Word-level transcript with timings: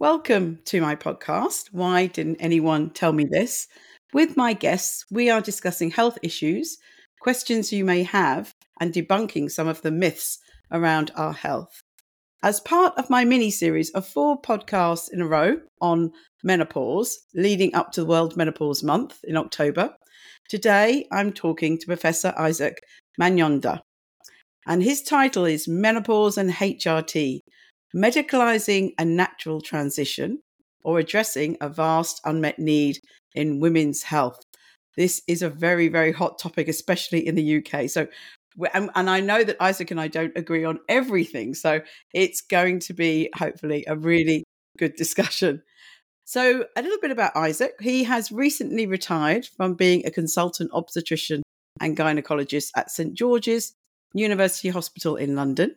Welcome 0.00 0.60
to 0.66 0.80
my 0.80 0.94
podcast. 0.94 1.70
Why 1.72 2.06
didn't 2.06 2.36
anyone 2.36 2.90
tell 2.90 3.12
me 3.12 3.24
this? 3.28 3.66
With 4.14 4.36
my 4.36 4.52
guests, 4.52 5.04
we 5.10 5.28
are 5.28 5.40
discussing 5.40 5.90
health 5.90 6.16
issues, 6.22 6.78
questions 7.20 7.72
you 7.72 7.84
may 7.84 8.04
have, 8.04 8.54
and 8.80 8.92
debunking 8.92 9.50
some 9.50 9.66
of 9.66 9.82
the 9.82 9.90
myths 9.90 10.38
around 10.70 11.10
our 11.16 11.32
health. 11.32 11.82
As 12.44 12.60
part 12.60 12.96
of 12.96 13.10
my 13.10 13.24
mini 13.24 13.50
series 13.50 13.90
of 13.90 14.06
four 14.06 14.40
podcasts 14.40 15.12
in 15.12 15.20
a 15.20 15.26
row 15.26 15.56
on 15.80 16.12
menopause, 16.44 17.18
leading 17.34 17.74
up 17.74 17.90
to 17.94 18.04
World 18.04 18.36
Menopause 18.36 18.84
Month 18.84 19.18
in 19.24 19.36
October, 19.36 19.96
today 20.48 21.08
I'm 21.10 21.32
talking 21.32 21.76
to 21.76 21.86
Professor 21.86 22.32
Isaac 22.38 22.84
Manyonda. 23.20 23.80
And 24.64 24.80
his 24.80 25.02
title 25.02 25.44
is 25.44 25.66
Menopause 25.66 26.38
and 26.38 26.52
HRT 26.52 27.40
medicalizing 27.94 28.92
a 28.98 29.04
natural 29.04 29.60
transition 29.60 30.40
or 30.84 30.98
addressing 30.98 31.56
a 31.60 31.68
vast 31.68 32.20
unmet 32.24 32.58
need 32.58 32.98
in 33.34 33.60
women's 33.60 34.02
health. 34.02 34.42
This 34.96 35.22
is 35.28 35.42
a 35.42 35.50
very, 35.50 35.88
very 35.88 36.12
hot 36.12 36.38
topic, 36.38 36.68
especially 36.68 37.26
in 37.26 37.34
the 37.34 37.58
UK. 37.58 37.88
So, 37.88 38.08
and, 38.74 38.90
and 38.94 39.08
I 39.08 39.20
know 39.20 39.44
that 39.44 39.56
Isaac 39.60 39.90
and 39.90 40.00
I 40.00 40.08
don't 40.08 40.36
agree 40.36 40.64
on 40.64 40.80
everything. 40.88 41.54
So, 41.54 41.80
it's 42.12 42.40
going 42.40 42.80
to 42.80 42.94
be 42.94 43.30
hopefully 43.34 43.84
a 43.86 43.96
really 43.96 44.44
good 44.76 44.96
discussion. 44.96 45.62
So, 46.24 46.66
a 46.76 46.82
little 46.82 46.98
bit 47.00 47.10
about 47.10 47.36
Isaac. 47.36 47.74
He 47.80 48.04
has 48.04 48.32
recently 48.32 48.86
retired 48.86 49.46
from 49.46 49.74
being 49.74 50.04
a 50.04 50.10
consultant 50.10 50.70
obstetrician 50.72 51.42
and 51.80 51.96
gynecologist 51.96 52.70
at 52.76 52.90
St 52.90 53.14
George's 53.14 53.74
University 54.14 54.68
Hospital 54.68 55.16
in 55.16 55.36
London. 55.36 55.76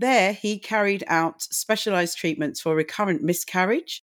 There, 0.00 0.32
he 0.32 0.58
carried 0.58 1.04
out 1.08 1.42
specialized 1.42 2.16
treatments 2.16 2.58
for 2.58 2.74
recurrent 2.74 3.22
miscarriage, 3.22 4.02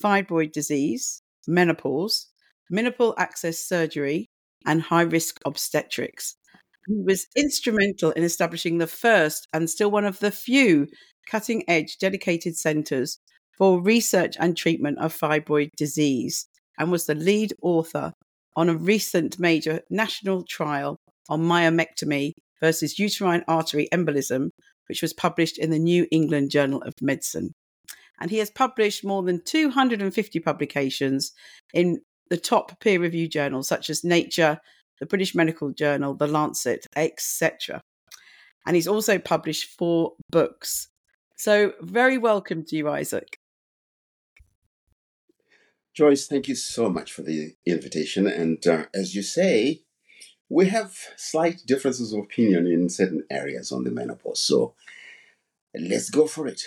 fibroid 0.00 0.52
disease, 0.52 1.22
menopause, 1.48 2.28
minimal 2.70 3.16
access 3.18 3.58
surgery, 3.58 4.28
and 4.64 4.80
high 4.80 5.02
risk 5.02 5.40
obstetrics. 5.44 6.36
He 6.86 7.02
was 7.04 7.26
instrumental 7.34 8.12
in 8.12 8.22
establishing 8.22 8.78
the 8.78 8.86
first 8.86 9.48
and 9.52 9.68
still 9.68 9.90
one 9.90 10.04
of 10.04 10.20
the 10.20 10.30
few 10.30 10.86
cutting 11.28 11.64
edge 11.68 11.96
dedicated 11.98 12.56
centers 12.56 13.18
for 13.58 13.82
research 13.82 14.36
and 14.38 14.56
treatment 14.56 14.98
of 15.00 15.18
fibroid 15.18 15.70
disease 15.76 16.46
and 16.78 16.92
was 16.92 17.06
the 17.06 17.16
lead 17.16 17.52
author 17.60 18.12
on 18.54 18.68
a 18.68 18.76
recent 18.76 19.40
major 19.40 19.80
national 19.90 20.44
trial 20.44 20.96
on 21.28 21.42
myomectomy 21.42 22.34
versus 22.60 23.00
uterine 23.00 23.42
artery 23.48 23.88
embolism 23.92 24.50
which 24.88 25.02
was 25.02 25.12
published 25.12 25.58
in 25.58 25.70
the 25.70 25.78
New 25.78 26.06
England 26.10 26.50
Journal 26.50 26.82
of 26.82 26.94
Medicine. 27.00 27.52
And 28.20 28.30
he 28.30 28.38
has 28.38 28.50
published 28.50 29.04
more 29.04 29.22
than 29.22 29.42
250 29.44 30.40
publications 30.40 31.32
in 31.72 32.00
the 32.30 32.36
top 32.36 32.80
peer 32.80 33.00
reviewed 33.00 33.32
journals 33.32 33.68
such 33.68 33.90
as 33.90 34.04
Nature, 34.04 34.58
the 35.00 35.06
British 35.06 35.34
Medical 35.34 35.72
Journal, 35.72 36.14
The 36.14 36.26
Lancet, 36.26 36.86
etc. 36.96 37.80
And 38.66 38.76
he's 38.76 38.88
also 38.88 39.18
published 39.18 39.76
four 39.76 40.12
books. 40.30 40.88
So, 41.36 41.72
very 41.80 42.16
welcome 42.16 42.64
to 42.66 42.76
you, 42.76 42.88
Isaac. 42.88 43.38
Joyce, 45.94 46.26
thank 46.26 46.48
you 46.48 46.56
so 46.56 46.88
much 46.88 47.12
for 47.12 47.22
the 47.22 47.52
invitation. 47.66 48.26
And 48.26 48.64
uh, 48.66 48.86
as 48.94 49.14
you 49.14 49.22
say, 49.22 49.83
we 50.48 50.68
have 50.68 50.96
slight 51.16 51.62
differences 51.66 52.12
of 52.12 52.20
opinion 52.20 52.66
in 52.66 52.88
certain 52.88 53.24
areas 53.30 53.72
on 53.72 53.84
the 53.84 53.90
menopause. 53.90 54.40
So 54.40 54.74
let's 55.74 56.10
go 56.10 56.26
for 56.26 56.46
it. 56.46 56.62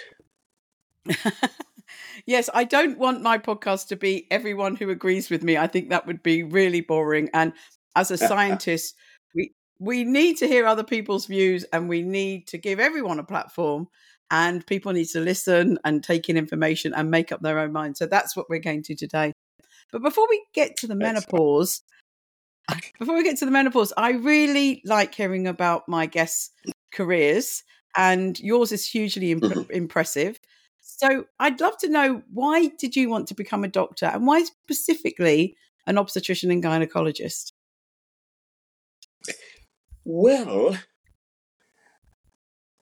yes, 2.25 2.49
I 2.53 2.63
don't 2.63 2.97
want 2.97 3.21
my 3.21 3.37
podcast 3.37 3.87
to 3.87 3.95
be 3.95 4.27
everyone 4.31 4.75
who 4.75 4.89
agrees 4.89 5.29
with 5.29 5.43
me. 5.43 5.57
I 5.57 5.67
think 5.67 5.89
that 5.89 6.07
would 6.07 6.23
be 6.23 6.43
really 6.43 6.81
boring. 6.81 7.29
And 7.33 7.53
as 7.95 8.11
a 8.11 8.17
scientist, 8.29 8.95
we 9.35 9.53
we 9.79 10.03
need 10.03 10.37
to 10.37 10.47
hear 10.47 10.65
other 10.65 10.83
people's 10.83 11.27
views 11.27 11.63
and 11.71 11.87
we 11.87 12.01
need 12.01 12.47
to 12.47 12.57
give 12.57 12.79
everyone 12.79 13.19
a 13.19 13.23
platform 13.23 13.87
and 14.31 14.65
people 14.65 14.91
need 14.91 15.05
to 15.05 15.19
listen 15.19 15.77
and 15.85 16.03
take 16.03 16.29
in 16.29 16.37
information 16.37 16.93
and 16.93 17.11
make 17.11 17.31
up 17.31 17.41
their 17.41 17.59
own 17.59 17.71
mind. 17.71 17.95
So 17.95 18.07
that's 18.07 18.35
what 18.35 18.49
we're 18.49 18.59
going 18.59 18.83
to 18.83 18.95
today. 18.95 19.33
But 19.91 20.01
before 20.01 20.27
we 20.29 20.43
get 20.53 20.75
to 20.77 20.87
the 20.87 20.95
menopause, 20.95 21.81
before 22.99 23.15
we 23.15 23.23
get 23.23 23.37
to 23.37 23.45
the 23.45 23.51
menopause, 23.51 23.93
I 23.97 24.11
really 24.11 24.81
like 24.85 25.13
hearing 25.15 25.47
about 25.47 25.87
my 25.87 26.05
guests' 26.05 26.51
careers, 26.91 27.63
and 27.95 28.39
yours 28.39 28.71
is 28.71 28.85
hugely 28.85 29.31
imp- 29.31 29.43
mm-hmm. 29.43 29.71
impressive. 29.71 30.39
So 30.81 31.25
I'd 31.39 31.61
love 31.61 31.77
to 31.79 31.89
know 31.89 32.23
why 32.31 32.67
did 32.79 32.95
you 32.95 33.09
want 33.09 33.27
to 33.27 33.33
become 33.33 33.63
a 33.63 33.69
doctor, 33.69 34.07
and 34.07 34.25
why 34.25 34.43
specifically 34.43 35.55
an 35.85 35.97
obstetrician 35.97 36.51
and 36.51 36.63
gynecologist? 36.63 37.53
Well, 40.03 40.77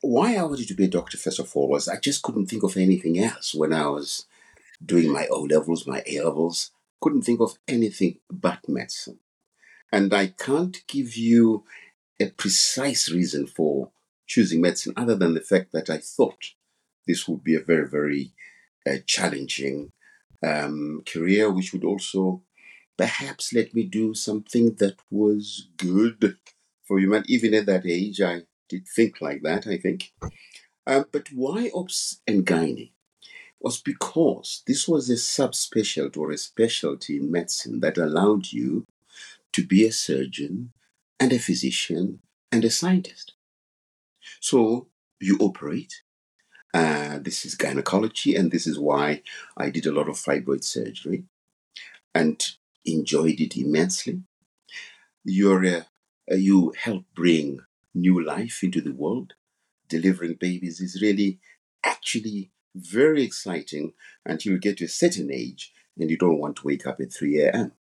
why 0.02 0.36
I 0.36 0.44
wanted 0.44 0.68
to 0.68 0.74
be 0.74 0.86
a 0.86 0.90
doctor, 0.90 1.18
first 1.18 1.40
of 1.40 1.56
all, 1.56 1.70
was 1.70 1.88
I 1.88 1.98
just 1.98 2.22
couldn't 2.24 2.48
think 2.48 2.64
of 2.64 2.76
anything 2.76 3.18
else 3.20 3.56
when 3.56 3.72
I 3.72 3.88
was 3.88 4.26
doing 4.86 5.10
my 5.12 5.28
O 5.28 5.44
levels, 5.44 5.88
my 5.88 6.04
A 6.06 6.22
levels. 6.22 6.72
Couldn't 7.02 7.22
think 7.24 7.40
of 7.40 7.58
anything 7.68 8.20
but 8.30 8.68
medicine. 8.68 9.20
And 9.94 10.12
I 10.12 10.26
can't 10.26 10.82
give 10.88 11.16
you 11.16 11.66
a 12.20 12.26
precise 12.32 13.12
reason 13.12 13.46
for 13.46 13.92
choosing 14.26 14.60
medicine 14.60 14.94
other 14.98 15.16
than 15.16 15.36
the 15.36 15.40
fact 15.40 15.72
that 15.72 15.88
I 15.88 16.00
thought 16.00 16.56
this 17.06 17.28
would 17.28 17.44
be 17.44 17.54
a 17.54 17.60
very, 17.60 17.88
very 17.88 18.32
uh, 18.88 18.98
challenging 19.06 19.92
um, 20.42 21.04
career, 21.06 21.52
which 21.52 21.74
would 21.74 21.84
also 21.84 22.42
perhaps 22.98 23.54
let 23.54 23.76
me 23.76 23.84
do 23.84 24.16
something 24.16 24.74
that 24.80 24.96
was 25.12 25.68
good 25.78 26.38
for 26.84 26.98
humanity. 26.98 27.36
Even 27.36 27.54
at 27.54 27.68
that 27.68 27.86
age, 27.86 28.20
I 28.20 28.42
did 28.68 28.88
think 28.88 29.22
like 29.22 29.44
that, 29.44 29.68
I 29.68 29.78
think. 29.78 30.12
Uh, 30.88 31.04
but 31.12 31.28
why 31.32 31.70
obs 31.72 32.20
and 32.26 32.48
gynae? 32.48 32.90
Was 33.62 33.80
because 33.80 34.64
this 34.68 34.88
was 34.88 35.10
a 35.10 35.14
subspecialty 35.14 36.18
or 36.18 36.32
a 36.32 36.38
specialty 36.38 37.18
in 37.18 37.32
medicine 37.32 37.80
that 37.80 37.98
allowed 37.98 38.52
you 38.52 38.86
to 39.54 39.66
be 39.66 39.86
a 39.86 39.92
surgeon 39.92 40.74
and 41.20 41.32
a 41.32 41.40
physician 41.40 42.20
and 42.52 42.66
a 42.66 42.70
scientist. 42.70 43.34
So 44.40 44.88
you 45.20 45.38
operate. 45.40 46.02
Uh, 46.74 47.20
this 47.20 47.46
is 47.46 47.56
gynecology, 47.56 48.36
and 48.36 48.52
this 48.52 48.66
is 48.66 48.80
why 48.80 49.22
I 49.56 49.70
did 49.70 49.86
a 49.86 49.92
lot 49.92 50.10
of 50.10 50.16
fibroid 50.16 50.64
surgery 50.64 51.26
and 52.16 52.44
enjoyed 52.84 53.40
it 53.40 53.56
immensely. 53.56 54.24
You're 55.24 55.86
you 56.30 56.74
help 56.78 57.06
bring 57.16 57.60
new 57.94 58.24
life 58.24 58.64
into 58.64 58.82
the 58.82 58.94
world. 58.94 59.34
Delivering 59.88 60.38
babies 60.40 60.80
is 60.80 61.02
really 61.02 61.40
actually 61.84 62.52
very 62.76 63.24
exciting 63.24 63.94
until 64.26 64.54
you 64.54 64.60
get 64.60 64.78
to 64.78 64.86
a 64.86 64.90
certain 64.90 65.32
age 65.32 65.72
and 65.98 66.10
you 66.10 66.18
don't 66.18 66.40
want 66.40 66.56
to 66.58 66.68
wake 66.68 66.88
up 66.88 67.00
at 67.00 67.14
3 67.14 67.42
a.m. 67.42 67.74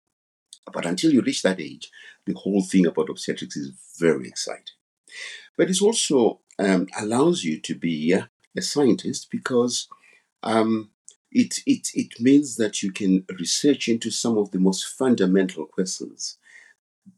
But 0.74 0.86
until 0.86 1.12
you 1.12 1.22
reach 1.22 1.42
that 1.44 1.60
age, 1.60 1.92
the 2.26 2.34
whole 2.34 2.64
thing 2.64 2.86
about 2.86 3.10
obstetrics 3.10 3.58
is 3.58 3.72
very 4.00 4.28
exciting. 4.28 4.64
But 5.58 5.70
it 5.70 5.82
also 5.82 6.40
um, 6.60 6.88
allows 7.00 7.44
you 7.44 7.60
to 7.62 7.76
be 7.76 8.14
a 8.14 8.62
scientist 8.62 9.30
because 9.32 9.88
um, 10.44 10.90
it, 11.32 11.60
it, 11.66 11.90
it 11.94 12.20
means 12.20 12.58
that 12.58 12.84
you 12.84 12.92
can 12.92 13.26
research 13.40 13.88
into 13.88 14.12
some 14.12 14.38
of 14.38 14.52
the 14.52 14.60
most 14.60 14.86
fundamental 14.86 15.66
questions, 15.66 16.38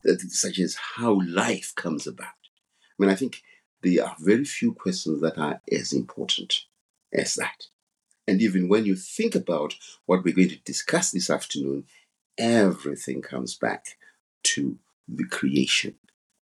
that, 0.04 0.22
such 0.22 0.60
as 0.60 0.76
how 0.96 1.22
life 1.26 1.74
comes 1.76 2.08
about. 2.08 2.28
I 2.28 2.96
mean, 3.00 3.10
I 3.10 3.16
think 3.16 3.42
there 3.82 4.06
are 4.06 4.16
very 4.20 4.46
few 4.46 4.74
questions 4.74 5.22
that 5.22 5.38
are 5.38 5.62
as 5.72 5.94
important 5.94 6.66
as 7.12 7.36
that. 7.36 7.68
And 8.28 8.42
even 8.42 8.70
when 8.70 8.86
you 8.86 8.96
think 8.96 9.36
about 9.36 9.76
what 10.06 10.24
we're 10.24 10.34
going 10.34 10.50
to 10.50 10.64
discuss 10.64 11.12
this 11.12 11.30
afternoon, 11.30 11.86
everything 12.38 13.22
comes 13.22 13.56
back 13.56 13.98
to 14.44 14.78
the 15.08 15.26
creation 15.26 15.96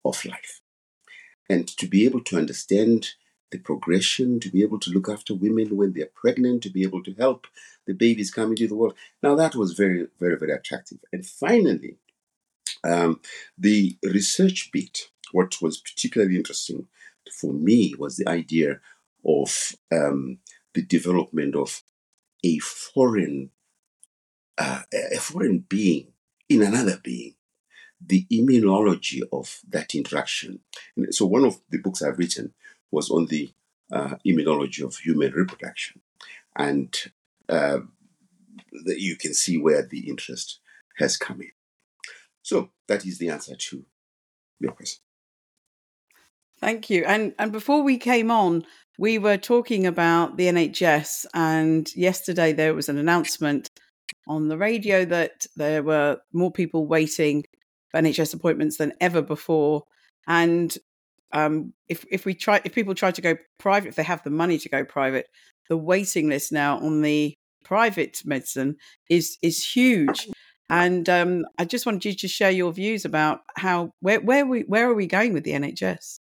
of 0.03 0.23
life. 0.25 0.61
And 1.49 1.67
to 1.77 1.87
be 1.87 2.05
able 2.05 2.21
to 2.21 2.37
understand 2.37 3.09
the 3.51 3.59
progression, 3.59 4.39
to 4.39 4.49
be 4.49 4.63
able 4.63 4.79
to 4.79 4.89
look 4.89 5.09
after 5.09 5.33
women 5.33 5.77
when 5.77 5.93
they're 5.93 6.09
pregnant, 6.13 6.63
to 6.63 6.69
be 6.69 6.83
able 6.83 7.03
to 7.03 7.13
help 7.13 7.47
the 7.85 7.93
babies 7.93 8.31
come 8.31 8.49
into 8.49 8.67
the 8.67 8.75
world. 8.75 8.95
Now, 9.21 9.35
that 9.35 9.55
was 9.55 9.73
very, 9.73 10.07
very, 10.19 10.37
very 10.37 10.51
attractive. 10.51 10.99
And 11.13 11.25
finally, 11.25 11.97
um, 12.83 13.21
the 13.57 13.97
research 14.03 14.71
bit, 14.71 15.09
what 15.31 15.61
was 15.61 15.77
particularly 15.77 16.35
interesting 16.35 16.87
for 17.31 17.53
me 17.53 17.93
was 17.97 18.17
the 18.17 18.27
idea 18.27 18.79
of 19.25 19.75
um, 19.91 20.39
the 20.73 20.81
development 20.81 21.55
of 21.55 21.83
a 22.43 22.59
foreign 22.59 23.49
uh, 24.57 24.81
a 24.93 25.17
foreign 25.17 25.59
being 25.59 26.13
in 26.49 26.61
another 26.61 26.99
being, 27.03 27.35
the 28.05 28.25
immunology 28.31 29.21
of 29.31 29.59
that 29.67 29.95
interaction. 29.95 30.59
So, 31.09 31.25
one 31.25 31.45
of 31.45 31.59
the 31.69 31.79
books 31.79 32.01
I've 32.01 32.19
written 32.19 32.53
was 32.91 33.09
on 33.09 33.27
the 33.27 33.51
uh, 33.91 34.15
immunology 34.25 34.83
of 34.83 34.97
human 34.97 35.31
reproduction. 35.33 36.01
And 36.57 36.95
uh, 37.49 37.79
that 38.83 38.99
you 38.99 39.15
can 39.15 39.33
see 39.33 39.57
where 39.57 39.85
the 39.85 40.09
interest 40.09 40.59
has 40.97 41.17
come 41.17 41.41
in. 41.41 41.51
So 42.41 42.69
that 42.87 43.05
is 43.05 43.17
the 43.17 43.29
answer 43.29 43.55
to 43.55 43.85
your 44.59 44.71
question. 44.71 45.01
Thank 46.59 46.89
you. 46.89 47.03
And 47.05 47.33
and 47.37 47.51
before 47.51 47.83
we 47.83 47.97
came 47.97 48.31
on, 48.31 48.65
we 48.97 49.17
were 49.17 49.37
talking 49.37 49.85
about 49.85 50.37
the 50.37 50.45
NHS, 50.45 51.25
and 51.33 51.93
yesterday 51.95 52.53
there 52.53 52.73
was 52.73 52.87
an 52.87 52.97
announcement 52.97 53.69
on 54.27 54.47
the 54.47 54.57
radio 54.57 55.05
that 55.05 55.45
there 55.55 55.83
were 55.83 56.17
more 56.33 56.51
people 56.51 56.87
waiting 56.87 57.43
for 57.89 58.01
NHS 58.01 58.33
appointments 58.33 58.77
than 58.77 58.93
ever 58.99 59.21
before. 59.21 59.83
And 60.27 60.75
um, 61.31 61.73
if 61.87 62.05
if 62.11 62.25
we 62.25 62.33
try, 62.33 62.61
if 62.63 62.73
people 62.73 62.95
try 62.95 63.11
to 63.11 63.21
go 63.21 63.37
private, 63.57 63.89
if 63.89 63.95
they 63.95 64.03
have 64.03 64.23
the 64.23 64.29
money 64.29 64.57
to 64.57 64.69
go 64.69 64.83
private, 64.83 65.27
the 65.69 65.77
waiting 65.77 66.29
list 66.29 66.51
now 66.51 66.77
on 66.79 67.01
the 67.01 67.35
private 67.63 68.21
medicine 68.25 68.77
is 69.09 69.37
is 69.41 69.65
huge. 69.65 70.29
And 70.69 71.07
um, 71.09 71.45
I 71.59 71.65
just 71.65 71.85
wanted 71.85 72.05
you 72.05 72.13
to 72.15 72.27
share 72.27 72.51
your 72.51 72.71
views 72.71 73.05
about 73.05 73.41
how 73.55 73.91
where 73.99 74.19
where 74.19 74.45
we 74.45 74.61
where 74.61 74.89
are 74.89 74.95
we 74.95 75.07
going 75.07 75.33
with 75.33 75.43
the 75.43 75.51
NHS? 75.51 76.19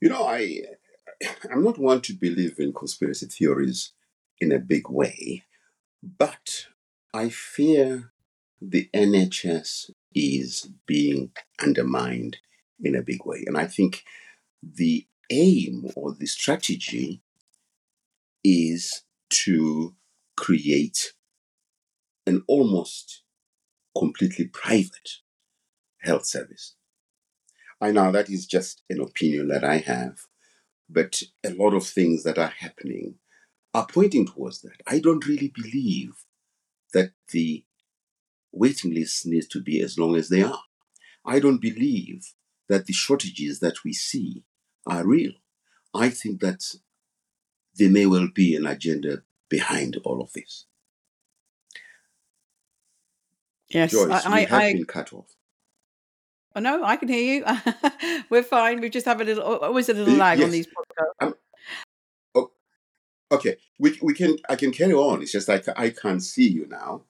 You 0.00 0.10
know, 0.10 0.24
I 0.24 0.60
I'm 1.50 1.64
not 1.64 1.78
one 1.78 2.00
to 2.02 2.12
believe 2.12 2.56
in 2.58 2.72
conspiracy 2.72 3.26
theories 3.26 3.92
in 4.40 4.52
a 4.52 4.58
big 4.58 4.88
way, 4.88 5.44
but 6.02 6.66
I 7.14 7.28
fear 7.28 8.12
the 8.60 8.88
NHS 8.94 9.90
is 10.14 10.68
being 10.86 11.30
undermined 11.60 12.38
in 12.82 12.94
a 12.94 13.02
big 13.02 13.24
way. 13.24 13.44
And 13.46 13.56
I 13.56 13.66
think 13.66 14.04
the 14.62 15.06
aim 15.30 15.90
or 15.94 16.14
the 16.14 16.26
strategy 16.26 17.22
is 18.44 19.02
to 19.28 19.94
create 20.36 21.12
an 22.26 22.42
almost 22.46 23.22
completely 23.96 24.46
private 24.46 25.18
health 26.02 26.26
service. 26.26 26.74
I 27.80 27.90
know 27.90 28.12
that 28.12 28.30
is 28.30 28.46
just 28.46 28.82
an 28.88 29.00
opinion 29.00 29.48
that 29.48 29.64
I 29.64 29.78
have, 29.78 30.20
but 30.88 31.22
a 31.44 31.50
lot 31.50 31.74
of 31.74 31.86
things 31.86 32.22
that 32.24 32.38
are 32.38 32.52
happening 32.58 33.16
are 33.76 33.86
pointing 33.86 34.26
towards 34.26 34.62
that. 34.62 34.80
I 34.86 35.00
don't 35.00 35.26
really 35.26 35.52
believe 35.54 36.12
that 36.94 37.10
the 37.30 37.62
waiting 38.50 38.94
lists 38.94 39.26
need 39.26 39.44
to 39.50 39.62
be 39.62 39.82
as 39.82 39.98
long 39.98 40.16
as 40.16 40.30
they 40.30 40.42
are. 40.42 40.62
I 41.26 41.40
don't 41.40 41.60
believe 41.60 42.32
that 42.70 42.86
the 42.86 42.94
shortages 42.94 43.60
that 43.60 43.84
we 43.84 43.92
see 43.92 44.44
are 44.86 45.06
real. 45.06 45.32
I 45.94 46.08
think 46.08 46.40
that 46.40 46.64
there 47.74 47.90
may 47.90 48.06
well 48.06 48.28
be 48.34 48.56
an 48.56 48.66
agenda 48.66 49.24
behind 49.50 49.98
all 50.04 50.22
of 50.22 50.32
this. 50.32 50.64
Yes, 53.68 53.90
Joyce, 53.90 54.24
I, 54.24 54.34
we 54.34 54.44
have 54.46 54.52
I, 54.62 54.72
been 54.72 54.84
cut 54.86 55.12
off. 55.12 55.36
Oh, 56.54 56.60
no, 56.60 56.82
I 56.82 56.96
can 56.96 57.08
hear 57.08 57.44
you. 57.44 58.22
We're 58.30 58.42
fine. 58.42 58.80
We 58.80 58.88
just 58.88 59.04
have 59.04 59.20
a 59.20 59.24
little, 59.24 59.44
always 59.44 59.90
a 59.90 59.92
little 59.92 60.14
lag 60.14 60.40
on 60.40 60.50
these 60.50 60.66
podcasts. 60.66 61.10
Um, 61.20 61.34
oh, 61.34 61.38
okay. 63.32 63.56
We, 63.78 63.98
we 64.02 64.14
can. 64.14 64.36
I 64.48 64.56
can 64.56 64.72
carry 64.72 64.92
on. 64.94 65.22
It's 65.22 65.32
just 65.32 65.48
like 65.48 65.66
I 65.76 65.90
can't 65.90 66.22
see 66.22 66.48
you 66.48 66.66
now, 66.68 67.02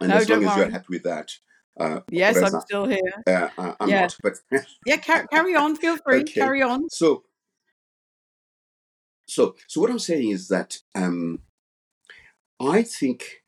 and 0.00 0.10
No, 0.10 0.16
as 0.16 0.28
long 0.28 0.40
don't 0.42 0.50
as 0.50 0.56
you're 0.56 0.70
happy 0.70 0.86
with 0.90 1.02
that, 1.04 1.32
uh, 1.78 2.00
Yes, 2.10 2.36
I'm 2.36 2.42
Reza, 2.44 2.60
still 2.62 2.86
here. 2.86 3.22
uh, 3.26 3.74
I'm 3.80 3.88
Yeah, 3.88 4.02
not. 4.02 4.16
But 4.22 4.38
yeah. 4.86 4.96
Car- 4.98 5.26
carry 5.26 5.54
on. 5.54 5.76
Feel 5.76 5.96
free. 6.04 6.20
okay. 6.22 6.32
Carry 6.40 6.62
on. 6.62 6.88
So, 6.90 7.24
so, 9.28 9.56
so 9.66 9.80
what 9.80 9.90
I'm 9.90 9.98
saying 9.98 10.30
is 10.30 10.48
that 10.48 10.78
um, 10.94 11.40
I 12.60 12.82
think 12.82 13.42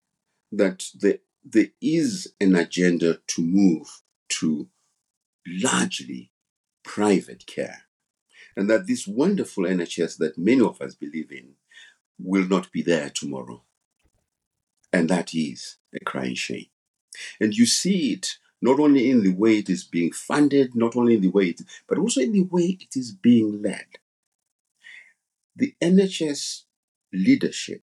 that 0.52 0.84
the, 0.99 1.20
there 1.44 1.69
is 1.81 2.32
an 2.41 2.55
agenda 2.55 3.19
to 3.29 3.43
move 3.43 4.02
to 4.41 4.69
largely 5.46 6.31
private 6.84 7.46
care, 7.46 7.82
and 8.56 8.69
that 8.69 8.87
this 8.87 9.06
wonderful 9.06 9.64
NHS 9.64 10.19
that 10.19 10.37
many 10.38 10.61
of 10.61 10.81
us 10.81 10.94
believe 10.94 11.31
in 11.32 11.55
will 12.19 12.47
not 12.47 12.70
be 12.73 12.82
there 12.82 13.11
tomorrow, 13.11 13.62
and 14.93 15.09
that 15.09 15.35
is 15.35 15.76
a 15.94 16.05
crying 16.05 16.35
shame. 16.35 16.67
And 17.41 17.55
you 17.55 17.67
see 17.67 18.12
it 18.12 18.38
not 18.61 18.81
only 18.81 19.11
in 19.11 19.23
the 19.23 19.32
way 19.32 19.59
it 19.59 19.70
is 19.70 19.85
being 19.85 20.12
funded, 20.12 20.75
not 20.75 20.97
only 20.97 21.15
in 21.15 21.20
the 21.20 21.31
way 21.31 21.49
it, 21.49 21.61
but 21.88 21.99
also 21.99 22.20
in 22.20 22.32
the 22.32 22.43
way 22.43 22.76
it 22.81 22.97
is 22.97 23.12
being 23.12 23.62
led. 23.62 23.87
The 25.55 25.75
NHS 25.81 26.62
leadership, 27.12 27.82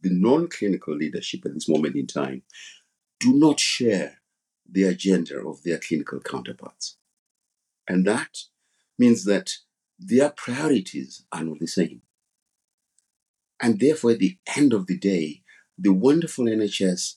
the 0.00 0.10
non 0.10 0.48
clinical 0.48 0.94
leadership 0.94 1.44
at 1.44 1.54
this 1.54 1.68
moment 1.68 1.96
in 1.96 2.06
time, 2.06 2.42
do 3.20 3.34
not 3.34 3.60
share 3.60 4.18
the 4.68 4.84
agenda 4.84 5.38
of 5.46 5.62
their 5.62 5.78
clinical 5.78 6.20
counterparts. 6.20 6.96
And 7.88 8.06
that 8.06 8.38
means 8.98 9.24
that 9.24 9.52
their 9.98 10.30
priorities 10.30 11.24
are 11.32 11.44
not 11.44 11.58
the 11.58 11.66
same. 11.66 12.02
And 13.62 13.78
therefore, 13.78 14.10
at 14.10 14.18
the 14.18 14.36
end 14.56 14.72
of 14.72 14.88
the 14.88 14.98
day, 14.98 15.42
the 15.78 15.92
wonderful 15.92 16.44
NHS 16.46 17.14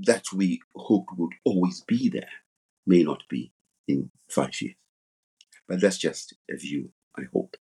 that 0.00 0.26
we 0.32 0.60
hoped 0.74 1.10
would 1.18 1.32
always 1.44 1.82
be 1.82 2.08
there 2.08 2.30
may 2.86 3.02
not 3.02 3.22
be 3.28 3.52
in 3.86 4.10
five 4.30 4.60
years. 4.60 4.76
But 5.68 5.80
that's 5.80 5.98
just 5.98 6.34
a 6.50 6.56
view, 6.56 6.90
I 7.18 7.22
hope. 7.32 7.56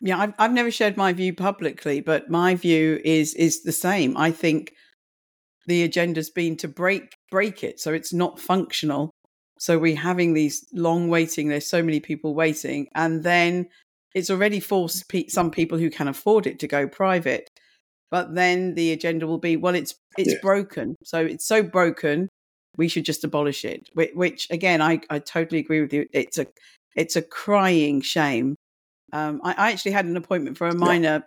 Yeah, 0.00 0.18
I've, 0.18 0.34
I've 0.38 0.52
never 0.52 0.70
shared 0.70 0.96
my 0.96 1.12
view 1.12 1.32
publicly, 1.32 2.00
but 2.00 2.28
my 2.28 2.56
view 2.56 3.00
is 3.04 3.32
is 3.34 3.62
the 3.62 3.72
same. 3.72 4.16
I 4.16 4.32
think 4.32 4.74
the 5.66 5.82
agenda's 5.82 6.28
been 6.28 6.56
to 6.58 6.68
break 6.68 7.16
break 7.30 7.64
it 7.64 7.80
so 7.80 7.92
it's 7.92 8.12
not 8.12 8.38
functional. 8.38 9.10
So 9.58 9.78
we're 9.78 9.96
having 9.96 10.34
these 10.34 10.66
long 10.74 11.08
waiting. 11.08 11.48
There's 11.48 11.70
so 11.70 11.82
many 11.82 12.00
people 12.00 12.34
waiting, 12.34 12.88
and 12.94 13.22
then 13.22 13.68
it's 14.14 14.30
already 14.30 14.60
forced 14.60 15.08
pe- 15.08 15.28
some 15.28 15.50
people 15.50 15.78
who 15.78 15.90
can 15.90 16.08
afford 16.08 16.46
it 16.46 16.58
to 16.60 16.68
go 16.68 16.88
private. 16.88 17.50
But 18.10 18.34
then 18.34 18.74
the 18.74 18.92
agenda 18.92 19.26
will 19.26 19.38
be, 19.38 19.56
well, 19.56 19.74
it's 19.74 19.94
it's 20.16 20.34
Yes. 20.34 20.40
broken. 20.42 20.96
So 21.04 21.18
it's 21.24 21.46
so 21.46 21.62
broken, 21.62 22.28
we 22.76 22.88
should 22.88 23.04
just 23.04 23.24
abolish 23.24 23.64
it. 23.64 23.88
Which, 23.94 24.10
which 24.14 24.46
again, 24.50 24.80
I, 24.82 25.00
I 25.10 25.18
totally 25.18 25.60
agree 25.60 25.80
with 25.80 25.92
you. 25.92 26.06
It's 26.12 26.38
a 26.38 26.46
it's 26.96 27.16
a 27.16 27.22
crying 27.22 28.00
shame. 28.00 28.54
Um, 29.12 29.40
I, 29.44 29.54
I 29.54 29.72
actually 29.72 29.92
had 29.92 30.06
an 30.06 30.16
appointment 30.16 30.58
for 30.58 30.68
a 30.68 30.74
Yeah. 30.74 30.78
minor 30.78 31.24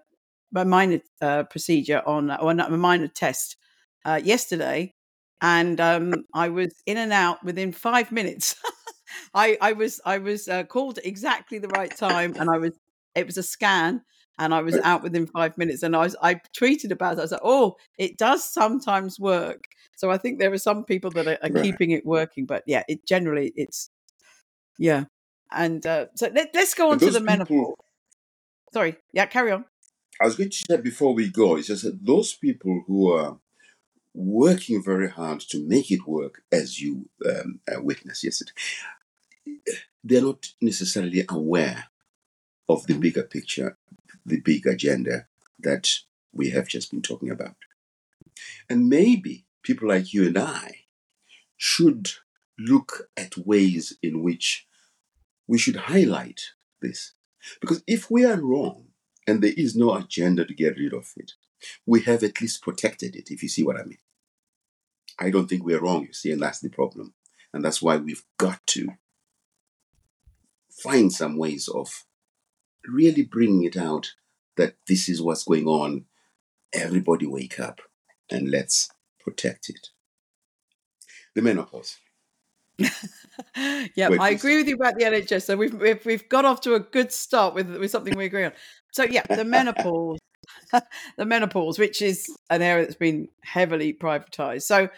a 0.55 0.65
minor 0.65 0.99
uh, 1.21 1.43
procedure 1.43 2.01
on 2.05 2.31
or 2.31 2.53
not, 2.53 2.71
a 2.71 2.77
minor 2.77 3.07
test 3.09 3.57
uh, 4.05 4.19
yesterday, 4.23 4.93
and 5.41 5.79
um, 5.81 6.13
I 6.33 6.49
was 6.49 6.73
in 6.85 6.97
and 6.97 7.11
out 7.11 7.43
within 7.43 7.71
five 7.73 8.11
minutes. 8.11 8.55
I, 9.33 9.57
I 9.61 9.73
was 9.73 10.01
I 10.05 10.17
was 10.17 10.47
uh, 10.47 10.63
called 10.63 10.97
at 10.97 11.05
exactly 11.05 11.59
the 11.59 11.67
right 11.69 11.95
time, 11.95 12.35
and 12.39 12.49
I 12.49 12.57
was 12.57 12.71
it 13.15 13.25
was 13.25 13.37
a 13.37 13.43
scan, 13.43 14.01
and 14.37 14.53
I 14.53 14.61
was 14.61 14.77
out 14.77 15.03
within 15.03 15.27
five 15.27 15.57
minutes. 15.57 15.83
And 15.83 15.95
I 15.95 15.99
was 15.99 16.15
I 16.21 16.35
tweeted 16.57 16.91
about 16.91 17.13
it. 17.13 17.19
I 17.19 17.23
was 17.23 17.31
like, 17.31 17.41
oh, 17.43 17.75
it 17.97 18.17
does 18.17 18.43
sometimes 18.43 19.19
work. 19.19 19.63
So 19.95 20.11
I 20.11 20.17
think 20.17 20.39
there 20.39 20.53
are 20.53 20.57
some 20.59 20.83
people 20.85 21.09
that 21.11 21.27
are, 21.27 21.37
are 21.41 21.49
Right. 21.49 21.63
keeping 21.63 21.91
it 21.91 22.05
working, 22.05 22.45
but 22.45 22.63
yeah, 22.67 22.83
it 22.87 23.05
generally 23.05 23.51
it's 23.55 23.89
yeah. 24.77 25.05
And 25.51 25.85
uh, 25.85 26.07
so 26.15 26.29
let, 26.33 26.49
let's 26.53 26.73
go 26.73 26.91
on 26.91 26.99
to 26.99 27.09
the 27.09 27.21
menopause. 27.21 27.75
Sorry, 28.73 28.97
yeah, 29.13 29.25
carry 29.25 29.51
on. 29.51 29.65
I 30.21 30.25
was 30.25 30.35
going 30.35 30.49
to 30.49 30.57
say 30.57 30.77
before 30.77 31.13
we 31.13 31.29
go, 31.29 31.55
it's 31.55 31.67
just 31.67 31.83
that 31.83 32.05
those 32.05 32.33
people 32.33 32.83
who 32.85 33.11
are 33.13 33.39
working 34.13 34.83
very 34.83 35.09
hard 35.09 35.39
to 35.39 35.65
make 35.67 35.91
it 35.91 36.07
work, 36.07 36.41
as 36.51 36.81
you 36.81 37.07
um, 37.25 37.59
uh, 37.71 37.81
witnessed 37.81 38.23
yesterday, 38.23 38.51
they're 40.03 40.21
not 40.21 40.53
necessarily 40.61 41.25
aware 41.29 41.85
of 42.69 42.85
the 42.87 42.95
bigger 42.95 43.23
picture, 43.23 43.77
the 44.25 44.39
big 44.39 44.65
agenda 44.65 45.27
that 45.59 45.89
we 46.33 46.49
have 46.51 46.67
just 46.67 46.91
been 46.91 47.01
talking 47.01 47.29
about. 47.29 47.55
And 48.69 48.89
maybe 48.89 49.45
people 49.63 49.87
like 49.87 50.13
you 50.13 50.27
and 50.27 50.37
I 50.37 50.85
should 51.55 52.11
look 52.59 53.09
at 53.15 53.37
ways 53.37 53.97
in 54.01 54.21
which 54.21 54.67
we 55.47 55.57
should 55.57 55.75
highlight 55.75 56.41
this. 56.81 57.13
Because 57.61 57.83
if 57.87 58.11
we 58.11 58.25
are 58.25 58.39
wrong 58.39 58.87
and 59.25 59.41
there 59.41 59.53
is 59.55 59.75
no 59.75 59.95
agenda 59.95 60.45
to 60.45 60.53
get 60.53 60.77
rid 60.77 60.93
of 60.93 61.11
it, 61.17 61.33
we 61.85 62.01
have 62.01 62.23
at 62.23 62.39
least 62.41 62.61
protected 62.61 63.15
it, 63.15 63.31
if 63.31 63.41
you 63.41 63.49
see 63.49 63.63
what 63.63 63.79
I 63.79 63.83
mean. 63.83 63.97
I 65.19 65.31
don't 65.31 65.47
think 65.47 65.63
we're 65.63 65.81
wrong, 65.81 66.03
you 66.03 66.13
see, 66.13 66.31
and 66.31 66.41
that's 66.41 66.59
the 66.59 66.69
problem. 66.69 67.13
And 67.53 67.63
that's 67.65 67.81
why 67.81 67.97
we've 67.97 68.23
got 68.37 68.65
to 68.67 68.89
find 70.87 71.11
some 71.11 71.37
ways 71.37 71.67
of 71.67 72.05
really 72.87 73.23
bringing 73.23 73.63
it 73.63 73.77
out 73.77 74.13
that 74.55 74.75
this 74.87 75.09
is 75.09 75.21
what's 75.21 75.43
going 75.43 75.65
on. 75.65 76.05
Everybody 76.73 77.25
wake 77.25 77.59
up 77.59 77.81
and 78.29 78.49
let's 78.49 78.89
protect 79.19 79.69
it. 79.69 79.89
The 81.35 81.41
menopause. 81.41 81.97
yeah, 83.95 84.09
I 84.19 84.29
agree 84.29 84.57
with 84.57 84.67
you 84.67 84.75
about 84.75 84.95
the 84.97 85.05
NHS. 85.05 85.43
So 85.43 85.57
we've, 85.57 85.73
we've 85.73 86.05
we've 86.05 86.29
got 86.29 86.45
off 86.45 86.61
to 86.61 86.75
a 86.75 86.79
good 86.79 87.11
start 87.11 87.53
with 87.53 87.75
with 87.75 87.91
something 87.91 88.15
we 88.15 88.25
agree 88.25 88.45
on. 88.45 88.53
So 88.91 89.03
yeah, 89.03 89.23
the 89.23 89.45
menopause, 89.45 90.19
the 91.17 91.25
menopause, 91.25 91.79
which 91.79 92.01
is 92.01 92.27
an 92.49 92.61
area 92.61 92.85
that's 92.85 92.95
been 92.95 93.29
heavily 93.43 93.93
privatised. 93.93 94.63
So 94.63 94.89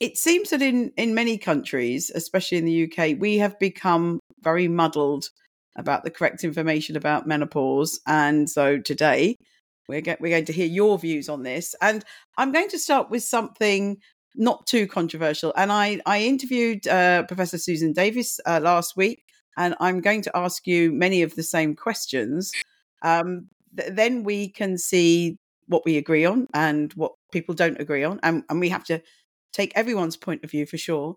it 0.00 0.16
seems 0.16 0.50
that 0.50 0.62
in 0.62 0.92
in 0.96 1.14
many 1.14 1.38
countries, 1.38 2.10
especially 2.14 2.58
in 2.58 2.64
the 2.64 2.84
UK, 2.84 3.18
we 3.18 3.38
have 3.38 3.58
become 3.58 4.20
very 4.46 4.68
muddled 4.68 5.28
about 5.76 6.04
the 6.04 6.10
correct 6.10 6.44
information 6.44 6.96
about 6.96 7.26
menopause. 7.26 7.98
And 8.06 8.48
so 8.48 8.78
today 8.78 9.36
we're, 9.88 10.00
get, 10.00 10.20
we're 10.20 10.30
going 10.36 10.44
to 10.44 10.52
hear 10.52 10.66
your 10.66 10.96
views 11.00 11.28
on 11.28 11.42
this. 11.42 11.74
And 11.82 12.04
I'm 12.38 12.52
going 12.52 12.68
to 12.68 12.78
start 12.78 13.10
with 13.10 13.24
something 13.24 13.96
not 14.36 14.64
too 14.68 14.86
controversial. 14.86 15.52
And 15.56 15.72
I, 15.72 16.00
I 16.06 16.22
interviewed 16.22 16.86
uh, 16.86 17.24
Professor 17.24 17.58
Susan 17.58 17.92
Davis 17.92 18.38
uh, 18.46 18.60
last 18.62 18.96
week, 18.96 19.24
and 19.56 19.74
I'm 19.80 20.00
going 20.00 20.22
to 20.22 20.36
ask 20.36 20.64
you 20.64 20.92
many 20.92 21.22
of 21.22 21.34
the 21.34 21.42
same 21.42 21.74
questions. 21.74 22.52
Um, 23.02 23.48
th- 23.76 23.90
then 23.94 24.22
we 24.22 24.48
can 24.48 24.78
see 24.78 25.38
what 25.66 25.82
we 25.84 25.96
agree 25.96 26.24
on 26.24 26.46
and 26.54 26.92
what 26.92 27.12
people 27.32 27.54
don't 27.54 27.80
agree 27.80 28.04
on. 28.04 28.20
And, 28.22 28.44
and 28.48 28.60
we 28.60 28.68
have 28.68 28.84
to 28.84 29.02
take 29.52 29.72
everyone's 29.74 30.16
point 30.16 30.44
of 30.44 30.52
view 30.52 30.66
for 30.66 30.78
sure. 30.78 31.16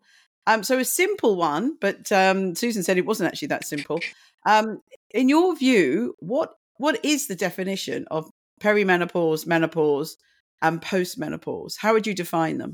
Um, 0.49 0.63
so 0.63 0.79
a 0.79 0.85
simple 0.85 1.35
one, 1.35 1.77
but 1.79 2.11
um, 2.11 2.55
Susan 2.55 2.81
said 2.81 2.97
it 2.97 3.05
wasn't 3.05 3.27
actually 3.27 3.49
that 3.49 3.65
simple. 3.65 3.99
Um, 4.47 4.81
in 5.11 5.29
your 5.29 5.55
view, 5.55 6.15
what 6.19 6.55
what 6.77 7.05
is 7.05 7.27
the 7.27 7.35
definition 7.35 8.07
of 8.09 8.31
perimenopause, 8.59 9.45
menopause, 9.45 10.17
and 10.59 10.81
postmenopause? 10.81 11.77
How 11.77 11.93
would 11.93 12.07
you 12.07 12.15
define 12.15 12.57
them? 12.57 12.73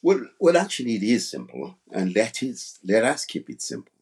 Well, 0.00 0.20
well, 0.38 0.56
actually, 0.56 0.94
it 0.94 1.02
is 1.02 1.28
simple, 1.28 1.76
and 1.90 2.14
let 2.14 2.40
is 2.44 2.78
let 2.84 3.04
us 3.04 3.24
keep 3.24 3.50
it 3.50 3.60
simple, 3.60 3.98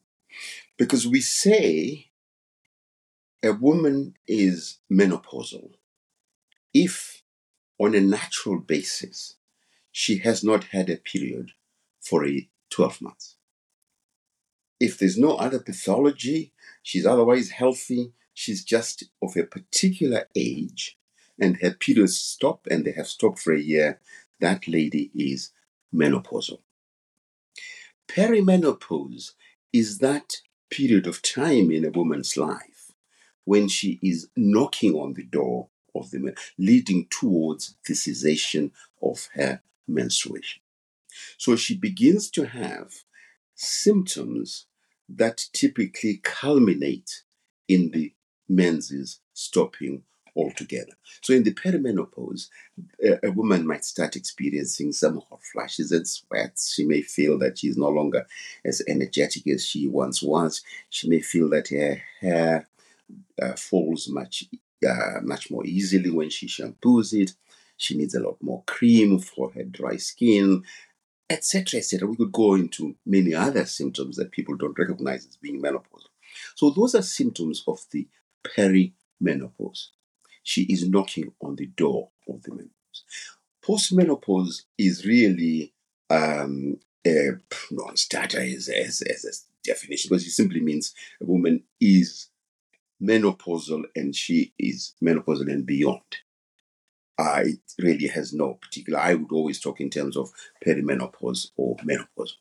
because 0.77 1.07
we 1.07 1.21
say 1.21 2.11
a 3.41 3.51
woman 3.51 4.13
is 4.27 4.77
menopausal 4.91 5.71
if, 6.71 7.23
on 7.79 7.95
a 7.95 8.01
natural 8.01 8.59
basis, 8.59 9.37
she 9.97 10.17
has 10.17 10.43
not 10.43 10.65
had 10.65 10.89
a 10.89 10.97
period 10.97 11.53
for 12.01 12.27
a 12.27 12.49
twelve 12.69 13.01
months. 13.01 13.37
If 14.77 14.97
there's 14.97 15.17
no 15.17 15.37
other 15.37 15.57
pathology, 15.57 16.51
she's 16.83 17.05
otherwise 17.05 17.51
healthy, 17.51 18.11
she's 18.33 18.65
just 18.65 19.05
of 19.23 19.37
a 19.37 19.43
particular 19.43 20.27
age, 20.35 20.97
and 21.39 21.55
her 21.61 21.71
periods 21.71 22.19
stop 22.19 22.67
and 22.69 22.83
they 22.83 22.91
have 22.91 23.07
stopped 23.07 23.39
for 23.39 23.53
a 23.53 23.61
year, 23.61 24.01
that 24.41 24.67
lady 24.67 25.11
is 25.15 25.53
menopausal. 25.93 26.59
Perimenopause 28.09 29.31
is 29.71 29.99
that 29.99 30.41
period 30.69 31.07
of 31.07 31.21
time 31.21 31.71
in 31.71 31.85
a 31.85 31.89
woman's 31.89 32.35
life 32.35 32.91
when 33.45 33.69
she 33.69 33.97
is 34.03 34.27
knocking 34.35 34.93
on 34.93 35.13
the 35.13 35.23
door 35.23 35.69
of 35.95 36.11
the 36.11 36.35
leading 36.57 37.07
towards 37.09 37.77
the 37.87 37.95
cessation 37.95 38.73
of 39.01 39.29
her 39.35 39.61
menstruation. 39.87 40.61
So 41.37 41.55
she 41.55 41.75
begins 41.75 42.29
to 42.31 42.45
have 42.45 42.91
symptoms 43.55 44.65
that 45.07 45.45
typically 45.53 46.19
culminate 46.23 47.23
in 47.67 47.91
the 47.91 48.13
menses 48.49 49.19
stopping 49.33 50.03
altogether. 50.35 50.93
So 51.21 51.33
in 51.33 51.43
the 51.43 51.53
perimenopause, 51.53 52.49
a, 53.01 53.31
woman 53.31 53.65
might 53.65 53.85
start 53.85 54.15
experiencing 54.15 54.91
some 54.91 55.21
hot 55.29 55.41
flashes 55.53 55.91
and 55.91 56.07
sweats. 56.07 56.73
She 56.73 56.85
may 56.85 57.01
feel 57.01 57.39
that 57.39 57.57
she's 57.57 57.77
no 57.77 57.89
longer 57.89 58.25
as 58.65 58.81
energetic 58.87 59.47
as 59.47 59.65
she 59.65 59.87
once 59.87 60.21
was. 60.21 60.61
She 60.89 61.07
may 61.07 61.21
feel 61.21 61.49
that 61.51 61.69
her 61.69 62.01
hair 62.19 62.67
uh, 63.41 63.53
falls 63.53 64.09
much 64.09 64.45
uh, 64.85 65.21
much 65.23 65.49
more 65.49 65.65
easily 65.65 66.11
when 66.11 66.29
she 66.29 66.47
shampoos 66.47 67.13
it. 67.13 67.33
She 67.77 67.97
needs 67.97 68.15
a 68.15 68.21
lot 68.21 68.37
more 68.41 68.63
cream 68.65 69.19
for 69.19 69.51
her 69.51 69.63
dry 69.63 69.97
skin 69.97 70.63
etc., 71.29 71.79
etc. 71.79 72.07
We 72.07 72.15
could 72.15 72.31
go 72.31 72.55
into 72.55 72.95
many 73.05 73.33
other 73.33 73.65
symptoms 73.65 74.17
that 74.17 74.31
people 74.31 74.55
don't 74.55 74.77
recognize 74.77 75.25
as 75.25 75.37
being 75.37 75.61
menopausal. 75.61 76.09
So 76.55 76.69
those 76.69 76.95
are 76.95 77.01
symptoms 77.01 77.63
of 77.67 77.79
the 77.91 78.07
perimenopause. 78.43 79.87
She 80.43 80.63
is 80.63 80.87
knocking 80.87 81.31
on 81.41 81.55
the 81.55 81.67
door 81.67 82.09
of 82.29 82.43
the 82.43 82.51
menopause. 82.51 83.03
Postmenopause 83.63 84.63
is 84.77 85.05
really 85.05 85.73
um, 86.09 86.77
a 87.05 87.31
non-starter 87.71 88.41
as, 88.41 88.69
as, 88.69 89.01
as 89.01 89.25
a 89.25 89.67
definition 89.67 90.09
because 90.09 90.25
it 90.25 90.31
simply 90.31 90.59
means 90.59 90.93
a 91.19 91.25
woman 91.25 91.63
is 91.81 92.27
menopausal 93.01 93.83
and 93.95 94.15
she 94.15 94.53
is 94.59 94.93
menopausal 95.03 95.51
and 95.51 95.65
beyond 95.65 96.01
uh, 97.17 97.43
it 97.45 97.59
really 97.79 98.07
has 98.07 98.33
no 98.33 98.55
particular. 98.55 98.99
I 98.99 99.13
would 99.13 99.31
always 99.31 99.59
talk 99.59 99.79
in 99.79 99.89
terms 99.89 100.17
of 100.17 100.31
perimenopause 100.65 101.51
or 101.55 101.77
menopause. 101.83 102.37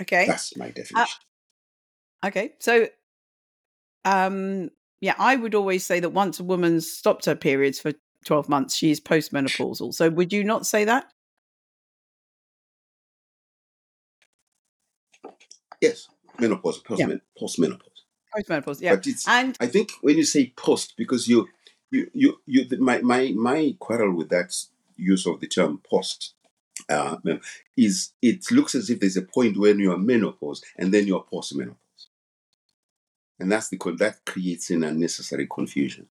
Okay, 0.00 0.26
that's 0.26 0.56
my 0.56 0.66
uh, 0.66 0.72
definition. 0.72 1.18
Uh, 2.22 2.26
okay, 2.26 2.54
so 2.58 2.88
um, 4.04 4.70
yeah, 5.00 5.14
I 5.18 5.36
would 5.36 5.54
always 5.54 5.86
say 5.86 6.00
that 6.00 6.10
once 6.10 6.40
a 6.40 6.44
woman's 6.44 6.90
stopped 6.90 7.26
her 7.26 7.36
periods 7.36 7.80
for 7.80 7.92
twelve 8.24 8.48
months, 8.48 8.74
she 8.74 8.90
is 8.90 9.00
postmenopausal. 9.00 9.94
So 9.94 10.10
would 10.10 10.32
you 10.32 10.44
not 10.44 10.66
say 10.66 10.84
that? 10.84 11.06
Yes, 15.80 16.08
menopause, 16.38 16.78
post 16.78 17.00
yeah. 17.00 17.06
postmenopause. 17.40 17.80
Postmenopause, 18.34 18.80
yeah. 18.80 18.96
But 18.96 19.06
it's, 19.06 19.28
and 19.28 19.56
I 19.60 19.66
think 19.66 19.92
when 20.00 20.16
you 20.16 20.24
say 20.24 20.52
post, 20.56 20.94
because 20.96 21.28
you 21.28 21.46
you, 21.94 22.10
you, 22.12 22.40
you, 22.46 22.78
my, 22.78 23.00
my, 23.00 23.32
my 23.34 23.76
quarrel 23.78 24.14
with 24.14 24.28
that 24.30 24.54
use 24.96 25.26
of 25.26 25.40
the 25.40 25.46
term 25.46 25.80
post 25.88 26.34
uh, 26.88 27.16
is 27.76 28.12
it 28.20 28.50
looks 28.50 28.74
as 28.74 28.90
if 28.90 29.00
there's 29.00 29.16
a 29.16 29.22
point 29.22 29.56
when 29.56 29.78
you 29.78 29.92
are 29.92 29.98
menopause 29.98 30.62
and 30.76 30.92
then 30.92 31.06
you're 31.06 31.24
postmenopause. 31.32 31.76
And 33.38 33.50
that's 33.50 33.68
the 33.68 33.78
that 33.98 34.24
creates 34.24 34.70
an 34.70 34.84
unnecessary 34.84 35.46
confusion. 35.46 36.08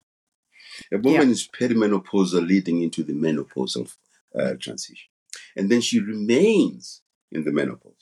A 0.93 0.99
woman 0.99 1.29
yeah. 1.29 1.33
is 1.33 1.49
perimenopausal 1.49 2.47
leading 2.47 2.83
into 2.83 3.03
the 3.03 3.13
menopausal 3.13 3.93
uh, 4.39 4.55
transition. 4.55 5.09
And 5.57 5.71
then 5.71 5.81
she 5.81 6.01
remains 6.01 7.03
in 7.33 7.45
the 7.45 7.53
menopause. 7.53 7.98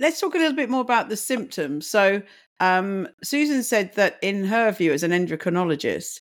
Let's 0.00 0.20
talk 0.20 0.34
a 0.34 0.38
little 0.38 0.56
bit 0.56 0.70
more 0.70 0.80
about 0.80 1.08
the 1.08 1.16
symptoms. 1.16 1.88
So, 1.88 2.22
um, 2.60 3.08
Susan 3.22 3.62
said 3.62 3.94
that 3.94 4.18
in 4.22 4.44
her 4.44 4.72
view, 4.72 4.92
as 4.92 5.02
an 5.02 5.12
endocrinologist, 5.12 6.20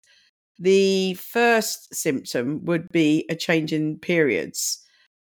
the 0.59 1.15
first 1.15 1.93
symptom 1.93 2.65
would 2.65 2.89
be 2.89 3.25
a 3.29 3.35
change 3.35 3.73
in 3.73 3.97
periods. 3.99 4.83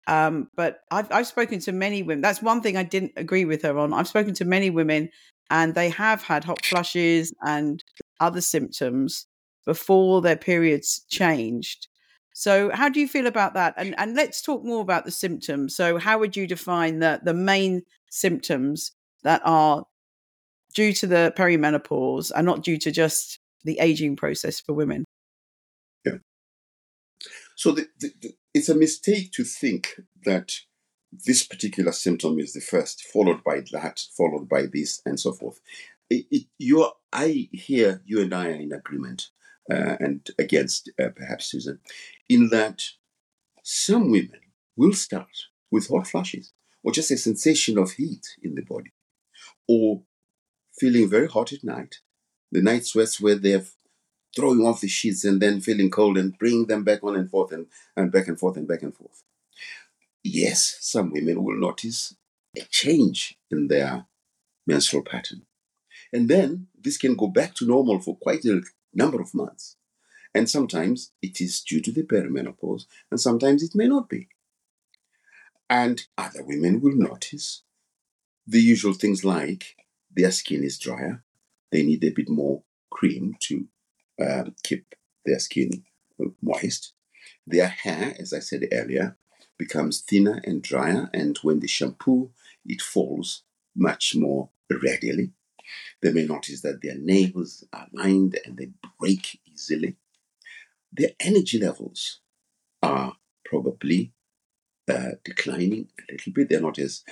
Um, 0.07 0.49
but 0.55 0.79
I've, 0.89 1.11
I've 1.11 1.27
spoken 1.27 1.59
to 1.59 1.71
many 1.71 2.01
women. 2.01 2.21
That's 2.21 2.41
one 2.41 2.61
thing 2.61 2.77
I 2.77 2.83
didn't 2.83 3.11
agree 3.17 3.45
with 3.45 3.61
her 3.63 3.77
on. 3.77 3.93
I've 3.93 4.07
spoken 4.07 4.33
to 4.35 4.45
many 4.45 4.69
women, 4.69 5.09
and 5.49 5.75
they 5.75 5.89
have 5.89 6.21
had 6.21 6.43
hot 6.43 6.65
flushes 6.65 7.33
and 7.41 7.83
other 8.19 8.41
symptoms 8.41 9.25
before 9.65 10.21
their 10.21 10.37
periods 10.37 11.05
changed. 11.09 11.87
So, 12.33 12.69
how 12.71 12.87
do 12.87 12.99
you 12.99 13.07
feel 13.07 13.27
about 13.27 13.53
that? 13.55 13.73
And 13.77 13.95
and 13.97 14.15
let's 14.15 14.41
talk 14.41 14.63
more 14.63 14.81
about 14.81 15.05
the 15.05 15.11
symptoms. 15.11 15.75
So, 15.75 15.97
how 15.97 16.19
would 16.19 16.37
you 16.37 16.47
define 16.47 16.99
the 16.99 17.19
the 17.23 17.33
main 17.33 17.81
symptoms 18.09 18.91
that 19.23 19.41
are 19.43 19.85
due 20.73 20.93
to 20.93 21.07
the 21.07 21.33
perimenopause 21.37 22.31
and 22.35 22.45
not 22.45 22.63
due 22.63 22.77
to 22.77 22.91
just 22.91 23.39
the 23.63 23.79
aging 23.79 24.15
process 24.15 24.59
for 24.59 24.73
women. 24.73 25.03
Yeah. 26.05 26.17
So 27.55 27.71
the, 27.71 27.87
the, 27.99 28.11
the, 28.21 28.33
it's 28.53 28.69
a 28.69 28.75
mistake 28.75 29.31
to 29.33 29.43
think 29.43 29.99
that 30.25 30.53
this 31.25 31.43
particular 31.43 31.91
symptom 31.91 32.39
is 32.39 32.53
the 32.53 32.61
first, 32.61 33.01
followed 33.01 33.43
by 33.43 33.61
that, 33.71 34.01
followed 34.15 34.47
by 34.47 34.65
this, 34.71 35.01
and 35.05 35.19
so 35.19 35.31
forth. 35.31 35.59
It, 36.09 36.25
it, 36.31 36.43
you're, 36.57 36.93
I 37.11 37.49
hear 37.51 38.01
you 38.05 38.21
and 38.21 38.33
I 38.33 38.47
are 38.47 38.51
in 38.51 38.71
agreement, 38.71 39.29
uh, 39.71 39.97
and 39.99 40.25
against 40.37 40.91
uh, 41.01 41.09
perhaps 41.15 41.45
Susan, 41.47 41.79
in 42.29 42.49
that 42.49 42.83
some 43.63 44.11
women 44.11 44.39
will 44.75 44.93
start 44.93 45.47
with 45.71 45.89
hot 45.89 46.07
flashes 46.07 46.53
or 46.87 46.93
just 46.93 47.11
a 47.11 47.17
sensation 47.17 47.77
of 47.77 47.91
heat 47.91 48.37
in 48.41 48.55
the 48.55 48.61
body, 48.61 48.93
or 49.67 50.03
feeling 50.79 51.09
very 51.09 51.27
hot 51.27 51.51
at 51.51 51.61
night. 51.61 51.97
The 52.53 52.61
night 52.61 52.85
sweats 52.85 53.19
where 53.19 53.35
they're 53.35 53.65
throwing 54.33 54.65
off 54.65 54.79
the 54.79 54.87
sheets 54.87 55.25
and 55.25 55.41
then 55.41 55.59
feeling 55.59 55.91
cold 55.91 56.17
and 56.17 56.37
bringing 56.39 56.67
them 56.67 56.85
back 56.85 57.03
on 57.03 57.17
and 57.17 57.29
forth 57.29 57.51
and, 57.51 57.65
and 57.97 58.09
back 58.09 58.29
and 58.29 58.39
forth 58.39 58.55
and 58.55 58.69
back 58.69 58.83
and 58.83 58.95
forth. 58.95 59.21
Yes, 60.23 60.77
some 60.79 61.11
women 61.11 61.43
will 61.43 61.59
notice 61.59 62.15
a 62.55 62.61
change 62.61 63.37
in 63.51 63.67
their 63.67 64.05
menstrual 64.65 65.03
pattern. 65.03 65.41
And 66.13 66.29
then 66.29 66.67
this 66.79 66.97
can 66.97 67.17
go 67.17 67.27
back 67.27 67.53
to 67.55 67.67
normal 67.67 67.99
for 67.99 68.15
quite 68.15 68.45
a 68.45 68.61
number 68.93 69.19
of 69.19 69.35
months. 69.35 69.75
And 70.33 70.49
sometimes 70.49 71.11
it 71.21 71.41
is 71.41 71.59
due 71.59 71.81
to 71.81 71.91
the 71.91 72.03
perimenopause, 72.03 72.85
and 73.11 73.19
sometimes 73.19 73.61
it 73.61 73.75
may 73.75 73.89
not 73.89 74.07
be. 74.07 74.29
And 75.69 76.05
other 76.17 76.43
women 76.43 76.81
will 76.81 76.95
notice 76.95 77.63
the 78.45 78.61
usual 78.61 78.93
things 78.93 79.25
like 79.25 79.75
their 80.09 80.31
skin 80.31 80.63
is 80.63 80.79
drier, 80.79 81.23
they 81.71 81.83
need 81.83 82.03
a 82.03 82.11
bit 82.11 82.29
more 82.29 82.63
cream 82.89 83.35
to 83.41 83.67
uh, 84.21 84.45
keep 84.63 84.95
their 85.25 85.39
skin 85.39 85.83
moist. 86.41 86.93
Their 87.45 87.67
hair, 87.67 88.15
as 88.17 88.33
I 88.33 88.39
said 88.39 88.67
earlier, 88.71 89.17
becomes 89.57 90.01
thinner 90.01 90.41
and 90.45 90.61
drier, 90.61 91.09
and 91.13 91.37
when 91.39 91.59
they 91.59 91.67
shampoo, 91.67 92.31
it 92.65 92.81
falls 92.81 93.43
much 93.75 94.15
more 94.15 94.49
readily. 94.69 95.31
They 96.01 96.13
may 96.13 96.25
notice 96.25 96.61
that 96.61 96.81
their 96.81 96.97
nails 96.97 97.65
are 97.73 97.87
lined 97.91 98.39
and 98.45 98.57
they 98.57 98.69
break 98.99 99.39
easily. 99.45 99.97
Their 100.91 101.11
energy 101.19 101.59
levels 101.59 102.21
are 102.81 103.17
probably 103.43 104.13
declining 105.23 105.87
a 106.09 106.13
little 106.13 106.33
bit. 106.33 106.49
They're 106.49 106.61
not 106.61 106.79
as 106.79 107.03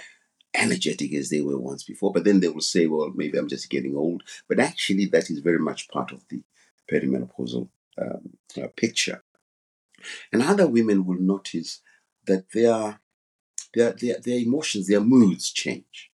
energetic 0.54 1.14
as 1.14 1.30
they 1.30 1.42
were 1.42 1.60
once 1.60 1.84
before. 1.84 2.12
But 2.14 2.24
then 2.24 2.40
they 2.40 2.48
will 2.48 2.62
say, 2.62 2.88
well, 2.88 3.12
maybe 3.14 3.38
I'm 3.38 3.50
just 3.50 3.70
getting 3.70 3.96
old. 3.96 4.24
But 4.48 4.60
actually, 4.60 5.06
that 5.08 5.30
is 5.30 5.40
very 5.40 5.60
much 5.60 5.90
part 5.90 6.12
of 6.12 6.24
the 6.30 6.42
perimenopausal 6.92 7.68
um, 8.02 8.38
uh, 8.62 8.68
picture. 8.76 9.24
And 10.32 10.42
other 10.42 10.68
women 10.68 11.06
will 11.06 11.20
notice 11.20 11.82
that 12.28 12.52
their, 12.52 13.00
their, 13.74 13.94
their, 13.94 14.20
their 14.20 14.40
emotions, 14.40 14.88
their 14.88 15.02
moods 15.02 15.52
change. 15.52 16.12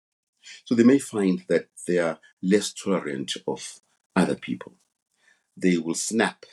So 0.64 0.74
they 0.74 0.84
may 0.84 0.98
find 0.98 1.44
that 1.48 1.68
they 1.86 1.98
are 1.98 2.18
less 2.42 2.72
tolerant 2.72 3.32
of 3.46 3.80
other 4.16 4.34
people. 4.34 4.74
They 5.56 5.76
will 5.76 5.94
snap 5.94 6.44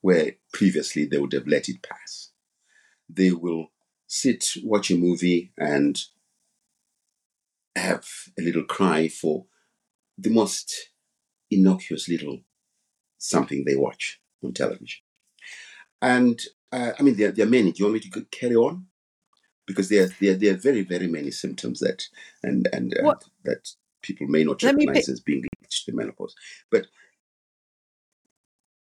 where 0.00 0.32
previously 0.52 1.04
they 1.04 1.18
would 1.18 1.32
have 1.32 1.46
let 1.46 1.68
it 1.68 1.82
pass. 1.82 2.30
They 3.08 3.32
will 3.32 3.70
sit, 4.10 4.54
watch 4.64 4.90
a 4.90 4.96
movie, 4.96 5.52
and 5.56 5.96
have 7.76 8.06
a 8.36 8.42
little 8.42 8.64
cry 8.64 9.06
for 9.06 9.46
the 10.18 10.30
most 10.30 10.90
innocuous 11.48 12.08
little 12.08 12.40
something 13.18 13.64
they 13.64 13.76
watch 13.76 14.20
on 14.42 14.52
television. 14.52 15.00
And 16.02 16.40
uh, 16.72 16.92
I 16.98 17.02
mean, 17.02 17.16
there, 17.16 17.30
there 17.30 17.46
are 17.46 17.50
many. 17.50 17.70
Do 17.70 17.78
you 17.78 17.84
want 17.84 18.04
me 18.04 18.10
to 18.10 18.26
carry 18.32 18.56
on? 18.56 18.86
Because 19.64 19.88
there, 19.88 20.08
there, 20.20 20.34
there 20.34 20.54
are 20.54 20.58
very, 20.58 20.82
very 20.82 21.06
many 21.06 21.30
symptoms 21.30 21.78
that 21.78 22.02
and 22.42 22.68
and, 22.72 22.92
and 22.94 23.14
that 23.44 23.70
people 24.02 24.26
may 24.26 24.42
not 24.42 24.62
recognize 24.62 25.08
as 25.08 25.20
being 25.20 25.42
linked 25.42 25.84
to 25.84 25.92
menopause. 25.92 26.34
But 26.68 26.88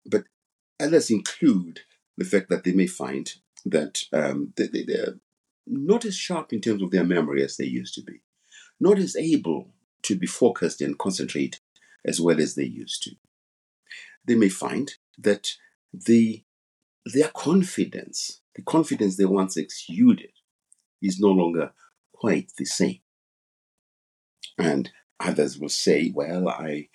but 0.04 0.24
others 0.80 1.10
include 1.10 1.80
the 2.16 2.24
fact 2.24 2.48
that 2.48 2.64
they 2.64 2.72
may 2.72 2.88
find 2.88 3.32
that 3.64 4.02
um, 4.12 4.52
they, 4.56 4.66
they, 4.66 4.84
they're 4.84 5.14
not 5.66 6.04
as 6.04 6.16
sharp 6.16 6.52
in 6.52 6.60
terms 6.60 6.82
of 6.82 6.90
their 6.90 7.04
memory 7.04 7.44
as 7.44 7.56
they 7.56 7.64
used 7.64 7.94
to 7.94 8.02
be 8.02 8.20
not 8.82 8.98
as 8.98 9.14
able 9.14 9.68
to 10.02 10.16
be 10.16 10.26
focused 10.26 10.80
and 10.80 10.98
concentrate 10.98 11.60
as 12.04 12.20
well 12.20 12.40
as 12.40 12.56
they 12.56 12.64
used 12.64 13.02
to. 13.04 13.12
They 14.26 14.34
may 14.34 14.48
find 14.48 14.92
that 15.18 15.52
the, 15.94 16.42
their 17.06 17.28
confidence, 17.28 18.40
the 18.56 18.62
confidence 18.62 19.16
they 19.16 19.24
once 19.24 19.56
exuded, 19.56 20.32
is 21.00 21.20
no 21.20 21.28
longer 21.28 21.72
quite 22.12 22.52
the 22.58 22.64
same. 22.64 22.98
And 24.58 24.90
others 25.20 25.58
will 25.58 25.68
say, 25.68 26.10
Well, 26.12 26.48
I 26.48 26.88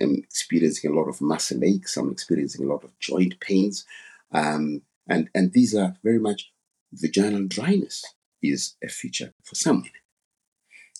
am 0.00 0.16
experiencing 0.16 0.90
a 0.90 0.94
lot 0.94 1.08
of 1.08 1.20
muscle 1.20 1.62
aches, 1.62 1.96
I'm 1.96 2.10
experiencing 2.10 2.66
a 2.66 2.68
lot 2.68 2.82
of 2.82 2.98
joint 2.98 3.38
pains, 3.38 3.84
um, 4.32 4.82
and, 5.10 5.28
and 5.34 5.52
these 5.52 5.74
are 5.74 5.96
very 6.04 6.20
much 6.20 6.52
vaginal 6.92 7.46
dryness 7.46 8.04
is 8.42 8.76
a 8.82 8.88
feature 8.88 9.34
for 9.42 9.56
some 9.56 9.78
women. 9.78 9.90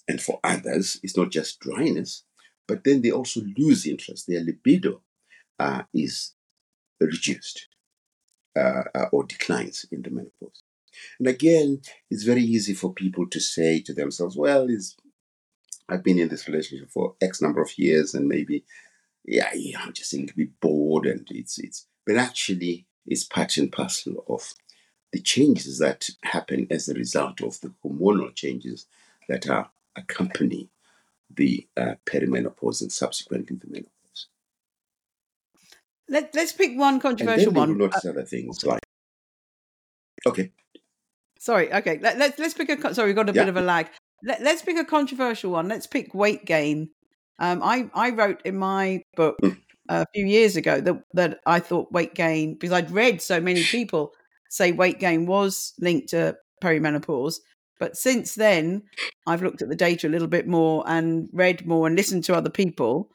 And 0.08 0.20
for 0.20 0.40
others, 0.42 0.98
it's 1.04 1.16
not 1.16 1.30
just 1.30 1.60
dryness, 1.60 2.24
but 2.66 2.82
then 2.84 3.02
they 3.02 3.12
also 3.12 3.40
lose 3.56 3.86
interest. 3.86 4.26
Their 4.26 4.42
libido 4.42 5.02
uh, 5.60 5.82
is 5.94 6.32
reduced 7.00 7.68
uh, 8.58 8.82
uh, 8.94 9.06
or 9.12 9.24
declines 9.24 9.86
in 9.92 10.02
the 10.02 10.10
menopause. 10.10 10.62
And 11.20 11.28
again, 11.28 11.80
it's 12.10 12.24
very 12.24 12.42
easy 12.42 12.74
for 12.74 12.92
people 12.92 13.28
to 13.28 13.38
say 13.38 13.80
to 13.82 13.94
themselves, 13.94 14.36
well, 14.36 14.66
I've 15.88 16.02
been 16.02 16.18
in 16.18 16.28
this 16.28 16.48
relationship 16.48 16.90
for 16.90 17.14
X 17.20 17.40
number 17.40 17.62
of 17.62 17.78
years 17.78 18.14
and 18.14 18.26
maybe, 18.26 18.64
yeah, 19.24 19.50
yeah 19.54 19.80
I'm 19.80 19.92
just 19.92 20.12
a 20.12 20.26
bored 20.60 21.06
and 21.06 21.26
it's, 21.30 21.58
it's, 21.60 21.86
but 22.04 22.16
actually 22.16 22.88
it's 23.10 23.24
part 23.24 23.56
and 23.56 23.70
parcel 23.70 24.24
of 24.28 24.54
the 25.12 25.20
changes 25.20 25.78
that 25.78 26.08
happen 26.22 26.66
as 26.70 26.88
a 26.88 26.94
result 26.94 27.42
of 27.42 27.60
the 27.60 27.72
hormonal 27.84 28.34
changes 28.34 28.86
that 29.28 29.50
are 29.50 29.68
accompany 29.96 30.68
the 31.34 31.66
uh, 31.76 31.94
perimenopause 32.06 32.80
and 32.80 32.92
subsequently 32.92 33.56
the 33.56 33.66
menopause. 33.66 34.26
Let, 36.08 36.34
let's 36.34 36.52
pick 36.52 36.76
one 36.76 37.00
controversial 37.00 37.52
one. 37.52 37.76
notice 37.76 38.04
uh, 38.04 38.10
other 38.10 38.24
things 38.24 38.64
like, 38.64 38.80
okay. 40.26 40.52
Sorry, 41.38 41.72
okay. 41.72 41.98
Let, 42.00 42.18
let's 42.18 42.38
let's 42.38 42.54
pick 42.54 42.68
a. 42.68 42.94
Sorry, 42.94 43.08
we've 43.08 43.16
got 43.16 43.30
a 43.30 43.32
yeah. 43.32 43.42
bit 43.42 43.48
of 43.48 43.56
a 43.56 43.62
lag. 43.62 43.88
Let, 44.22 44.42
us 44.42 44.60
pick 44.60 44.76
a 44.76 44.84
controversial 44.84 45.52
one. 45.52 45.68
Let's 45.68 45.86
pick 45.86 46.14
weight 46.14 46.44
gain. 46.44 46.90
Um, 47.38 47.62
I 47.62 47.88
I 47.94 48.10
wrote 48.10 48.42
in 48.44 48.58
my 48.58 49.02
book 49.16 49.38
mm. 49.42 49.56
A 49.90 50.06
few 50.14 50.24
years 50.24 50.56
ago 50.56 50.80
that 50.80 51.02
that 51.14 51.40
I 51.46 51.60
thought 51.60 51.92
weight 51.92 52.14
gain 52.14 52.54
because 52.54 52.72
I'd 52.72 52.90
read 52.90 53.20
so 53.20 53.40
many 53.40 53.62
people 53.76 54.12
say 54.48 54.72
weight 54.72 54.98
gain 54.98 55.26
was 55.26 55.74
linked 55.78 56.08
to 56.10 56.36
perimenopause, 56.62 57.36
but 57.78 57.96
since 57.96 58.34
then, 58.34 58.82
I've 59.26 59.42
looked 59.42 59.62
at 59.62 59.68
the 59.68 59.76
data 59.76 60.06
a 60.06 60.10
little 60.10 60.28
bit 60.28 60.46
more 60.46 60.84
and 60.86 61.28
read 61.32 61.66
more 61.66 61.86
and 61.86 61.96
listened 61.96 62.24
to 62.24 62.34
other 62.34 62.50
people 62.50 63.10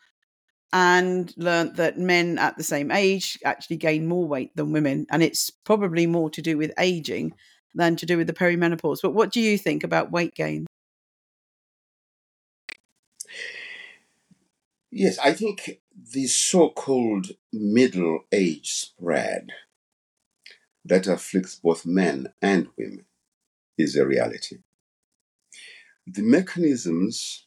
and 0.73 1.31
learned 1.37 1.75
that 1.75 1.97
men 1.97 2.37
at 2.37 2.57
the 2.57 2.63
same 2.63 2.91
age 2.91 3.37
actually 3.45 3.77
gain 3.77 4.07
more 4.07 4.27
weight 4.27 4.53
than 4.55 4.73
women. 4.73 5.05
And 5.09 5.23
it's 5.23 5.49
probably 5.49 6.07
more 6.07 6.29
to 6.31 6.41
do 6.41 6.57
with 6.57 6.73
aging 6.79 7.33
than 7.75 7.95
to 7.97 8.05
do 8.05 8.17
with 8.17 8.27
the 8.27 8.33
perimenopause. 8.33 8.97
But 9.01 9.13
what 9.13 9.31
do 9.31 9.39
you 9.39 9.57
think 9.57 9.83
about 9.83 10.11
weight 10.11 10.33
gain? 10.35 10.65
Yes, 14.97 15.19
I 15.19 15.33
think 15.33 15.81
the 16.13 16.25
so 16.25 16.69
called 16.69 17.27
middle 17.51 18.21
age 18.31 18.71
spread 18.71 19.49
that 20.85 21.05
afflicts 21.05 21.55
both 21.55 21.85
men 21.85 22.31
and 22.41 22.69
women 22.77 23.03
is 23.77 23.97
a 23.97 24.07
reality. 24.07 24.59
The 26.07 26.21
mechanisms 26.21 27.45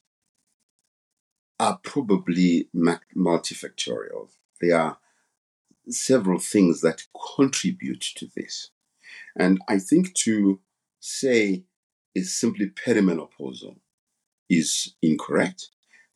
are 1.59 1.81
probably 1.83 2.69
multifactorial. 3.17 4.29
There 4.61 4.79
are 4.79 4.99
several 5.89 6.41
things 6.41 6.83
that 6.83 7.05
contribute 7.35 8.03
to 8.17 8.29
this. 8.37 8.73
And 9.35 9.59
I 9.67 9.79
think 9.79 10.13
to 10.25 10.61
say 11.01 11.65
it's 12.15 12.35
simply 12.35 12.67
perimenopausal 12.67 13.79
is 14.51 14.97
incorrect. 15.01 15.71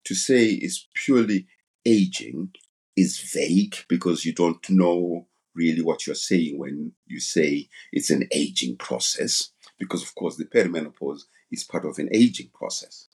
To 0.05 0.15
say 0.15 0.47
it's 0.47 0.89
purely 0.95 1.47
aging 1.85 2.51
is 2.97 3.19
vague 3.33 3.77
because 3.89 4.25
you 4.25 4.35
don't 4.35 4.69
know 4.69 5.27
really 5.55 5.83
what 5.83 6.07
you're 6.07 6.15
saying 6.17 6.59
when 6.59 6.93
you 7.07 7.21
say 7.21 7.69
it's 7.93 8.11
an 8.11 8.27
aging 8.33 8.77
process 8.77 9.51
because 9.79 10.03
of 10.03 10.15
course 10.15 10.37
the 10.37 10.45
perimenopause 10.45 11.23
is 11.51 11.65
part 11.65 11.85
of 11.85 11.99
an 11.99 12.09
aging 12.13 12.51
process. 12.55 13.09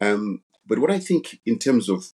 Um, 0.00 0.42
but 0.66 0.78
what 0.78 0.90
I 0.90 0.98
think 0.98 1.40
in 1.46 1.58
terms 1.58 1.88
of 1.88 2.12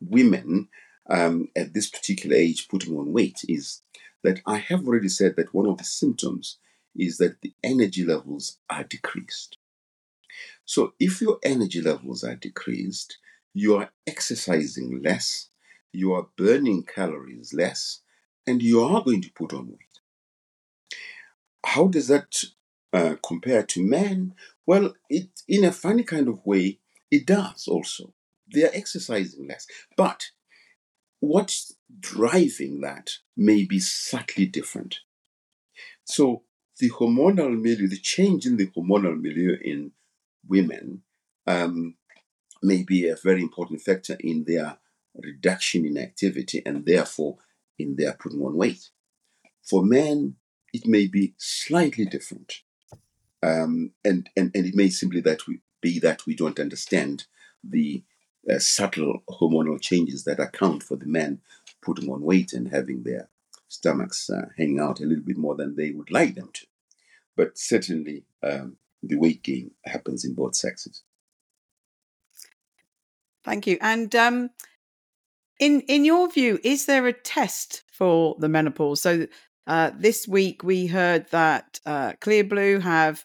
women 0.00 0.68
um, 1.10 1.48
at 1.56 1.74
this 1.74 1.88
particular 1.88 2.36
age 2.36 2.68
putting 2.68 2.96
on 2.96 3.12
weight 3.12 3.40
is 3.48 3.82
that 4.22 4.40
I 4.46 4.58
have 4.58 4.86
already 4.86 5.08
said 5.08 5.36
that 5.36 5.54
one 5.54 5.66
of 5.66 5.78
the 5.78 5.84
symptoms 5.84 6.58
is 6.96 7.18
that 7.18 7.40
the 7.42 7.52
energy 7.62 8.04
levels 8.04 8.58
are 8.68 8.84
decreased. 8.84 9.57
So 10.68 10.92
if 11.00 11.22
your 11.22 11.38
energy 11.42 11.80
levels 11.80 12.22
are 12.22 12.34
decreased, 12.34 13.16
you 13.54 13.76
are 13.76 13.90
exercising 14.06 15.00
less, 15.02 15.48
you 15.94 16.12
are 16.12 16.28
burning 16.36 16.82
calories 16.82 17.54
less, 17.54 18.02
and 18.46 18.62
you 18.62 18.82
are 18.82 19.02
going 19.02 19.22
to 19.22 19.32
put 19.32 19.54
on 19.54 19.68
weight. 19.68 20.00
How 21.64 21.86
does 21.86 22.08
that 22.08 22.44
uh, 22.92 23.14
compare 23.26 23.62
to 23.62 23.82
men? 23.82 24.34
Well, 24.66 24.92
it 25.08 25.30
in 25.48 25.64
a 25.64 25.72
funny 25.72 26.02
kind 26.02 26.28
of 26.28 26.44
way, 26.44 26.80
it 27.10 27.24
does 27.24 27.66
also. 27.66 28.12
They 28.52 28.64
are 28.64 28.74
exercising 28.74 29.48
less. 29.48 29.66
But 29.96 30.32
what's 31.20 31.76
driving 31.98 32.82
that 32.82 33.12
may 33.34 33.64
be 33.64 33.80
subtly 33.80 34.44
different. 34.44 34.98
So 36.04 36.42
the 36.78 36.90
hormonal 36.90 37.58
milieu, 37.58 37.88
the 37.88 37.96
change 37.96 38.44
in 38.44 38.58
the 38.58 38.66
hormonal 38.66 39.18
milieu 39.18 39.56
in 39.64 39.92
women 40.48 41.02
um, 41.46 41.96
may 42.62 42.82
be 42.82 43.08
a 43.08 43.16
very 43.16 43.42
important 43.42 43.80
factor 43.80 44.16
in 44.20 44.44
their 44.44 44.78
reduction 45.14 45.84
in 45.84 45.98
activity 45.98 46.62
and 46.64 46.86
therefore 46.86 47.38
in 47.78 47.96
their 47.96 48.14
putting 48.14 48.42
on 48.42 48.56
weight. 48.56 48.90
For 49.62 49.84
men, 49.84 50.36
it 50.72 50.86
may 50.86 51.06
be 51.06 51.34
slightly 51.38 52.04
different. 52.04 52.62
Um, 53.42 53.92
and, 54.04 54.28
and, 54.36 54.50
and 54.54 54.66
it 54.66 54.74
may 54.74 54.88
simply 54.88 55.20
that 55.22 55.46
we, 55.46 55.60
be 55.80 55.98
that 56.00 56.26
we 56.26 56.34
don't 56.34 56.58
understand 56.58 57.26
the 57.62 58.02
uh, 58.50 58.58
subtle 58.58 59.22
hormonal 59.28 59.80
changes 59.80 60.24
that 60.24 60.40
account 60.40 60.82
for 60.82 60.96
the 60.96 61.06
men 61.06 61.40
putting 61.82 62.10
on 62.10 62.22
weight 62.22 62.52
and 62.52 62.68
having 62.68 63.02
their 63.02 63.28
stomachs 63.68 64.30
uh, 64.30 64.48
hanging 64.56 64.80
out 64.80 65.00
a 65.00 65.04
little 65.04 65.24
bit 65.24 65.36
more 65.36 65.54
than 65.54 65.76
they 65.76 65.90
would 65.90 66.10
like 66.10 66.34
them 66.34 66.50
to. 66.52 66.66
But 67.36 67.58
certainly, 67.58 68.24
um, 68.42 68.76
the 69.02 69.16
weight 69.16 69.42
gain 69.42 69.70
happens 69.84 70.24
in 70.24 70.34
both 70.34 70.56
sexes. 70.56 71.02
Thank 73.44 73.66
you. 73.66 73.78
And 73.80 74.14
um, 74.14 74.50
in 75.58 75.80
in 75.82 76.04
your 76.04 76.30
view, 76.30 76.58
is 76.62 76.86
there 76.86 77.06
a 77.06 77.12
test 77.12 77.82
for 77.92 78.36
the 78.38 78.48
menopause? 78.48 79.00
So 79.00 79.26
uh, 79.66 79.90
this 79.96 80.26
week 80.26 80.62
we 80.62 80.86
heard 80.86 81.28
that 81.30 81.80
uh, 81.86 82.12
Clearblue 82.20 82.82
have 82.82 83.24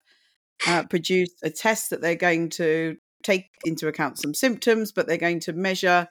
uh, 0.67 0.83
produced 0.83 1.37
a 1.43 1.49
test 1.49 1.89
that 1.89 2.01
they're 2.01 2.15
going 2.15 2.49
to 2.51 2.97
take 3.23 3.49
into 3.65 3.87
account 3.87 4.19
some 4.19 4.33
symptoms, 4.33 4.91
but 4.91 5.07
they're 5.07 5.17
going 5.17 5.39
to 5.41 5.53
measure 5.53 6.07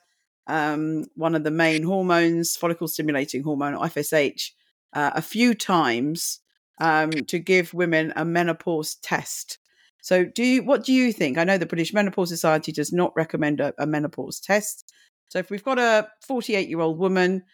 um, 0.47 1.05
one 1.15 1.35
of 1.35 1.45
the 1.45 1.51
main 1.51 1.83
hormones, 1.83 2.57
follicle 2.57 2.89
stimulating 2.89 3.43
hormone, 3.43 3.75
FSH, 3.75 4.51
uh, 4.93 5.13
a 5.15 5.23
few 5.23 5.55
times 5.55 6.41
um, 6.81 7.11
to 7.11 7.39
give 7.39 7.75
women 7.75 8.13
a 8.17 8.25
menopause 8.25 8.97
test. 8.97 9.59
So, 10.03 10.25
do 10.25 10.43
you, 10.43 10.65
what 10.65 10.85
do 10.85 10.93
you 10.93 11.13
think? 11.13 11.39
I 11.39 11.45
know 11.45 11.59
the 11.59 11.67
British 11.67 11.95
Menopause 11.95 12.29
Society 12.29 12.73
does 12.73 12.93
not 12.93 13.13
recommend 13.15 13.61
a, 13.61 13.73
a 13.79 13.87
menopause 13.87 14.41
test. 14.41 14.93
So, 15.29 15.39
if 15.39 15.49
we've 15.51 15.63
got 15.63 15.79
a 15.79 16.09
48 16.27 16.69
year 16.69 16.81
old 16.81 16.99
woman, 16.99 17.45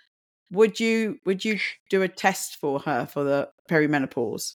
would 0.51 0.81
you 0.81 1.19
would 1.27 1.45
you 1.45 1.59
do 1.91 2.03
a 2.03 2.09
test 2.09 2.57
for 2.57 2.81
her 2.81 3.07
for 3.07 3.23
the 3.23 3.51
perimenopause? 3.71 4.55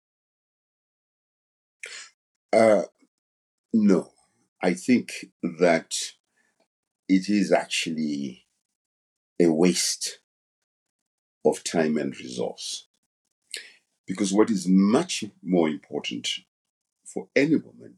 Uh, 2.52 2.84
no, 3.74 4.12
I 4.62 4.74
think 4.74 5.26
that 5.60 5.94
it 7.08 7.30
is 7.30 7.52
actually 7.52 8.46
a 9.40 9.52
waste 9.52 10.20
of 11.46 11.64
time 11.64 11.98
and 11.98 12.16
resource. 12.18 12.88
Because 14.08 14.34
what 14.34 14.50
is 14.50 14.68
much 14.68 15.24
more 15.42 15.70
important 15.70 16.28
for 17.06 17.28
any 17.36 17.56
woman 17.56 17.96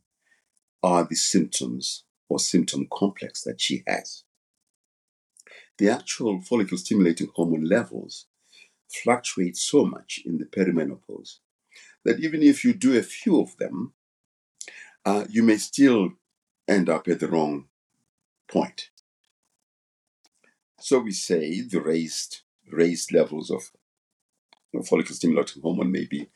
are 0.84 1.04
the 1.04 1.16
symptoms 1.16 2.04
or 2.30 2.40
symptom 2.40 2.88
complex 2.92 3.42
that 3.44 3.60
she 3.60 3.84
has. 3.88 4.24
The 5.78 5.90
actual 5.90 6.42
follicle 6.42 6.78
stimulating 6.78 7.30
hormone 7.36 7.66
levels 7.66 8.28
fluctuate 8.88 9.58
so 9.58 9.86
much 9.86 10.22
in 10.26 10.38
the 10.38 10.46
perimenopause 10.46 11.40
that 12.04 12.20
even 12.20 12.42
if 12.42 12.64
you 12.64 12.74
do 12.74 12.98
a 12.98 13.04
few 13.04 13.42
of 13.42 13.58
them, 13.58 13.94
uh, 15.06 15.26
you 15.30 15.44
may 15.44 15.58
still 15.58 16.14
end 16.68 16.90
up 16.90 17.08
at 17.08 17.20
the 17.20 17.28
wrong 17.28 17.66
point. 18.48 18.90
So 20.80 21.00
we 21.00 21.12
say 21.12 21.62
the 21.62 21.82
raised 21.82 22.42
raised 22.72 23.12
levels 23.12 23.52
of 23.52 23.72
follicle 24.84 25.16
stimulating 25.16 25.62
hormone 25.62 25.92
may 25.92 26.06
be 26.06 26.30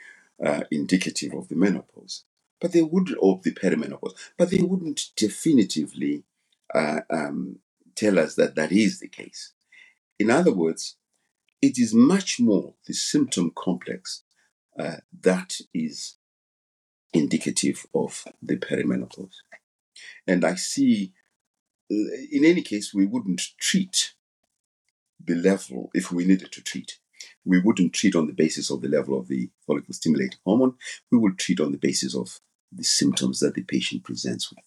uh, 0.45 0.62
indicative 0.71 1.34
of 1.34 1.47
the 1.49 1.56
menopause, 1.56 2.23
but 2.62 2.71
they 2.73 2.82
would 2.82 3.12
of 3.21 3.43
the 3.43 3.52
perimenopause, 3.54 4.13
but 4.38 4.49
they 4.52 4.62
wouldn't 4.62 5.10
definitively 5.15 6.23
uh, 6.73 7.02
um, 7.10 7.60
tell 7.95 8.19
us 8.19 8.36
that 8.36 8.56
that 8.56 8.71
is 8.71 8.99
the 8.99 9.08
case. 9.08 9.54
In 10.19 10.30
other 10.30 10.54
words, 10.54 10.97
it 11.62 11.78
is 11.78 11.93
much 11.93 12.39
more 12.39 12.75
the 12.88 12.93
symptom 12.93 13.52
complex 13.56 14.23
uh, 14.80 14.97
that 15.21 15.56
is 15.73 16.17
indicative 17.13 17.86
of 17.93 18.25
the 18.41 18.58
perimenopause. 18.58 19.34
And 20.28 20.45
I 20.45 20.56
see, 20.56 21.13
uh, 21.91 21.95
in 22.32 22.45
any 22.45 22.62
case, 22.62 22.93
we 22.93 23.06
wouldn't 23.06 23.41
treat 23.60 24.13
the 25.23 25.36
level 25.36 25.91
if 25.93 26.12
we 26.12 26.25
needed 26.25 26.52
to 26.54 26.62
treat. 26.62 26.99
We 27.45 27.60
wouldn't 27.60 27.93
treat 27.93 28.15
on 28.15 28.28
the 28.28 28.34
basis 28.34 28.69
of 28.69 28.82
the 28.82 28.89
level 28.89 29.17
of 29.17 29.28
the 29.28 29.49
follicle 29.65 29.93
stimulating 29.93 30.39
hormone. 30.45 30.75
We 31.12 31.17
would 31.17 31.39
treat 31.39 31.60
on 31.60 31.71
the 31.71 31.78
basis 31.78 32.15
of 32.15 32.39
the 32.71 32.84
symptoms 32.84 33.39
that 33.39 33.56
the 33.56 33.63
patient 33.63 34.04
presents 34.04 34.52
with. 34.52 34.63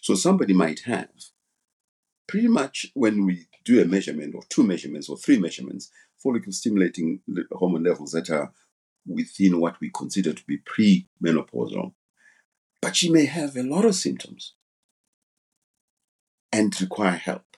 So 0.00 0.14
somebody 0.14 0.54
might 0.54 0.80
have 0.80 1.10
pretty 2.26 2.48
much 2.48 2.86
when 2.94 3.26
we 3.26 3.46
do 3.64 3.80
a 3.80 3.84
measurement 3.84 4.34
or 4.34 4.42
two 4.48 4.62
measurements 4.62 5.08
or 5.08 5.16
three 5.16 5.38
measurements, 5.38 5.90
follicle 6.18 6.52
stimulating 6.52 7.20
hormone 7.52 7.84
levels 7.84 8.12
that 8.12 8.30
are 8.30 8.52
within 9.06 9.60
what 9.60 9.80
we 9.80 9.90
consider 9.90 10.32
to 10.32 10.44
be 10.46 10.56
pre-menopausal, 10.56 11.92
but 12.80 12.96
she 12.96 13.10
may 13.10 13.26
have 13.26 13.56
a 13.56 13.62
lot 13.62 13.84
of 13.84 13.94
symptoms 13.94 14.54
and 16.52 16.80
require 16.80 17.16
help. 17.16 17.56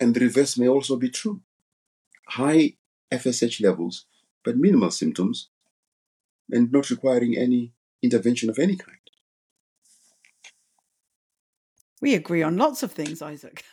And 0.00 0.14
the 0.14 0.20
reverse 0.20 0.58
may 0.58 0.68
also 0.68 0.96
be 0.96 1.10
true. 1.10 1.42
High 2.36 2.74
FSH 3.12 3.60
levels, 3.62 4.06
but 4.44 4.56
minimal 4.56 4.90
symptoms, 4.90 5.48
and 6.50 6.72
not 6.72 6.90
requiring 6.90 7.36
any 7.36 7.72
intervention 8.02 8.48
of 8.48 8.58
any 8.58 8.76
kind. 8.76 8.98
We 12.00 12.14
agree 12.14 12.42
on 12.42 12.56
lots 12.56 12.82
of 12.82 12.92
things, 12.92 13.22
Isaac. 13.22 13.64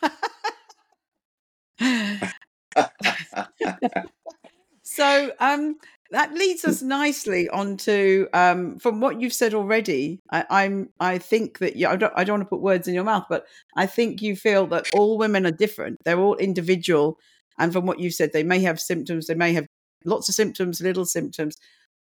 so 4.82 5.32
um, 5.40 5.76
that 6.10 6.34
leads 6.34 6.64
us 6.64 6.82
nicely 6.82 7.48
onto 7.48 8.26
um, 8.32 8.78
from 8.78 9.00
what 9.00 9.20
you've 9.20 9.32
said 9.32 9.54
already. 9.54 10.20
I, 10.30 10.64
am 10.64 10.90
I 11.00 11.18
think 11.18 11.58
that 11.58 11.76
you, 11.76 11.88
I 11.88 11.96
don't 11.96 12.12
I 12.16 12.24
don't 12.24 12.40
want 12.40 12.46
to 12.46 12.50
put 12.50 12.60
words 12.60 12.86
in 12.88 12.94
your 12.94 13.04
mouth, 13.04 13.26
but 13.28 13.46
I 13.76 13.86
think 13.86 14.20
you 14.20 14.36
feel 14.36 14.66
that 14.68 14.86
all 14.94 15.18
women 15.18 15.46
are 15.46 15.52
different. 15.52 15.98
They're 16.04 16.20
all 16.20 16.36
individual, 16.36 17.18
and 17.60 17.72
from 17.72 17.86
what 17.86 18.00
you 18.00 18.10
said, 18.10 18.32
they 18.32 18.42
may 18.42 18.60
have 18.60 18.80
symptoms. 18.80 19.26
They 19.26 19.34
may 19.34 19.52
have 19.52 19.66
lots 20.04 20.28
of 20.28 20.34
symptoms, 20.34 20.80
little 20.80 21.04
symptoms. 21.04 21.56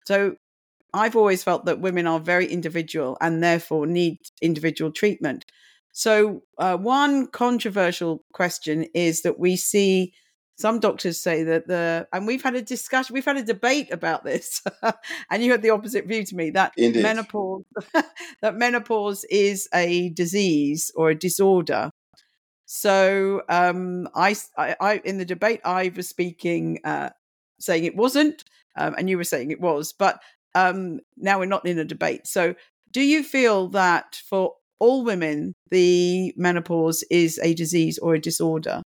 So 0.06 0.36
I've 0.94 1.16
always 1.16 1.44
felt 1.44 1.66
that 1.66 1.80
women 1.80 2.08
are 2.08 2.20
very 2.20 2.46
individual 2.46 3.18
and 3.20 3.42
therefore 3.42 3.88
need 3.88 4.20
individual 4.42 4.92
treatment. 4.92 5.46
So, 5.92 6.44
uh, 6.58 6.78
one 6.78 7.28
controversial 7.28 8.24
question 8.34 8.86
is 8.94 9.22
that 9.22 9.40
we 9.40 9.56
see 9.56 10.14
some 10.58 10.80
doctors 10.80 11.22
say 11.22 11.44
that 11.44 11.68
the, 11.68 12.08
and 12.14 12.28
we've 12.28 12.44
had 12.44 12.56
a 12.56 12.62
discussion, 12.62 13.14
we've 13.14 13.26
had 13.26 13.38
a 13.38 13.44
debate 13.44 13.92
about 13.92 14.24
this, 14.24 14.62
and 15.32 15.44
you 15.44 15.52
had 15.52 15.62
the 15.62 15.70
opposite 15.70 16.06
view 16.06 16.26
to 16.26 16.36
me 16.36 16.50
that 16.52 16.74
Indeed. 16.78 17.04
menopause, 17.04 17.64
that 18.42 18.56
menopause 18.56 19.26
is 19.30 19.68
a 19.74 20.10
disease 20.10 20.92
or 20.96 21.10
a 21.10 21.16
disorder. 21.16 21.92
So, 22.66 23.44
um, 23.48 24.10
I, 24.16 24.36
I, 24.58 24.76
I, 24.80 25.02
in 25.06 25.18
the 25.18 25.26
debate, 25.26 25.62
I 25.64 25.92
was 25.96 26.10
speaking, 26.10 26.80
uh, 26.84 27.10
saying 27.60 27.86
it 27.86 27.96
wasn't, 27.96 28.44
um, 28.76 28.96
and 28.98 29.10
you 29.10 29.18
were 29.18 29.24
saying 29.24 29.52
it 29.52 29.62
was, 29.62 29.94
but 29.94 30.20
um, 30.56 31.00
now 31.18 31.40
we're 31.40 31.46
not 31.46 31.66
in 31.66 31.78
a 31.78 31.86
debate. 31.86 32.28
So, 32.28 32.56
do 32.92 33.02
you 33.02 33.24
feel 33.24 33.68
that 33.70 34.16
for 34.30 34.56
all 34.80 35.04
women, 35.04 35.54
the 35.70 36.34
menopause 36.38 37.04
is 37.12 37.40
a 37.44 37.54
disease 37.54 37.98
or 37.98 38.16
a 38.16 38.20
disorder? 38.20 38.82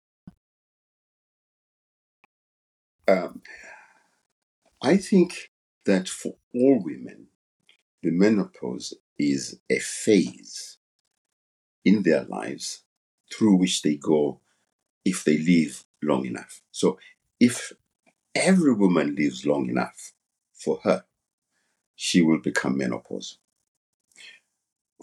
Um, 3.07 3.41
I 4.81 4.97
think 4.97 5.51
that 5.85 6.07
for 6.07 6.35
all 6.53 6.81
women, 6.83 7.27
the 8.03 8.11
menopause 8.11 8.93
is 9.17 9.59
a 9.69 9.79
phase 9.79 10.77
in 11.83 12.03
their 12.03 12.23
lives 12.23 12.84
through 13.33 13.55
which 13.55 13.81
they 13.81 13.95
go 13.95 14.39
if 15.03 15.23
they 15.23 15.37
live 15.37 15.83
long 16.01 16.25
enough. 16.25 16.61
So, 16.71 16.97
if 17.39 17.73
every 18.33 18.73
woman 18.73 19.15
lives 19.15 19.45
long 19.45 19.69
enough 19.69 20.13
for 20.53 20.79
her, 20.83 21.05
she 21.95 22.21
will 22.21 22.39
become 22.39 22.79
menopausal 22.79 23.37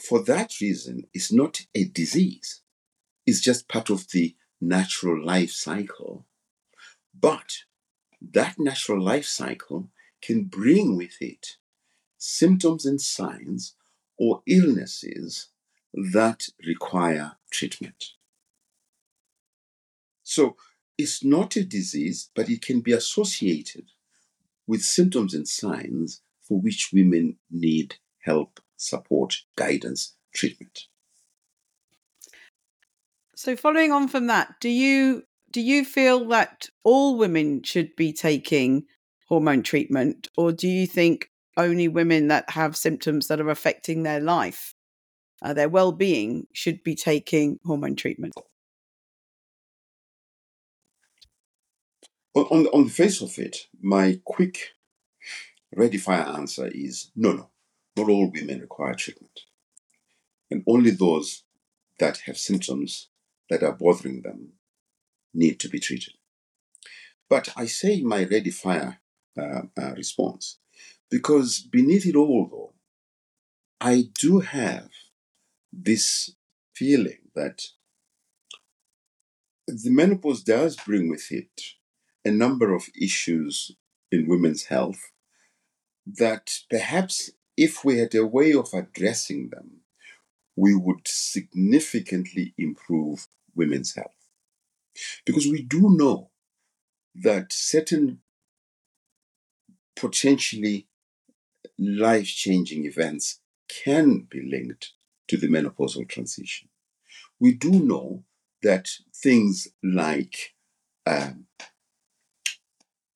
for 0.03 0.23
that 0.25 0.61
reason, 0.61 1.07
it's 1.15 1.33
not 1.33 1.67
a 1.75 1.85
disease. 1.85 2.61
It's 3.27 3.41
just 3.41 3.69
part 3.69 3.91
of 3.91 4.11
the 4.11 4.35
natural 4.61 5.25
life 5.25 5.53
cycle. 5.53 6.27
But 7.19 7.65
that 8.21 8.59
natural 8.59 9.03
life 9.03 9.27
cycle 9.27 9.91
can 10.21 10.45
bring 10.45 10.97
with 10.97 11.21
it 11.21 11.57
symptoms 12.19 12.87
and 12.87 13.01
signs 13.01 13.75
or 14.17 14.43
illnesses 14.47 15.49
that 15.93 16.47
require 16.67 17.33
treatment. 17.53 18.05
So 20.23 20.57
it's 20.99 21.25
not 21.25 21.57
a 21.57 21.65
disease, 21.65 22.31
but 22.35 22.49
it 22.49 22.63
can 22.63 22.81
be 22.81 22.93
associated 22.93 23.87
with 24.67 24.83
symptoms 24.83 25.35
and 25.35 25.47
signs 25.47 26.23
for 26.41 26.61
which 26.61 26.91
women 26.93 27.37
need 27.51 27.97
help 28.21 28.61
support, 28.77 29.37
guidance, 29.57 30.15
treatment. 30.35 30.87
So, 33.35 33.57
following 33.57 33.93
on 33.93 34.09
from 34.09 34.27
that, 34.29 34.55
do 34.61 34.69
you 34.69 35.25
do 35.51 35.61
you 35.61 35.85
feel 35.85 36.27
that 36.29 36.69
all 36.85 37.19
women 37.19 37.63
should 37.63 37.95
be 37.97 38.13
taking 38.13 38.85
hormone 39.29 39.63
treatment, 39.63 40.29
or 40.37 40.53
do 40.53 40.69
you 40.69 40.87
think 40.87 41.31
only 41.57 41.89
women 41.89 42.29
that 42.29 42.51
have 42.51 42.77
symptoms 42.77 43.29
that 43.29 43.41
are 43.41 43.51
affecting 43.51 44.03
their 44.03 44.21
life, 44.21 44.75
uh, 45.43 45.53
their 45.53 45.69
well 45.69 45.93
being, 45.93 46.47
should 46.53 46.83
be 46.83 46.95
taking 46.95 47.59
hormone 47.65 47.97
treatment? 47.97 48.35
On, 52.35 52.67
on, 52.69 52.85
the 52.85 52.91
face 52.91 53.21
of 53.21 53.39
it, 53.39 53.67
my 53.83 54.19
quick 54.25 54.71
ready 55.77 55.99
fire 55.99 56.23
answer 56.23 56.67
is 56.73 57.11
no, 57.15 57.33
no, 57.33 57.51
not 57.97 58.09
all 58.09 58.31
women 58.31 58.61
require 58.61 58.95
treatment. 58.95 59.41
And 60.51 60.63
only 60.67 60.93
those 60.93 61.45
that 61.99 62.19
have 62.27 62.39
symptoms 62.39 63.09
that 63.51 63.63
are 63.63 63.73
bothering 63.73 64.23
them 64.23 64.53
need 65.35 65.61
to 65.61 65.69
be 65.69 65.79
treated. 65.79 66.15
But 67.29 67.51
I 67.57 67.67
say 67.67 68.01
my 68.01 68.25
ready 68.25 68.51
fire 68.51 69.01
uh, 69.39 69.63
uh, 69.79 69.93
response 69.95 70.59
because 71.11 71.61
beneath 71.61 72.07
it 72.07 72.17
all, 72.17 72.49
though, 72.51 72.75
I 73.81 74.05
do 74.19 74.41
have 74.41 74.89
this 75.73 76.35
feeling 76.75 77.19
that 77.35 77.63
the 79.67 79.91
menopause 79.91 80.43
does 80.43 80.77
bring 80.77 81.09
with 81.09 81.31
it 81.31 81.63
a 82.25 82.31
number 82.31 82.75
of 82.75 82.89
issues 83.01 83.73
in 84.11 84.29
women's 84.29 84.65
health 84.65 85.13
that 86.07 86.59
perhaps 86.69 87.31
if 87.57 87.85
we 87.85 87.99
had 87.99 88.15
a 88.15 88.27
way 88.27 88.53
of 88.53 88.69
addressing 88.75 89.49
them, 89.51 89.83
we 90.57 90.75
would 90.75 91.07
significantly 91.07 92.55
improve 92.59 93.29
women's 93.55 93.95
health. 93.95 94.11
Because 95.25 95.47
we 95.47 95.63
do 95.63 95.97
know 95.97 96.31
that 97.15 97.53
certain 97.53 98.21
potentially 99.97 100.89
life 101.79 102.27
changing 102.27 102.85
events 102.85 103.41
can 103.69 104.27
be 104.29 104.43
linked 104.43 104.93
to 105.29 105.37
the 105.37 105.49
menopausal 105.49 106.09
transition. 106.09 106.69
We 107.41 107.53
do 107.53 107.71
know 107.71 108.25
that 108.63 108.89
things 109.15 109.69
like 109.83 110.55
um, 111.07 111.47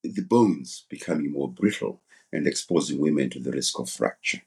the 0.03 0.21
bones 0.21 0.85
becoming 0.89 1.31
more 1.31 1.49
brittle 1.49 2.01
and 2.31 2.47
exposing 2.47 2.99
women 2.99 3.29
to 3.31 3.39
the 3.39 3.51
risk 3.51 3.79
of 3.79 3.89
fracture. 3.89 4.41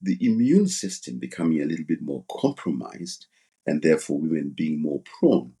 The 0.00 0.18
immune 0.20 0.68
system 0.68 1.18
becoming 1.18 1.62
a 1.62 1.66
little 1.66 1.84
bit 1.84 2.02
more 2.02 2.24
compromised, 2.30 3.26
and 3.66 3.82
therefore 3.82 4.18
women 4.18 4.54
being 4.54 4.80
more 4.80 5.00
prone 5.00 5.54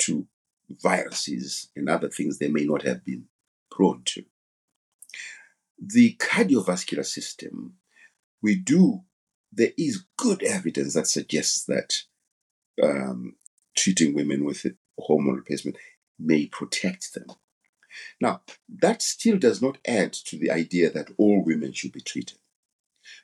to 0.00 0.26
viruses 0.70 1.68
and 1.76 1.88
other 1.88 2.08
things 2.08 2.38
they 2.38 2.48
may 2.48 2.64
not 2.64 2.82
have 2.82 3.04
been 3.04 3.26
prone 3.70 4.02
to. 4.04 4.24
The 5.78 6.14
cardiovascular 6.14 7.04
system, 7.04 7.74
we 8.42 8.56
do, 8.56 9.02
there 9.52 9.72
is 9.78 10.04
good 10.16 10.42
evidence 10.42 10.94
that 10.94 11.06
suggests 11.06 11.64
that 11.64 12.02
um, 12.82 13.36
treating 13.76 14.14
women 14.14 14.44
with 14.44 14.66
hormone 14.98 15.36
replacement 15.36 15.76
may 16.18 16.46
protect 16.46 17.14
them. 17.14 17.26
Now, 18.20 18.42
that 18.68 19.02
still 19.02 19.38
does 19.38 19.62
not 19.62 19.78
add 19.86 20.12
to 20.12 20.38
the 20.38 20.50
idea 20.50 20.90
that 20.90 21.10
all 21.16 21.42
women 21.44 21.72
should 21.72 21.92
be 21.92 22.00
treated. 22.00 22.38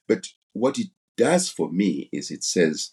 But 0.09 0.29
what 0.53 0.79
it 0.79 0.89
does 1.17 1.49
for 1.51 1.71
me 1.71 2.09
is 2.13 2.31
it 2.31 2.45
says 2.45 2.91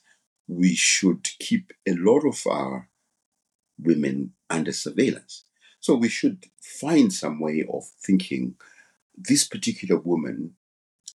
we 0.48 0.76
should 0.76 1.30
keep 1.40 1.72
a 1.88 1.94
lot 1.94 2.26
of 2.26 2.42
our 2.48 2.90
women 3.78 4.34
under 4.50 4.74
surveillance. 4.74 5.46
So 5.80 5.96
we 5.96 6.10
should 6.10 6.46
find 6.62 7.14
some 7.14 7.40
way 7.40 7.66
of 7.72 7.86
thinking 8.04 8.56
this 9.16 9.48
particular 9.48 10.00
woman 10.00 10.56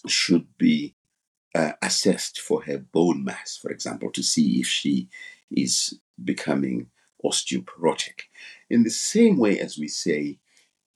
should 0.08 0.47
be 0.58 0.95
uh, 1.54 1.74
assessed 1.82 2.40
for 2.40 2.64
her 2.64 2.78
bone 2.78 3.24
mass, 3.24 3.58
for 3.62 3.72
example, 3.72 4.12
to 4.12 4.24
see 4.24 4.60
if 4.60 4.68
she 4.68 5.10
is 5.50 6.00
becoming 6.24 6.88
osteoporotic. 7.24 8.22
In 8.70 8.84
the 8.84 8.90
same 8.90 9.38
way 9.38 9.60
as 9.60 9.78
we 9.78 9.88
say 9.88 10.40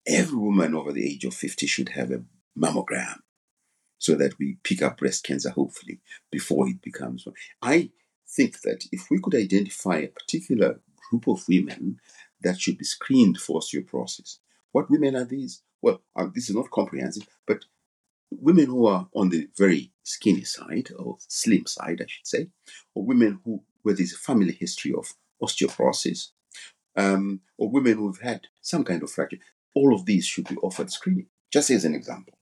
every 0.08 0.38
woman 0.38 0.76
over 0.76 0.92
the 0.92 1.06
age 1.06 1.26
of 1.26 1.34
50 1.34 1.66
should 1.68 1.90
have 1.90 2.12
a 2.12 2.24
mammogram 2.58 3.20
so 3.98 4.16
that 4.16 4.38
we 4.40 4.58
pick 4.64 4.82
up 4.82 4.98
breast 4.98 5.24
cancer, 5.24 5.50
hopefully, 5.50 6.00
before 6.32 6.68
it 6.68 6.82
becomes. 6.82 7.28
I 7.62 7.92
think 8.28 8.62
that 8.62 8.86
if 8.92 9.08
we 9.10 9.20
could 9.20 9.36
identify 9.36 9.98
a 9.98 10.08
particular 10.08 10.80
group 11.10 11.28
of 11.28 11.48
women 11.48 12.00
that 12.42 12.60
should 12.60 12.78
be 12.78 12.86
screened 12.86 13.40
for 13.40 13.60
osteoporosis, 13.60 14.38
what 14.72 14.92
women 14.92 15.16
are 15.16 15.26
these? 15.26 15.62
Well, 15.82 16.02
uh, 16.16 16.28
this 16.34 16.50
is 16.50 16.56
not 16.56 16.72
comprehensive, 16.72 17.28
but 17.48 17.66
women 18.32 18.66
who 18.66 18.86
are 18.88 19.08
on 19.14 19.30
the 19.30 19.48
very 19.58 19.92
skinny 20.04 20.44
side 20.44 20.90
or 20.98 21.18
slim 21.28 21.66
side, 21.66 22.02
I 22.02 22.06
should 22.08 22.28
say, 22.28 22.48
or 22.94 23.04
women 23.04 23.40
who 23.44 23.64
where 23.84 23.96
there's 23.96 24.14
a 24.14 24.18
family 24.18 24.52
history 24.52 24.94
of 24.94 25.14
osteoporosis, 25.42 26.30
um, 26.96 27.42
or 27.58 27.70
women 27.70 27.98
who've 27.98 28.20
had 28.20 28.48
some 28.62 28.84
kind 28.84 29.04
of 29.04 29.12
fracture 29.12 29.38
all 29.76 29.94
of 29.94 30.06
these 30.06 30.26
should 30.26 30.48
be 30.48 30.56
offered 30.58 30.90
screening, 30.90 31.28
just 31.52 31.70
as 31.70 31.86
an 31.86 31.94
example. 31.94 32.34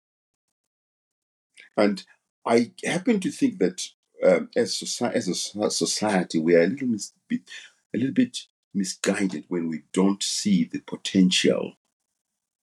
And 1.76 2.06
I 2.46 2.72
happen 2.86 3.20
to 3.22 3.32
think 3.32 3.58
that 3.60 3.82
um, 4.24 4.50
as, 4.56 4.78
society, 4.78 5.18
as 5.18 5.28
a 5.28 5.70
society, 5.72 6.40
we 6.40 6.56
are 6.56 6.64
a 6.64 6.68
little, 6.68 6.88
mis- 6.88 7.14
a 7.32 7.98
little 7.98 8.14
bit 8.14 8.46
misguided 8.74 9.46
when 9.48 9.68
we 9.68 9.84
don't 9.92 10.22
see 10.24 10.64
the 10.64 10.80
potential 10.80 11.74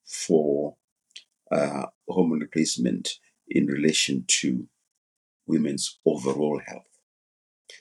for 0.05 0.75
uh, 1.51 1.85
hormone 2.07 2.39
replacement 2.39 3.19
in 3.47 3.67
relation 3.67 4.25
to 4.27 4.67
women's 5.45 5.99
overall 6.05 6.61
health. 6.65 6.83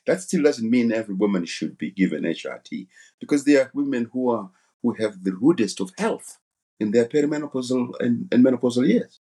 That 0.07 0.21
still 0.21 0.43
doesn't 0.43 0.71
mean 0.71 0.93
every 0.93 1.15
woman 1.15 1.45
should 1.45 1.79
be 1.79 1.91
given 1.91 2.23
HRT 2.23 2.87
because 3.21 3.45
there 3.45 3.63
are 3.63 3.71
women 3.75 4.11
who 4.13 4.31
are 4.31 4.51
who 4.83 4.95
have 4.95 5.25
the 5.25 5.35
rudest 5.35 5.81
of 5.81 5.93
health 5.99 6.39
in 6.79 6.91
their 6.91 7.07
perimenopausal 7.07 7.93
and, 7.99 8.29
and 8.31 8.45
menopausal 8.45 8.87
years. 8.87 9.21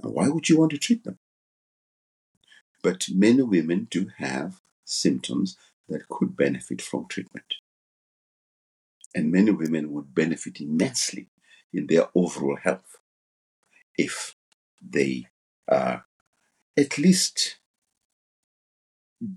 And 0.00 0.12
why 0.12 0.28
would 0.28 0.48
you 0.48 0.58
want 0.58 0.70
to 0.72 0.78
treat 0.78 1.04
them? 1.04 1.18
But 2.82 3.06
many 3.12 3.42
women 3.42 3.88
do 3.90 4.10
have 4.18 4.60
symptoms 4.84 5.56
that 5.88 6.08
could 6.08 6.36
benefit 6.36 6.82
from 6.82 7.06
treatment. 7.08 7.54
And 9.14 9.32
many 9.32 9.50
women 9.50 9.92
would 9.92 10.14
benefit 10.14 10.60
immensely 10.60 11.30
in 11.72 11.86
their 11.86 12.08
overall 12.14 12.58
health 12.62 12.98
if 13.96 14.34
they 14.80 15.26
are 15.68 16.04
at 16.76 16.98
least 16.98 17.58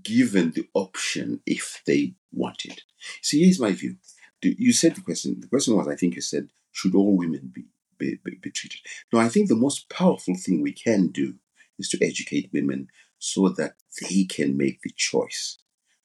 given 0.02 0.52
the 0.52 0.68
option 0.74 1.40
if 1.46 1.82
they 1.86 2.14
want 2.32 2.64
it. 2.64 2.82
See, 3.22 3.44
here's 3.44 3.60
my 3.60 3.72
view. 3.72 3.96
You 4.42 4.72
said 4.72 4.94
the 4.94 5.00
question, 5.00 5.40
the 5.40 5.48
question 5.48 5.76
was, 5.76 5.88
I 5.88 5.96
think 5.96 6.14
you 6.14 6.20
said, 6.20 6.48
should 6.72 6.94
all 6.94 7.16
women 7.16 7.50
be, 7.52 7.64
be, 7.98 8.18
be 8.40 8.50
treated? 8.50 8.80
No, 9.12 9.18
I 9.18 9.28
think 9.28 9.48
the 9.48 9.56
most 9.56 9.88
powerful 9.88 10.34
thing 10.36 10.62
we 10.62 10.72
can 10.72 11.08
do 11.08 11.34
is 11.78 11.88
to 11.90 12.04
educate 12.04 12.50
women 12.52 12.88
so 13.18 13.48
that 13.48 13.74
they 14.00 14.24
can 14.24 14.56
make 14.56 14.80
the 14.82 14.92
choice 14.96 15.58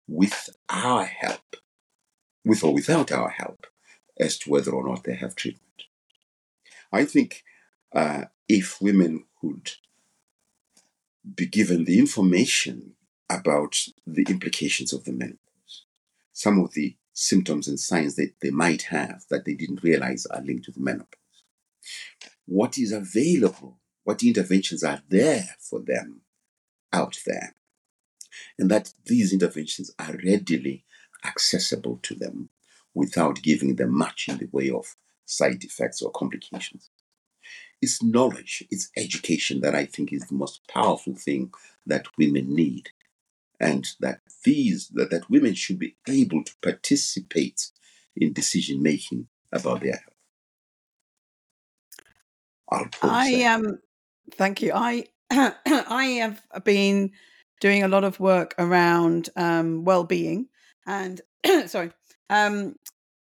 with 0.08 0.50
our 0.70 1.06
help, 1.06 1.58
with 2.46 2.64
or 2.64 2.74
without 2.74 3.12
our 3.12 3.30
help, 3.30 3.68
as 4.20 4.38
to 4.40 4.50
whether 4.50 4.72
or 4.72 4.88
not 4.88 5.04
they 5.04 5.16
have 5.16 5.36
treatment. 5.36 5.84
I 6.92 7.06
think 7.06 7.44
uh, 7.93 8.25
if 8.47 8.82
women 8.82 9.25
could 9.39 9.71
be 11.36 11.45
given 11.45 11.86
the 11.86 11.99
information 11.99 12.93
about 13.30 13.77
the 14.06 14.25
implications 14.30 14.93
of 14.93 15.04
the 15.06 15.12
menopause, 15.12 15.86
some 16.34 16.60
of 16.60 16.73
the 16.73 16.95
symptoms 17.13 17.67
and 17.67 17.80
signs 17.80 18.15
that 18.15 18.34
they 18.41 18.49
might 18.49 18.84
have 18.84 19.23
that 19.30 19.45
they 19.45 19.54
didn't 19.54 19.84
realize 19.84 20.25
are 20.27 20.41
linked 20.41 20.65
to 20.65 20.71
the 20.71 20.80
menopause. 20.80 21.17
What 22.45 22.77
is 22.77 22.91
available? 22.91 23.80
What 24.04 24.23
interventions 24.23 24.84
are 24.84 25.01
there 25.10 25.56
for 25.60 25.80
them 25.80 26.21
out 26.91 27.19
there? 27.25 27.56
And 28.58 28.71
that 28.71 28.93
these 29.06 29.34
interventions 29.34 29.91
are 29.99 30.17
readily 30.25 30.86
accessible 31.23 31.99
to 32.04 32.15
them 32.15 32.49
without 32.93 33.41
giving 33.41 33.75
them 33.75 33.95
much 33.95 34.27
in 34.27 34.38
the 34.38 34.49
way 34.51 34.69
of 34.69 34.95
side 35.25 35.63
effects 35.63 36.01
or 36.01 36.12
complications. 36.12 36.89
It's 37.82 38.04
knowledge, 38.04 38.63
it's 38.70 38.91
education 38.96 39.62
that 39.62 39.76
I 39.76 39.86
think 39.86 40.13
is 40.13 40.28
the 40.28 40.36
most 40.36 40.62
powerful 40.67 41.15
thing 41.15 41.52
that 41.86 42.06
women 42.17 42.54
need 42.54 42.89
and 43.60 43.88
that 44.00 44.22
these 44.44 44.89
that, 44.89 45.12
that 45.12 45.30
women 45.30 45.54
should 45.54 45.80
be 45.80 45.96
able 46.08 46.44
to 46.44 46.54
participate 46.62 47.72
in 48.15 48.34
decision 48.34 48.82
making 48.82 49.28
about 49.52 49.82
their 49.82 49.94
health. 52.72 52.91
I 53.02 53.28
am. 53.28 53.65
Um, 53.65 53.80
thank 54.34 54.62
you. 54.62 54.72
I 54.74 55.06
I 55.32 56.06
have 56.22 56.63
been 56.63 57.12
doing 57.60 57.84
a 57.84 57.88
lot 57.88 58.04
of 58.04 58.20
work 58.20 58.56
around 58.58 59.30
um, 59.36 59.84
well-being 59.84 60.48
and 60.88 61.22
sorry 61.67 61.91
um, 62.30 62.76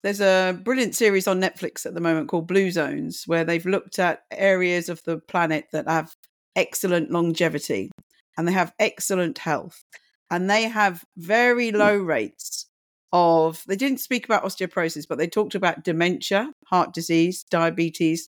there's 0.03 0.21
a 0.21 0.59
brilliant 0.63 0.95
series 0.95 1.27
on 1.27 1.41
Netflix 1.41 1.85
at 1.85 1.93
the 1.93 2.01
moment 2.01 2.27
called 2.27 2.47
Blue 2.47 2.71
Zones, 2.71 3.23
where 3.27 3.43
they've 3.43 3.65
looked 3.65 3.99
at 3.99 4.23
areas 4.31 4.89
of 4.89 5.03
the 5.03 5.17
planet 5.17 5.65
that 5.71 5.87
have 5.87 6.15
excellent 6.55 7.11
longevity 7.11 7.91
and 8.37 8.47
they 8.47 8.51
have 8.51 8.73
excellent 8.79 9.37
health. 9.37 9.83
And 10.29 10.49
they 10.49 10.63
have 10.63 11.03
very 11.17 11.69
Hmm. 11.69 11.77
low 11.77 11.97
rates 11.97 12.67
of, 13.11 13.63
they 13.67 13.75
didn't 13.75 13.99
speak 13.99 14.25
about 14.25 14.43
osteoporosis, 14.43 15.05
but 15.07 15.17
they 15.17 15.27
talked 15.27 15.55
about 15.55 15.83
dementia, 15.83 16.51
heart 16.65 16.93
disease, 16.93 17.43
diabetes, 17.43 18.29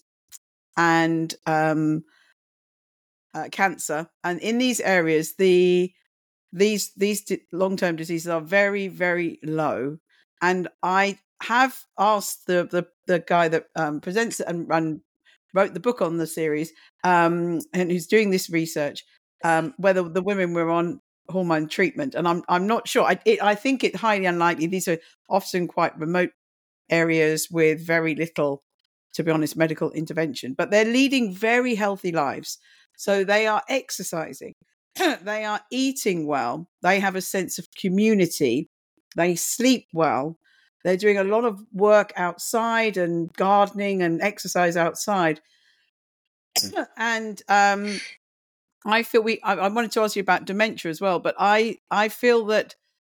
and 0.76 1.34
um, 1.46 2.04
uh, 3.34 3.48
cancer. 3.50 4.08
And 4.22 4.40
in 4.40 4.58
these 4.58 4.80
areas, 4.80 5.34
the 5.36 5.92
these 6.52 6.92
these 6.96 7.30
long-term 7.52 7.96
diseases 7.96 8.28
are 8.28 8.40
very 8.40 8.88
very 8.88 9.38
low 9.42 9.98
and 10.40 10.68
i 10.82 11.18
have 11.42 11.78
asked 11.98 12.46
the 12.46 12.68
the, 12.70 12.86
the 13.06 13.20
guy 13.20 13.48
that 13.48 13.66
um, 13.76 14.00
presents 14.00 14.40
and, 14.40 14.70
and 14.70 15.00
wrote 15.54 15.74
the 15.74 15.80
book 15.80 16.02
on 16.02 16.18
the 16.18 16.26
series 16.26 16.72
um, 17.04 17.60
and 17.72 17.90
who's 17.90 18.06
doing 18.06 18.30
this 18.30 18.50
research 18.50 19.04
um, 19.44 19.74
whether 19.78 20.02
the 20.02 20.22
women 20.22 20.52
were 20.52 20.70
on 20.70 21.00
hormone 21.30 21.68
treatment 21.68 22.14
and 22.14 22.26
i'm 22.26 22.42
i'm 22.48 22.66
not 22.66 22.88
sure 22.88 23.04
i 23.04 23.18
it, 23.26 23.42
i 23.42 23.54
think 23.54 23.84
it 23.84 23.94
highly 23.94 24.24
unlikely 24.24 24.66
these 24.66 24.88
are 24.88 24.98
often 25.28 25.68
quite 25.68 25.96
remote 25.98 26.30
areas 26.90 27.48
with 27.50 27.86
very 27.86 28.14
little 28.14 28.62
to 29.12 29.22
be 29.22 29.30
honest 29.30 29.54
medical 29.54 29.90
intervention 29.92 30.54
but 30.56 30.70
they're 30.70 30.86
leading 30.86 31.34
very 31.34 31.74
healthy 31.74 32.12
lives 32.12 32.58
so 32.96 33.24
they 33.24 33.46
are 33.46 33.62
exercising 33.68 34.54
they 35.22 35.44
are 35.44 35.60
eating 35.70 36.26
well. 36.26 36.68
They 36.82 37.00
have 37.00 37.16
a 37.16 37.20
sense 37.20 37.58
of 37.58 37.68
community. 37.78 38.68
They 39.16 39.36
sleep 39.36 39.86
well. 39.92 40.38
They're 40.84 40.96
doing 40.96 41.18
a 41.18 41.24
lot 41.24 41.44
of 41.44 41.60
work 41.72 42.12
outside 42.16 42.96
and 42.96 43.32
gardening 43.34 44.02
and 44.02 44.22
exercise 44.22 44.76
outside. 44.76 45.40
and 46.96 47.40
um, 47.48 48.00
I 48.84 49.02
feel 49.02 49.22
we. 49.22 49.40
I, 49.42 49.54
I, 49.54 49.68
wanted 49.68 49.92
to 49.92 50.00
ask 50.00 50.16
you 50.16 50.22
about 50.22 50.44
dementia 50.44 50.90
as 50.90 51.00
well, 51.00 51.18
but 51.18 51.34
I 51.38 51.78
I 51.90 52.08
feel 52.08 52.46
that 52.46 52.74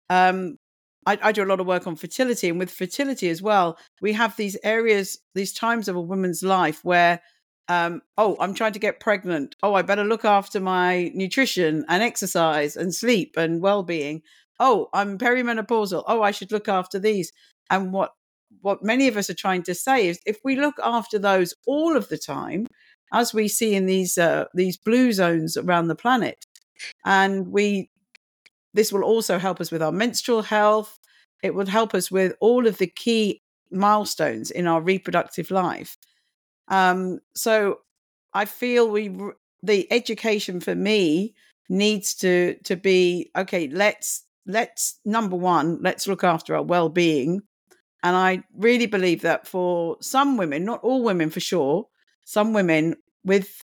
um, 0.09 0.59
I, 1.07 1.19
I 1.23 1.33
do 1.33 1.43
a 1.43 1.47
lot 1.47 1.61
of 1.61 1.67
work 1.67 1.87
on 1.87 1.97
fertility, 1.97 2.49
and 2.49 2.59
with 2.59 2.71
fertility 2.71 3.29
as 3.29 3.43
well, 3.43 3.79
we 4.01 4.13
have 4.13 4.37
these 4.37 4.57
areas, 4.63 5.19
these 5.35 5.53
times 5.53 5.89
of 5.89 5.97
a 5.97 6.01
woman's 6.01 6.43
life 6.43 6.85
where 6.85 7.21
um, 7.69 8.01
oh, 8.17 8.37
I'm 8.41 8.55
trying 8.55 8.73
to 8.73 8.79
get 8.79 9.01
pregnant. 9.01 9.55
Oh, 9.63 9.75
I 9.75 9.83
better 9.83 10.05
look 10.05 10.25
after 10.25 10.59
my 10.59 11.11
nutrition 11.15 11.85
and 11.89 12.03
exercise 12.03 12.77
and 12.77 12.95
sleep 12.95 13.35
and 13.37 13.61
well 13.61 13.83
being. 13.83 14.23
Oh, 14.61 14.89
I'm 14.93 15.19
perimenopausal. 15.19 16.05
Oh, 16.07 16.23
I 16.23 16.31
should 16.31 16.53
look 16.53 16.69
after 16.69 16.99
these. 16.99 17.33
And 17.71 17.93
what 17.93 18.13
what 18.63 18.83
many 18.83 19.09
of 19.09 19.17
us 19.17 19.29
are 19.31 19.35
trying 19.35 19.63
to 19.65 19.75
say 19.75 20.09
is 20.09 20.21
if 20.27 20.39
we 20.43 20.57
look 20.57 20.77
after 20.83 21.19
those 21.19 21.55
all 21.67 21.97
of 21.97 22.09
the 22.09 22.19
time, 22.19 22.67
as 23.13 23.35
we 23.35 23.49
see 23.49 23.75
in 23.75 23.87
these 23.87 24.19
uh, 24.19 24.47
these 24.55 24.77
blue 24.77 25.13
zones 25.13 25.57
around 25.57 25.89
the 25.89 25.95
planet, 25.95 26.45
and 27.05 27.49
we 27.49 27.91
this 28.75 28.93
will 28.93 29.03
also 29.03 29.39
help 29.39 29.61
us 29.61 29.71
with 29.71 29.83
our 29.83 29.93
menstrual 29.93 30.43
health. 30.43 30.99
It 31.43 31.55
would 31.55 31.69
help 31.69 31.95
us 31.95 32.11
with 32.11 32.35
all 32.41 32.67
of 32.67 32.79
the 32.79 32.87
key 32.87 33.43
milestones 33.71 34.51
in 34.51 34.67
our 34.67 34.81
reproductive 34.81 35.51
life. 35.51 35.97
Um, 36.69 37.21
so 37.35 37.81
I 38.35 38.45
feel 38.45 38.89
we 38.91 39.11
the 39.63 39.91
education 39.93 40.61
for 40.61 40.75
me 40.75 41.35
needs 41.69 42.15
to 42.17 42.57
to 42.65 42.77
be 42.77 43.31
okay. 43.37 43.69
Let's 43.69 44.25
let's 44.49 44.99
number 45.05 45.37
one, 45.37 45.79
let's 45.83 46.09
look 46.09 46.25
after 46.25 46.57
our 46.57 46.63
well 46.63 46.89
being, 46.89 47.43
and 48.03 48.17
I 48.17 48.43
really 48.57 48.87
believe 48.87 49.23
that 49.23 49.47
for 49.47 49.97
some 50.01 50.37
women, 50.37 50.65
not 50.65 50.81
all 50.83 51.05
women 51.05 51.31
for 51.31 51.41
sure, 51.41 51.85
some 52.25 52.53
women 52.53 52.97
with 53.25 53.61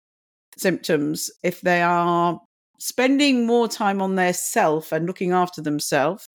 symptoms, 0.57 1.31
if 1.43 1.61
they 1.61 1.81
are 1.81 2.39
spending 2.79 3.47
more 3.47 3.67
time 3.67 4.01
on 4.01 4.15
their 4.15 4.33
self 4.33 4.91
and 4.91 5.05
looking 5.05 5.31
after 5.31 5.61
themselves, 5.61 6.27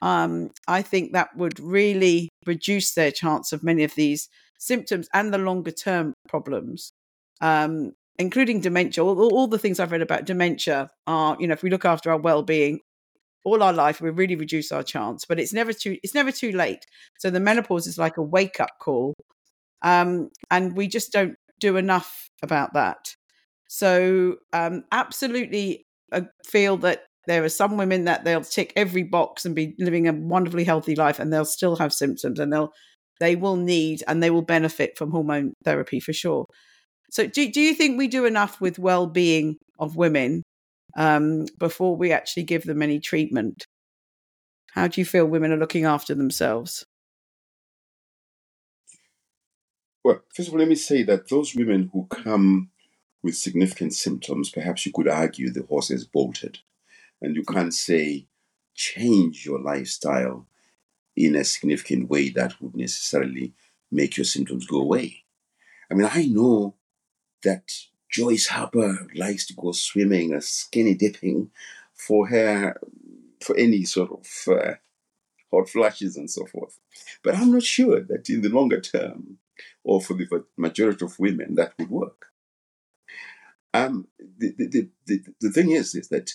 um, 0.00 0.50
I 0.66 0.82
think 0.82 1.12
that 1.12 1.36
would 1.36 1.60
really 1.60 2.28
reduce 2.46 2.94
their 2.94 3.10
chance 3.12 3.52
of 3.52 3.62
many 3.62 3.84
of 3.84 3.94
these 3.94 4.28
symptoms 4.58 5.08
and 5.12 5.32
the 5.32 5.38
longer 5.38 5.70
term 5.70 6.14
problems, 6.28 6.92
um, 7.40 7.92
including 8.18 8.60
dementia. 8.60 9.04
All, 9.04 9.32
all, 9.32 9.46
the 9.46 9.58
things 9.58 9.78
I've 9.78 9.92
read 9.92 10.02
about 10.02 10.24
dementia 10.24 10.90
are, 11.06 11.36
you 11.38 11.46
know, 11.46 11.52
if 11.52 11.62
we 11.62 11.70
look 11.70 11.84
after 11.84 12.10
our 12.10 12.18
well 12.18 12.42
being 12.42 12.80
all 13.44 13.62
our 13.62 13.72
life, 13.72 14.00
we 14.00 14.10
really 14.10 14.36
reduce 14.36 14.72
our 14.72 14.82
chance. 14.82 15.24
But 15.24 15.40
it's 15.40 15.52
never 15.52 15.72
too 15.72 15.98
it's 16.02 16.14
never 16.14 16.32
too 16.32 16.52
late. 16.52 16.84
So 17.18 17.30
the 17.30 17.40
menopause 17.40 17.86
is 17.86 17.98
like 17.98 18.16
a 18.16 18.22
wake 18.22 18.60
up 18.60 18.70
call, 18.80 19.14
um, 19.82 20.30
and 20.50 20.76
we 20.76 20.88
just 20.88 21.12
don't 21.12 21.36
do 21.60 21.76
enough 21.76 22.28
about 22.42 22.74
that. 22.74 23.14
So 23.68 24.36
um, 24.52 24.84
absolutely 24.92 25.86
uh, 26.12 26.22
feel 26.44 26.76
that 26.78 27.04
there 27.26 27.44
are 27.44 27.48
some 27.48 27.76
women 27.76 28.04
that 28.04 28.24
they'll 28.24 28.42
tick 28.42 28.72
every 28.76 29.04
box 29.04 29.44
and 29.44 29.54
be 29.54 29.74
living 29.78 30.08
a 30.08 30.12
wonderfully 30.12 30.64
healthy 30.64 30.96
life, 30.96 31.18
and 31.18 31.32
they'll 31.32 31.44
still 31.44 31.76
have 31.76 31.92
symptoms, 31.92 32.38
and 32.38 32.52
they'll 32.52 32.72
they 33.20 33.36
will 33.36 33.56
need 33.56 34.02
and 34.08 34.22
they 34.22 34.30
will 34.30 34.42
benefit 34.42 34.98
from 34.98 35.12
hormone 35.12 35.54
therapy 35.64 36.00
for 36.00 36.12
sure. 36.12 36.46
So, 37.10 37.26
do 37.26 37.50
do 37.50 37.60
you 37.60 37.74
think 37.74 37.98
we 37.98 38.08
do 38.08 38.24
enough 38.24 38.60
with 38.60 38.78
well 38.78 39.06
being 39.06 39.56
of 39.78 39.96
women 39.96 40.42
um, 40.96 41.46
before 41.58 41.96
we 41.96 42.12
actually 42.12 42.44
give 42.44 42.64
them 42.64 42.82
any 42.82 43.00
treatment? 43.00 43.66
How 44.72 44.88
do 44.88 45.00
you 45.00 45.04
feel 45.04 45.26
women 45.26 45.52
are 45.52 45.58
looking 45.58 45.84
after 45.84 46.14
themselves? 46.14 46.86
Well, 50.04 50.22
first 50.34 50.48
of 50.48 50.54
all, 50.54 50.60
let 50.60 50.68
me 50.68 50.74
say 50.74 51.02
that 51.04 51.28
those 51.28 51.54
women 51.54 51.90
who 51.92 52.06
come 52.06 52.70
with 53.22 53.36
significant 53.36 53.94
symptoms, 53.94 54.50
perhaps 54.50 54.84
you 54.84 54.92
could 54.92 55.08
argue 55.08 55.50
the 55.50 55.62
horse 55.62 55.88
has 55.88 56.04
bolted. 56.04 56.58
And 57.20 57.36
you 57.36 57.44
can't 57.44 57.72
say 57.72 58.26
change 58.74 59.46
your 59.46 59.60
lifestyle 59.60 60.46
in 61.14 61.36
a 61.36 61.44
significant 61.44 62.08
way 62.08 62.30
that 62.30 62.60
would 62.60 62.74
necessarily 62.74 63.52
make 63.90 64.16
your 64.16 64.24
symptoms 64.24 64.66
go 64.66 64.80
away. 64.80 65.24
I 65.90 65.94
mean, 65.94 66.08
I 66.10 66.24
know 66.26 66.74
that 67.44 67.70
Joyce 68.12 68.46
Harper 68.46 69.08
likes 69.14 69.46
to 69.46 69.54
go 69.54 69.72
swimming 69.72 70.34
or 70.34 70.40
skinny 70.40 70.94
dipping 70.94 71.50
for 71.94 72.28
her, 72.28 72.78
for 73.40 73.56
any 73.56 73.84
sort 73.84 74.10
of 74.12 74.54
uh, 74.54 74.74
hot 75.50 75.68
flashes 75.68 76.16
and 76.16 76.30
so 76.30 76.44
forth. 76.46 76.78
But 77.24 77.36
I'm 77.36 77.50
not 77.52 77.62
sure 77.62 78.00
that 78.00 78.28
in 78.28 78.42
the 78.42 78.48
longer 78.48 78.80
term, 78.80 79.38
or 79.82 80.00
for 80.00 80.14
the 80.14 80.44
majority 80.56 81.04
of 81.04 81.18
women, 81.18 81.54
that 81.54 81.74
would 81.78 81.90
work. 81.90 82.26
Um, 83.74 84.08
the, 84.38 84.54
the, 84.58 84.88
the, 85.06 85.24
the 85.40 85.50
thing 85.50 85.70
is, 85.70 85.94
is 85.94 86.08
that 86.08 86.32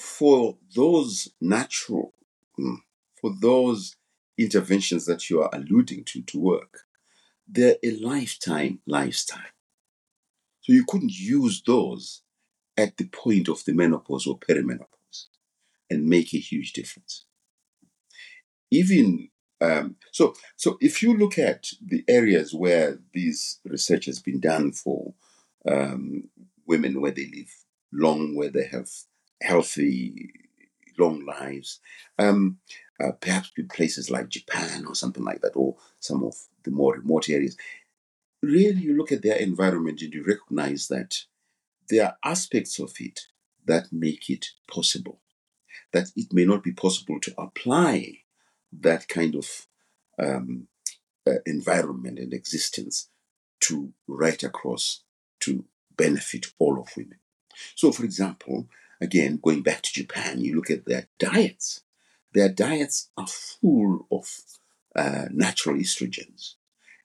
for 0.00 0.56
those 0.74 1.28
natural, 1.40 2.14
for 3.20 3.34
those 3.40 3.96
interventions 4.38 5.06
that 5.06 5.28
you 5.28 5.42
are 5.42 5.50
alluding 5.52 6.04
to 6.04 6.22
to 6.22 6.38
work, 6.38 6.82
they're 7.48 7.76
a 7.82 7.96
lifetime 7.96 8.80
lifestyle. 8.86 9.51
So 10.62 10.72
you 10.72 10.84
couldn't 10.86 11.12
use 11.12 11.62
those 11.66 12.22
at 12.76 12.96
the 12.96 13.06
point 13.08 13.48
of 13.48 13.64
the 13.64 13.74
menopause 13.74 14.26
or 14.26 14.38
perimenopause 14.38 15.26
and 15.90 16.06
make 16.06 16.32
a 16.32 16.38
huge 16.38 16.72
difference. 16.72 17.24
Even 18.70 19.28
um, 19.60 19.96
so, 20.10 20.34
so 20.56 20.76
if 20.80 21.02
you 21.02 21.16
look 21.16 21.38
at 21.38 21.68
the 21.84 22.04
areas 22.08 22.52
where 22.52 22.98
this 23.14 23.60
research 23.64 24.06
has 24.06 24.18
been 24.18 24.40
done 24.40 24.72
for 24.72 25.14
um, 25.68 26.24
women, 26.66 27.00
where 27.00 27.12
they 27.12 27.30
live 27.32 27.54
long, 27.92 28.34
where 28.34 28.50
they 28.50 28.66
have 28.66 28.90
healthy, 29.40 30.32
long 30.98 31.24
lives, 31.24 31.78
um, 32.18 32.58
uh, 33.00 33.12
perhaps 33.12 33.52
places 33.70 34.10
like 34.10 34.28
Japan 34.28 34.84
or 34.86 34.96
something 34.96 35.24
like 35.24 35.42
that, 35.42 35.54
or 35.54 35.76
some 36.00 36.24
of 36.24 36.34
the 36.64 36.72
more 36.72 36.94
remote 36.94 37.28
areas. 37.28 37.56
Really, 38.42 38.80
you 38.80 38.96
look 38.96 39.12
at 39.12 39.22
their 39.22 39.36
environment 39.36 40.02
and 40.02 40.12
you 40.12 40.24
recognize 40.24 40.88
that 40.88 41.24
there 41.88 42.06
are 42.06 42.16
aspects 42.24 42.78
of 42.78 42.94
it 42.98 43.20
that 43.64 43.92
make 43.92 44.28
it 44.28 44.48
possible. 44.66 45.20
That 45.92 46.08
it 46.16 46.32
may 46.32 46.44
not 46.44 46.64
be 46.64 46.72
possible 46.72 47.20
to 47.20 47.34
apply 47.38 48.22
that 48.72 49.08
kind 49.08 49.36
of 49.36 49.66
um, 50.18 50.66
uh, 51.26 51.34
environment 51.46 52.18
and 52.18 52.32
existence 52.32 53.08
to 53.60 53.92
right 54.08 54.42
across 54.42 55.02
to 55.40 55.64
benefit 55.96 56.46
all 56.58 56.80
of 56.80 56.96
women. 56.96 57.18
So, 57.74 57.92
for 57.92 58.04
example, 58.04 58.66
again, 59.00 59.38
going 59.42 59.62
back 59.62 59.82
to 59.82 59.92
Japan, 59.92 60.40
you 60.40 60.56
look 60.56 60.70
at 60.70 60.86
their 60.86 61.08
diets. 61.18 61.82
Their 62.32 62.48
diets 62.48 63.10
are 63.16 63.26
full 63.26 64.06
of 64.10 64.28
uh, 64.96 65.26
natural 65.30 65.76
estrogens. 65.76 66.54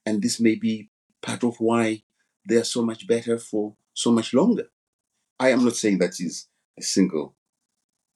And 0.06 0.22
this 0.22 0.40
may 0.40 0.56
be 0.56 0.90
part 1.22 1.44
of 1.44 1.58
why 1.60 2.04
they 2.48 2.56
are 2.56 2.64
so 2.64 2.82
much 2.82 3.08
better 3.08 3.38
for 3.38 3.76
so 3.94 4.12
much 4.12 4.34
longer. 4.34 4.68
I 5.40 5.50
am 5.50 5.64
not 5.64 5.76
saying 5.76 6.00
that 6.00 6.20
is 6.20 6.48
a 6.78 6.82
single 6.82 7.36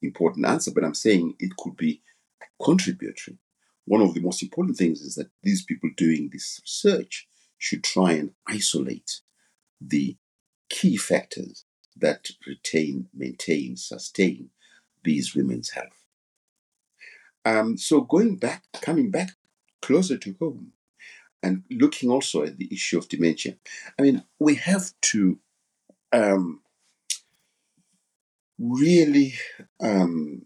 important 0.00 0.46
answer, 0.46 0.70
but 0.74 0.84
I'm 0.84 0.94
saying 0.94 1.34
it 1.38 1.56
could 1.56 1.76
be 1.76 2.02
contributory. 2.62 3.38
one 3.84 4.00
of 4.00 4.14
the 4.14 4.20
most 4.20 4.42
important 4.42 4.76
things 4.76 5.00
is 5.00 5.16
that 5.16 5.30
these 5.42 5.64
people 5.64 5.90
doing 5.96 6.30
this 6.32 6.60
research 6.62 7.26
should 7.58 7.82
try 7.82 8.12
and 8.12 8.30
isolate 8.46 9.20
the 9.80 10.16
key 10.68 10.96
factors 10.96 11.64
that 11.96 12.28
retain, 12.46 13.08
maintain, 13.12 13.76
sustain 13.76 14.50
these 15.04 15.34
women's 15.34 15.70
health. 15.70 16.06
Um, 17.44 17.76
so 17.76 18.00
going 18.02 18.36
back, 18.36 18.62
coming 18.80 19.10
back 19.10 19.32
closer 19.80 20.16
to 20.16 20.36
home, 20.38 20.72
and 21.42 21.64
looking 21.70 22.10
also 22.10 22.42
at 22.42 22.58
the 22.58 22.68
issue 22.70 22.98
of 22.98 23.08
dementia, 23.08 23.56
I 23.98 24.02
mean, 24.02 24.24
we 24.38 24.54
have 24.56 24.92
to 25.02 25.38
um, 26.12 26.60
really 28.58 29.34
um, 29.80 30.42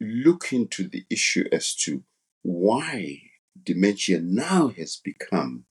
look 0.00 0.52
into 0.52 0.88
the 0.88 1.04
issue 1.10 1.44
as 1.52 1.74
to 1.76 2.02
why 2.42 3.22
dementia 3.62 4.20
now 4.20 4.68
has 4.68 4.96
become 4.96 5.64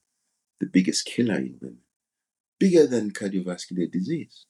the 0.60 0.66
biggest 0.66 1.06
killer 1.06 1.36
in 1.36 1.58
women, 1.62 1.80
bigger 2.60 2.88
than 2.88 3.12
cardiovascular 3.12 3.92
disease. 3.92 4.46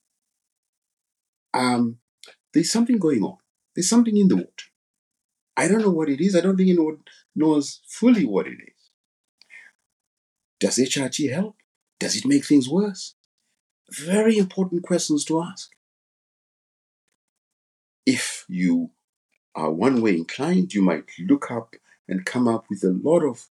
Um, 1.53 1.97
there's 2.53 2.71
something 2.71 2.97
going 2.97 3.23
on. 3.23 3.37
There's 3.75 3.89
something 3.89 4.15
in 4.15 4.27
the 4.27 4.37
water. 4.37 4.65
I 5.55 5.67
don't 5.67 5.81
know 5.81 5.91
what 5.91 6.09
it 6.09 6.21
is. 6.21 6.35
I 6.35 6.41
don't 6.41 6.55
think 6.55 6.69
anyone 6.69 6.99
knows 7.35 7.81
fully 7.87 8.25
what 8.25 8.47
it 8.47 8.57
is. 8.59 8.76
Does 10.59 10.77
HRT 10.77 11.31
help? 11.31 11.55
Does 11.99 12.15
it 12.15 12.25
make 12.25 12.45
things 12.45 12.69
worse? 12.69 13.15
Very 13.91 14.37
important 14.37 14.83
questions 14.83 15.23
to 15.25 15.41
ask. 15.41 15.71
If 18.05 18.45
you 18.47 18.91
are 19.55 19.71
one 19.71 20.01
way 20.01 20.15
inclined, 20.17 20.73
you 20.73 20.81
might 20.81 21.09
look 21.19 21.51
up 21.51 21.75
and 22.07 22.25
come 22.25 22.47
up 22.47 22.65
with 22.69 22.83
a 22.83 22.97
lot 23.03 23.23
of 23.23 23.47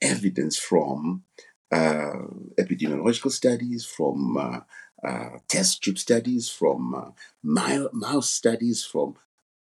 evidence 0.00 0.58
from 0.58 1.24
uh, 1.70 2.12
epidemiological 2.58 3.30
studies, 3.30 3.84
from 3.84 4.36
uh, 4.36 4.60
uh, 5.06 5.38
test 5.48 5.82
tube 5.82 5.98
studies, 5.98 6.48
from 6.48 6.94
uh, 6.94 7.10
mouse 7.92 8.30
studies, 8.30 8.84
from 8.84 9.16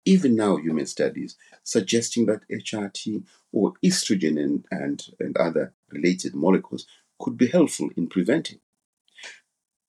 even 0.05 0.37
now 0.37 0.57
human 0.57 0.87
studies, 0.87 1.37
suggesting 1.63 2.27
that 2.27 2.49
HRT 2.51 3.25
or 3.53 3.75
estrogen 3.85 4.43
and, 4.43 4.65
and, 4.71 5.07
and 5.19 5.37
other 5.37 5.75
related 5.91 6.35
molecules 6.35 6.87
could 7.19 7.37
be 7.37 7.49
helpful 7.49 7.91
in 7.97 8.09
preventing. 8.09 8.61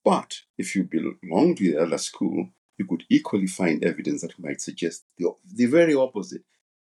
But 0.04 0.42
if 0.58 0.76
you 0.76 0.84
belong 0.84 1.56
to 1.56 1.72
the 1.72 1.82
other 1.82 1.98
school, 1.98 2.50
you 2.78 2.86
could 2.86 3.04
equally 3.10 3.48
find 3.48 3.84
evidence 3.84 4.22
that 4.22 4.40
might 4.40 4.60
suggest 4.60 5.06
the, 5.18 5.34
the 5.46 5.68
very 5.68 5.94
opposite. 5.94 6.44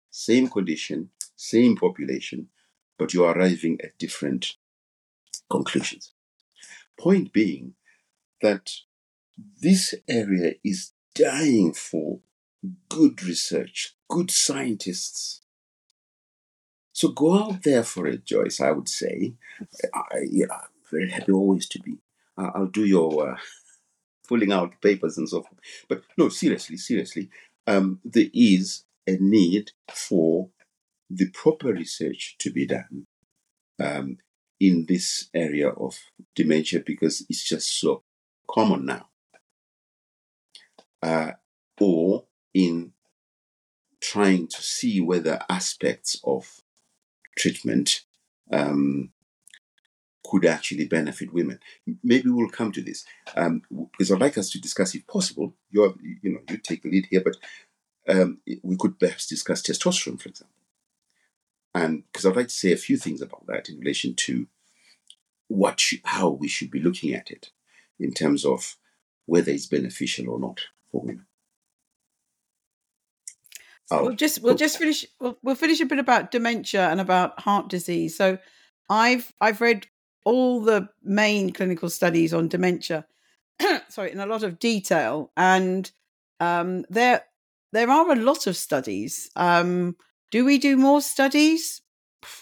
Same 0.09 0.47
condition, 0.47 1.09
same 1.36 1.76
population, 1.76 2.47
but 2.97 3.13
you're 3.13 3.32
arriving 3.32 3.80
at 3.84 3.97
different 3.97 4.55
conclusions. 5.49 6.13
Point 6.97 7.34
being 7.34 7.74
that 8.41 8.72
this 9.61 9.93
area 10.07 10.53
is 10.63 10.91
dying 11.15 11.74
for 11.74 12.19
good 12.89 13.24
research, 13.24 13.95
good 14.09 14.32
scientists. 14.32 15.41
So 16.93 17.09
go 17.09 17.34
out 17.43 17.64
there 17.64 17.84
for 17.84 18.07
it, 18.07 18.26
Joyce, 18.26 18.59
I 18.62 18.72
would 18.72 18.89
say. 18.89 19.34
I, 19.93 20.26
yeah, 20.30 20.45
very 20.91 21.09
happy 21.09 21.32
always 21.32 21.68
to 21.70 21.80
be. 21.80 21.97
I'll 22.38 22.68
do 22.68 22.86
your 22.86 23.32
uh, 23.32 23.38
pulling 24.28 24.51
out 24.51 24.82
papers 24.82 25.18
and 25.18 25.28
so 25.28 25.41
forth. 25.41 25.59
But 25.88 26.03
no, 26.18 26.30
seriously, 26.30 26.78
seriously, 26.78 27.30
um, 27.68 27.99
there 28.03 28.30
is 28.34 28.84
a 29.07 29.18
need 29.20 29.72
for 29.89 30.49
the 31.09 31.30
proper 31.30 31.74
research 31.74 32.36
to 32.39 32.51
be 32.51 32.66
done 32.66 33.05
um, 33.82 34.18
in 34.59 34.86
this 34.88 35.30
area 35.34 35.70
of 35.70 35.97
dementia 36.36 36.82
because 36.86 37.26
it's 37.30 37.43
just 37.43 37.80
so 37.80 38.03
common 38.49 38.86
now. 38.86 39.07
Uh, 41.01 41.32
or 41.82 42.11
in 42.54 42.93
trying 44.02 44.47
to 44.47 44.62
see 44.62 44.99
whether 44.99 45.39
aspects 45.49 46.20
of 46.24 46.62
treatment 47.38 48.02
um, 48.52 49.12
could 50.26 50.45
actually 50.45 50.86
benefit 50.86 51.34
women. 51.34 51.60
Maybe 52.04 52.30
we'll 52.30 52.49
come 52.49 52.72
to 52.74 52.82
this 52.82 53.06
um, 53.36 53.62
because 53.70 54.12
I'd 54.12 54.22
like 54.22 54.38
us 54.38 54.49
to 54.52 54.62
discuss, 54.62 54.95
if 54.95 55.06
possible. 55.08 55.54
You're, 55.70 55.93
you 56.02 56.34
know, 56.34 56.39
you 56.49 56.58
take 56.58 56.84
the 56.84 56.89
lead 56.89 57.08
here, 57.10 57.22
but 57.22 57.38
um, 58.08 58.39
we 58.64 58.78
could 58.78 58.99
perhaps 58.99 59.28
discuss 59.28 59.62
testosterone, 59.62 60.22
for 60.22 60.30
example, 60.30 60.56
and 61.74 62.04
because 62.12 62.26
I'd 62.26 62.36
like 62.36 62.47
to 62.47 62.54
say 62.54 62.72
a 62.72 62.78
few 62.78 62.97
things 62.97 63.22
about 63.22 63.45
that 63.47 63.70
in 63.70 63.80
relation 63.80 64.16
to 64.16 64.47
what, 65.47 65.82
how 66.06 66.30
we 66.30 66.47
should 66.47 66.72
be 66.72 66.82
looking 66.82 67.14
at 67.14 67.30
it 67.30 67.52
in 67.99 68.14
terms 68.14 68.45
of 68.45 68.78
whether 69.26 69.52
it's 69.52 69.68
beneficial 69.68 70.30
or 70.30 70.39
not 70.39 70.62
for 70.91 71.02
women. 71.02 71.26
Oh, 73.90 74.04
we'll 74.04 74.16
just 74.16 74.42
we'll 74.42 74.56
just 74.56 74.78
finish 74.78 75.06
we'll, 75.20 75.38
we'll 75.44 75.56
finish 75.56 75.82
a 75.82 75.86
bit 75.86 76.00
about 76.00 76.32
dementia 76.32 76.90
and 76.90 77.02
about 77.02 77.40
heart 77.40 77.70
disease. 77.70 78.16
So 78.16 78.38
I've 78.90 79.34
I've 79.42 79.62
read 79.62 79.88
all 80.24 80.62
the 80.62 80.88
main 81.04 81.52
clinical 81.52 81.90
studies 81.90 82.34
on 82.34 82.48
dementia, 82.48 83.06
sorry, 83.90 84.12
in 84.12 84.20
a 84.20 84.26
lot 84.26 84.44
of 84.44 84.60
detail, 84.60 85.32
and 85.36 85.92
um, 86.40 86.86
there 86.90 87.24
there 87.74 87.90
are 87.90 88.12
a 88.12 88.16
lot 88.16 88.48
of 88.48 88.56
studies. 88.56 89.30
Um, 89.36 89.96
do 90.30 90.46
we 90.46 90.58
do 90.58 90.78
more 90.78 91.02
studies? 91.02 91.82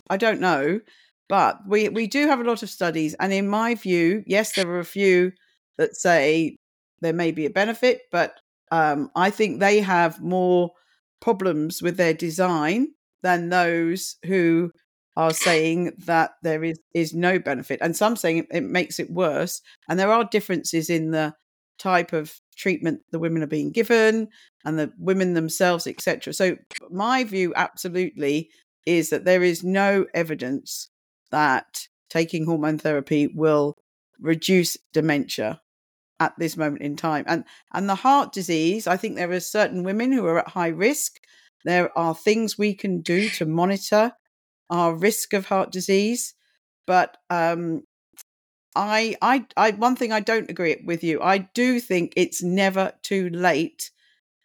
I 0.10 0.18
don't 0.18 0.42
know, 0.42 0.82
but 1.30 1.60
we 1.68 1.90
we 1.90 2.08
do 2.08 2.28
have 2.28 2.40
a 2.40 2.44
lot 2.44 2.64
of 2.64 2.70
studies, 2.70 3.16
and 3.20 3.32
in 3.32 3.48
my 3.48 3.76
view, 3.76 4.24
yes, 4.28 4.54
there 4.54 4.68
are 4.70 4.80
a 4.80 4.86
few 4.86 5.32
that 5.78 5.96
say 5.96 6.58
there 7.02 7.14
may 7.14 7.32
be 7.32 7.46
a 7.46 7.50
benefit, 7.50 8.02
but 8.12 8.40
um, 8.72 9.10
I 9.16 9.30
think 9.30 9.60
they 9.60 9.80
have 9.80 10.22
more 10.22 10.72
problems 11.22 11.82
with 11.82 11.97
their 11.97 12.13
design 12.13 12.89
than 13.22 13.49
those 13.49 14.15
who 14.26 14.72
are 15.17 15.34
saying 15.34 15.91
that 16.05 16.32
there 16.43 16.63
is 16.63 16.80
is 16.93 17.13
no 17.13 17.39
benefit, 17.39 17.80
and 17.82 17.95
some 17.95 18.15
saying 18.15 18.38
it, 18.38 18.47
it 18.51 18.63
makes 18.63 18.99
it 18.99 19.09
worse. 19.09 19.61
And 19.88 19.99
there 19.99 20.11
are 20.11 20.24
differences 20.24 20.89
in 20.89 21.11
the 21.11 21.34
type 21.78 22.13
of 22.13 22.34
treatment 22.57 23.01
the 23.11 23.20
women 23.20 23.41
are 23.41 23.47
being 23.47 23.72
given 23.72 24.28
and 24.65 24.78
the 24.78 24.91
women 24.97 25.34
themselves, 25.34 25.88
etc. 25.88 26.34
So 26.34 26.57
my 26.89 27.24
view, 27.24 27.53
absolutely, 27.55 28.49
is 28.86 29.09
that 29.09 29.26
there 29.26 29.43
is 29.43 29.63
no 29.63 30.05
evidence 30.13 30.89
that 31.32 31.88
taking 32.09 32.45
hormone 32.45 32.78
therapy 32.78 33.28
will 33.28 33.76
reduce 34.20 34.78
dementia 34.93 35.61
at 36.20 36.34
this 36.38 36.57
moment 36.57 36.82
in 36.82 36.95
time. 36.95 37.26
And 37.28 37.43
and 37.74 37.89
the 37.89 37.95
heart 37.95 38.34
disease, 38.34 38.88
I 38.88 38.97
think 38.97 39.15
there 39.15 39.32
are 39.32 39.39
certain 39.39 39.84
women 39.84 40.11
who 40.11 40.26
are 40.26 40.39
at 40.39 40.49
high 40.49 40.67
risk. 40.67 41.20
There 41.65 41.97
are 41.97 42.15
things 42.15 42.57
we 42.57 42.74
can 42.74 43.01
do 43.01 43.30
to 43.32 43.45
monitor 43.45 44.13
our 44.70 44.95
risk 44.95 45.34
of 45.34 45.47
heart 45.47 45.72
disease. 45.72 46.34
But 46.86 47.17
um, 47.30 47.84
I, 48.76 49.15
I, 49.22 49.45
I, 49.57 49.72
one 49.72 49.95
thing 49.95 50.11
I 50.11 50.20
don't 50.20 50.49
agree 50.49 50.82
with 50.86 51.03
you. 51.03 51.22
I 51.22 51.39
do 51.39 51.80
think 51.80 52.13
it's 52.15 52.41
never 52.43 52.93
too 53.03 53.30
late 53.30 53.91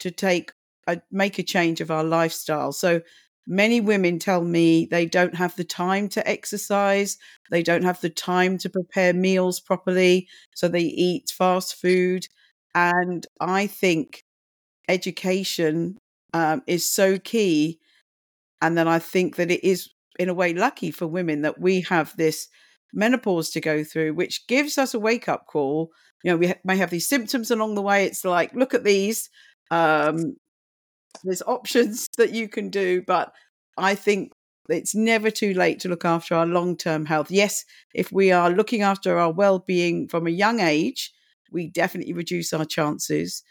to 0.01 0.11
take 0.11 0.53
a, 0.87 1.01
make 1.11 1.39
a 1.39 1.43
change 1.43 1.81
of 1.81 1.91
our 1.91 2.05
lifestyle. 2.05 2.73
So 2.73 3.03
many 3.47 3.81
women 3.81 4.19
tell 4.19 4.43
me 4.43 4.87
they 4.87 5.07
don't 5.07 5.35
have 5.35 5.57
the 5.57 5.65
time 5.65 6.09
to 6.11 6.29
exercise, 6.29 7.19
they 7.51 7.63
don't 7.63 7.85
have 7.85 8.01
the 8.01 8.11
time 8.11 8.59
to 8.59 8.71
prepare 8.71 9.13
meals 9.13 9.61
properly, 9.61 10.29
so 10.55 10.69
they 10.69 10.81
eat 10.81 11.31
fast 11.37 11.77
food. 11.77 12.27
And 12.75 13.27
I 13.41 13.67
think 13.67 14.25
education 14.89 15.99
um, 16.33 16.63
is 16.67 16.89
so 16.89 17.19
key. 17.19 17.79
And 18.61 18.77
then 18.77 18.89
I 18.89 18.99
think 18.99 19.37
that 19.37 19.51
it 19.51 19.65
is 19.65 19.91
in 20.19 20.29
a 20.29 20.35
way 20.35 20.55
lucky 20.55 20.91
for 20.91 21.07
women 21.07 21.43
that 21.43 21.61
we 21.61 21.83
have 21.83 22.17
this 22.17 22.49
menopause 22.93 23.51
to 23.51 23.61
go 23.61 23.85
through, 23.85 24.15
which 24.15 24.47
gives 24.47 24.79
us 24.79 24.95
a 24.95 24.99
wake 24.99 25.29
up 25.29 25.47
call. 25.47 25.91
You 26.23 26.33
know, 26.33 26.37
we 26.37 26.47
ha- 26.49 26.55
may 26.65 26.77
have 26.77 26.91
these 26.91 27.09
symptoms 27.09 27.51
along 27.51 27.75
the 27.75 27.83
way. 27.83 28.05
It's 28.05 28.25
like, 28.25 28.55
look 28.55 28.75
at 28.75 28.85
these. 28.85 29.29
Um, 29.71 30.37
there's 31.23 31.43
options 31.43 32.07
that 32.19 32.33
you 32.33 32.49
can 32.49 32.71
do, 32.71 33.03
but 33.03 33.33
I 33.77 33.95
think 33.95 34.33
it's 34.69 34.95
never 34.95 35.31
too 35.31 35.53
late 35.55 35.81
to 35.81 35.89
look 35.89 36.05
after 36.05 36.35
our 36.35 36.47
long 36.47 36.77
term 36.77 37.05
health. 37.07 37.31
Yes, 37.31 37.65
if 37.95 38.11
we 38.11 38.33
are 38.33 38.51
looking 38.51 38.83
after 38.83 39.19
our 39.19 39.33
well 39.33 39.59
being 39.59 40.09
from 40.09 40.27
a 40.27 40.31
young 40.31 40.61
age, 40.61 41.13
we 41.53 41.69
definitely 41.69 42.15
reduce 42.15 42.53
our 42.53 42.65
chances. 42.65 43.43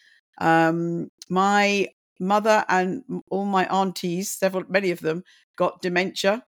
Um, 0.42 1.10
my 1.30 1.90
mother 2.20 2.66
and 2.70 3.04
all 3.30 3.46
my 3.46 3.66
aunties, 3.68 4.32
several, 4.32 4.64
many 4.68 4.92
of 4.92 5.02
them, 5.02 5.24
got 5.56 5.82
dementia 5.82 6.44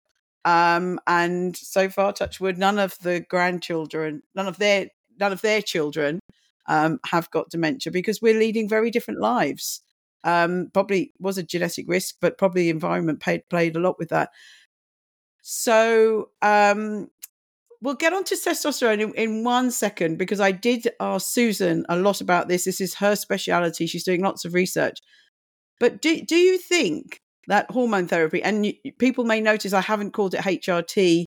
um, 0.45 0.99
and 1.07 1.57
so 1.57 1.89
far, 1.89 2.13
touchwood, 2.13 2.57
none 2.57 2.77
of 2.77 2.97
the 2.99 3.19
grandchildren, 3.19 4.21
none 4.35 4.47
of 4.47 4.57
their 4.57 4.87
none 5.19 5.31
of 5.31 5.41
their 5.41 5.61
children 5.61 6.19
um, 6.67 6.99
have 7.07 7.29
got 7.31 7.49
dementia 7.49 7.91
because 7.91 8.21
we're 8.21 8.39
leading 8.39 8.69
very 8.69 8.91
different 8.91 9.19
lives. 9.19 9.81
Um, 10.25 10.71
probably 10.73 11.13
was 11.19 11.37
a 11.37 11.43
genetic 11.43 11.85
risk, 11.87 12.15
but 12.19 12.37
probably 12.37 12.63
the 12.63 12.69
environment 12.71 13.21
played 13.21 13.47
played 13.49 13.75
a 13.75 13.79
lot 13.79 13.97
with 13.99 14.09
that. 14.09 14.29
So 15.41 16.29
um, 16.41 17.09
we'll 17.81 17.93
get 17.93 18.13
on 18.13 18.23
to 18.25 18.35
testosterone 18.35 18.99
in, 18.99 19.13
in, 19.13 19.43
one 19.43 19.69
second 19.69 20.17
because 20.17 20.39
I 20.39 20.51
did 20.51 20.87
ask 20.99 21.27
Susan 21.27 21.85
a 21.87 21.95
lot 21.95 22.19
about 22.19 22.47
this. 22.47 22.65
This 22.65 22.81
is 22.81 22.95
her 22.95 23.15
speciality. 23.15 23.85
She's 23.85 24.03
doing 24.03 24.21
lots 24.21 24.43
of 24.43 24.55
research. 24.55 24.97
But 25.79 26.01
do 26.01 26.21
do 26.21 26.35
you 26.35 26.57
think 26.57 27.21
that 27.47 27.69
hormone 27.69 28.07
therapy 28.07 28.41
and 28.41 28.65
you, 28.65 28.73
people 28.97 29.23
may 29.23 29.39
notice 29.39 29.73
I 29.73 29.81
haven't 29.81 30.13
called 30.13 30.33
it 30.33 30.41
HRT 30.41 31.25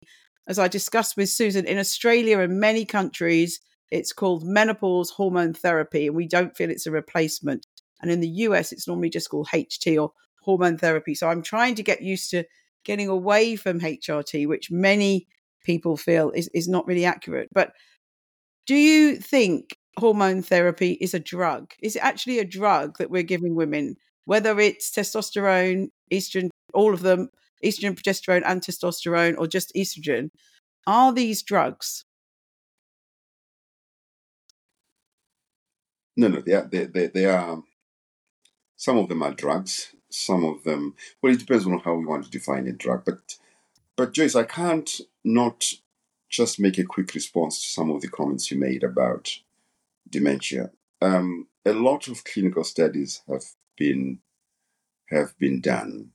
as 0.49 0.59
I 0.59 0.67
discussed 0.67 1.17
with 1.17 1.29
Susan 1.29 1.65
in 1.67 1.79
Australia 1.79 2.41
and 2.41 2.59
many 2.59 2.85
countries 2.85 3.61
it's 3.91 4.13
called 4.13 4.45
menopause 4.45 5.11
hormone 5.11 5.55
therapy 5.55 6.09
and 6.09 6.17
we 6.17 6.27
don't 6.27 6.57
feel 6.57 6.71
it's 6.71 6.87
a 6.87 6.91
replacement. 6.91 7.67
And 8.01 8.11
in 8.11 8.21
the 8.21 8.29
US 8.29 8.73
it's 8.73 8.87
normally 8.87 9.11
just 9.11 9.31
called 9.31 9.49
HT 9.49 10.01
or 10.01 10.13
hormone 10.43 10.79
therapy. 10.79 11.15
So 11.15 11.29
I'm 11.29 11.43
trying 11.43 11.75
to 11.77 11.83
get 11.83 12.03
used 12.03 12.31
to 12.31 12.45
getting 12.85 13.09
away 13.09 13.57
from 13.57 13.81
HRT, 13.81 14.47
which 14.47 14.71
many 14.71 15.27
people 15.65 15.97
feel 15.97 16.31
is, 16.31 16.49
is 16.55 16.69
not 16.69 16.87
really 16.87 17.05
accurate. 17.05 17.49
But 17.53 17.73
do 18.67 18.75
you 18.75 19.17
think 19.17 19.77
hormone 19.99 20.43
therapy 20.43 20.93
is 21.01 21.15
a 21.15 21.19
drug? 21.19 21.73
Is 21.83 21.97
it 21.97 22.05
actually 22.05 22.39
a 22.39 22.45
drug 22.45 22.99
that 22.99 23.11
we're 23.11 23.23
giving 23.23 23.55
women, 23.55 23.97
whether 24.25 24.59
it's 24.61 24.91
testosterone, 24.91 25.89
estrogen, 26.13 26.49
all 26.73 26.95
of 26.95 27.01
them, 27.01 27.29
estrogen, 27.65 27.95
progesterone, 27.95 28.43
and 28.45 28.63
testosterone, 28.63 29.37
or 29.39 29.47
just 29.47 29.73
estrogen? 29.77 30.31
Are 30.87 31.13
these 31.13 31.43
drugs? 31.43 32.05
No, 36.17 36.29
no, 36.29 36.41
they 36.41 36.53
are, 36.53 36.69
they, 36.71 36.87
they, 36.87 37.07
they 37.09 37.27
are. 37.27 37.51
Um, 37.51 37.65
Some 38.79 38.97
of 38.97 39.11
them 39.11 39.23
are 39.23 39.35
drugs, 39.35 39.95
some 40.11 40.45
of 40.45 40.65
them 40.65 40.95
well 41.21 41.33
it 41.33 41.39
depends 41.39 41.67
on 41.67 41.79
how 41.81 41.95
we 41.95 42.07
want 42.07 42.25
to 42.25 42.31
define 42.31 42.67
a 42.67 42.73
drug 42.73 43.05
but 43.05 43.37
but 43.97 44.13
joyce 44.13 44.35
i 44.35 44.43
can't 44.43 45.01
not 45.25 45.65
just 46.31 46.61
make 46.61 46.79
a 46.79 46.85
quick 46.85 47.15
response 47.15 47.61
to 47.61 47.69
some 47.69 47.91
of 47.91 48.01
the 48.01 48.09
comments 48.09 48.51
you 48.51 48.59
made 48.59 48.85
about 48.85 49.39
dementia. 50.11 50.71
Um, 51.01 51.49
a 51.65 51.73
lot 51.73 52.07
of 52.07 52.23
clinical 52.25 52.65
studies 52.65 53.23
have 53.29 53.45
been 53.79 54.21
have 55.11 55.39
been 55.39 55.61
done 55.61 56.11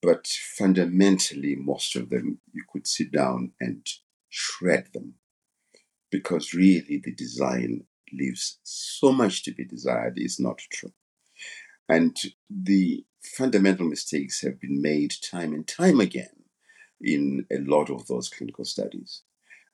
but 0.00 0.26
fundamentally 0.26 1.56
most 1.56 1.96
of 1.96 2.10
them 2.10 2.38
you 2.52 2.62
could 2.72 2.86
sit 2.86 3.10
down 3.10 3.52
and 3.60 3.84
shred 4.28 4.88
them 4.92 5.14
because 6.10 6.54
really 6.54 7.00
the 7.02 7.12
design 7.14 7.84
leaves 8.12 8.58
so 8.62 9.12
much 9.12 9.42
to 9.42 9.52
be 9.52 9.64
desired 9.64 10.14
is 10.16 10.38
not 10.38 10.58
true 10.70 10.92
and 11.92 12.16
the 12.48 13.04
fundamental 13.22 13.86
mistakes 13.86 14.40
have 14.40 14.58
been 14.58 14.80
made 14.80 15.14
time 15.30 15.52
and 15.52 15.68
time 15.68 16.00
again 16.00 16.44
in 17.02 17.44
a 17.52 17.58
lot 17.58 17.90
of 17.90 18.06
those 18.06 18.30
clinical 18.30 18.64
studies. 18.64 19.22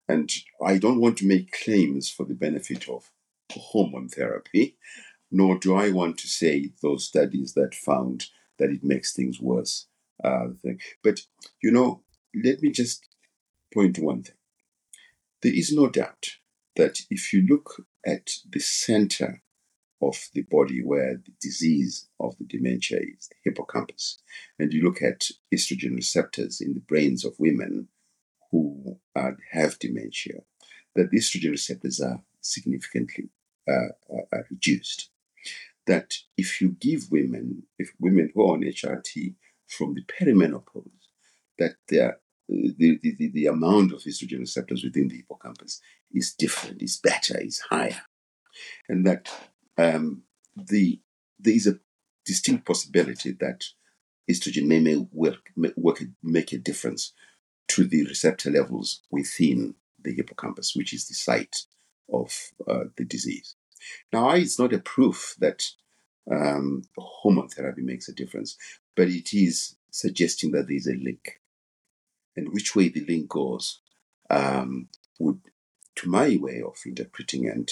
And 0.09 0.29
I 0.61 0.79
don't 0.79 1.01
want 1.01 1.19
to 1.19 1.29
make 1.29 1.53
claims 1.65 2.11
for 2.11 2.27
the 2.27 2.35
benefit 2.35 2.89
of 2.89 3.13
hormone 3.53 4.09
therapy, 4.09 4.77
nor 5.31 5.59
do 5.59 5.77
I 5.77 5.91
want 5.91 6.19
to 6.19 6.27
say 6.27 6.73
those 6.83 7.05
studies 7.05 7.55
that 7.55 7.73
found 7.73 8.27
that 8.59 8.71
it 8.71 8.83
makes 8.83 9.13
things 9.13 9.41
worse. 9.41 9.87
Uh, 10.25 10.49
but, 11.05 11.21
you 11.63 11.71
know, 11.71 12.03
let 12.35 12.61
me 12.63 12.73
just 12.73 13.07
point 13.73 13.95
to 13.95 14.03
one 14.03 14.25
thing. 14.25 14.35
There 15.43 15.55
is 15.55 15.73
no 15.73 15.89
doubt 15.89 16.31
that 16.75 16.99
if 17.11 17.33
you 17.33 17.47
look 17.49 17.87
at 18.05 18.31
the 18.51 18.59
center 18.59 19.41
of 20.01 20.17
the 20.35 20.43
body 20.43 20.83
where 20.83 21.21
the 21.25 21.33
disease 21.41 22.09
of 22.21 22.37
the 22.39 22.45
dementia 22.45 22.99
is 22.99 23.29
the 23.29 23.37
hippocampus. 23.45 24.19
And 24.59 24.73
you 24.73 24.83
look 24.83 25.03
at 25.03 25.29
estrogen 25.53 25.95
receptors 25.95 26.61
in 26.61 26.75
the 26.75 26.81
brains 26.81 27.25
of 27.25 27.39
women 27.39 27.89
who 28.51 28.99
uh, 29.17 29.33
have 29.53 29.79
dementia, 29.79 30.41
that 30.95 31.11
the 31.11 31.19
estrogen 31.19 31.51
receptors 31.51 32.01
are 32.01 32.23
significantly 32.41 33.29
uh, 33.69 33.89
reduced. 34.51 35.11
That 35.87 36.15
if 36.37 36.61
you 36.61 36.77
give 36.81 37.11
women, 37.11 37.65
if 37.79 37.93
women 37.99 38.31
who 38.35 38.43
are 38.43 38.55
on 38.55 38.63
HRT 38.63 39.35
from 39.67 39.95
the 39.95 40.03
perimenopause, 40.03 40.91
that 41.59 41.77
the, 41.89 42.17
the, 42.49 43.31
the 43.33 43.47
amount 43.47 43.93
of 43.93 44.03
estrogen 44.03 44.41
receptors 44.41 44.85
within 44.85 45.09
the 45.09 45.17
hippocampus 45.17 45.81
is 46.13 46.35
different, 46.35 46.83
is 46.83 46.99
better, 46.99 47.39
is 47.39 47.61
higher. 47.61 48.03
And 48.89 49.07
that 49.07 49.31
um, 49.79 50.23
the 50.57 51.01
there 51.39 51.55
is 51.55 51.67
a 51.67 51.79
distinct 52.27 52.67
possibility 52.67 53.33
that 53.33 53.65
estrogen 54.31 54.67
may, 54.67 54.81
may 54.81 54.97
work, 55.13 55.51
may 55.57 55.73
work 55.77 56.03
make 56.23 56.53
a 56.53 56.59
difference 56.59 57.13
to 57.69 57.85
the 57.85 58.05
receptor 58.07 58.51
levels 58.51 59.01
within 59.11 59.75
the 60.03 60.15
hippocampus, 60.15 60.75
which 60.75 60.93
is 60.93 61.07
the 61.07 61.15
site 61.15 61.65
of 62.13 62.53
uh, 62.67 62.85
the 62.97 63.05
disease. 63.05 63.55
Now, 64.13 64.31
it's 64.31 64.59
not 64.59 64.73
a 64.73 64.79
proof 64.79 65.37
that 65.39 65.65
um, 66.31 66.83
hormone 66.97 67.49
therapy 67.49 67.83
makes 67.83 68.09
a 68.09 68.15
difference, 68.15 68.57
but 68.97 69.09
it 69.09 69.33
is 69.33 69.77
suggesting 69.91 70.51
that 70.53 70.67
there 70.67 70.77
is 70.77 70.87
a 70.87 70.95
link. 70.95 71.41
And 72.37 72.53
which 72.53 72.77
way 72.77 72.89
the 72.89 73.05
link 73.05 73.29
goes 73.29 73.81
um, 74.31 74.89
would, 75.19 75.41
to 75.97 76.09
my 76.09 76.37
way 76.41 76.63
of 76.63 76.77
interpreting 76.87 77.49
and 77.49 77.71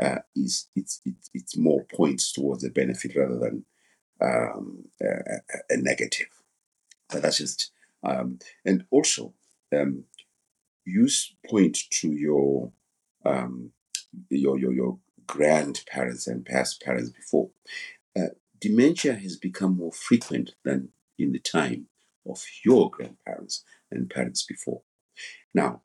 uh, 0.00 0.18
is 0.34 0.68
it's 0.74 1.00
it, 1.04 1.14
it's 1.34 1.56
more 1.56 1.84
points 1.84 2.32
towards 2.32 2.64
a 2.64 2.70
benefit 2.70 3.14
rather 3.16 3.38
than 3.38 3.64
um, 4.20 4.84
a, 5.00 5.40
a, 5.70 5.76
negative. 5.76 6.28
But 7.10 7.22
that's 7.22 7.38
just 7.38 7.72
um, 8.02 8.38
and 8.64 8.84
also 8.90 9.34
um, 9.74 10.04
use 10.84 11.34
point 11.48 11.78
to 11.90 12.10
your 12.10 12.72
um, 13.24 13.72
your 14.30 14.58
your 14.58 14.72
your 14.72 14.98
grandparents 15.26 16.26
and 16.26 16.44
past 16.44 16.82
parents 16.82 17.10
before. 17.10 17.50
Uh, 18.16 18.34
dementia 18.60 19.14
has 19.14 19.36
become 19.36 19.76
more 19.76 19.92
frequent 19.92 20.52
than 20.64 20.90
in 21.18 21.32
the 21.32 21.38
time 21.38 21.86
of 22.26 22.44
your 22.64 22.90
grandparents 22.90 23.64
and 23.90 24.10
parents 24.10 24.42
before. 24.42 24.82
Now, 25.54 25.82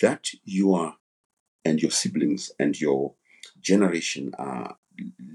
that 0.00 0.28
you 0.44 0.74
are 0.74 0.96
and 1.64 1.80
your 1.80 1.90
siblings 1.90 2.50
and 2.58 2.80
your 2.80 3.14
generation 3.72 4.34
are 4.38 4.76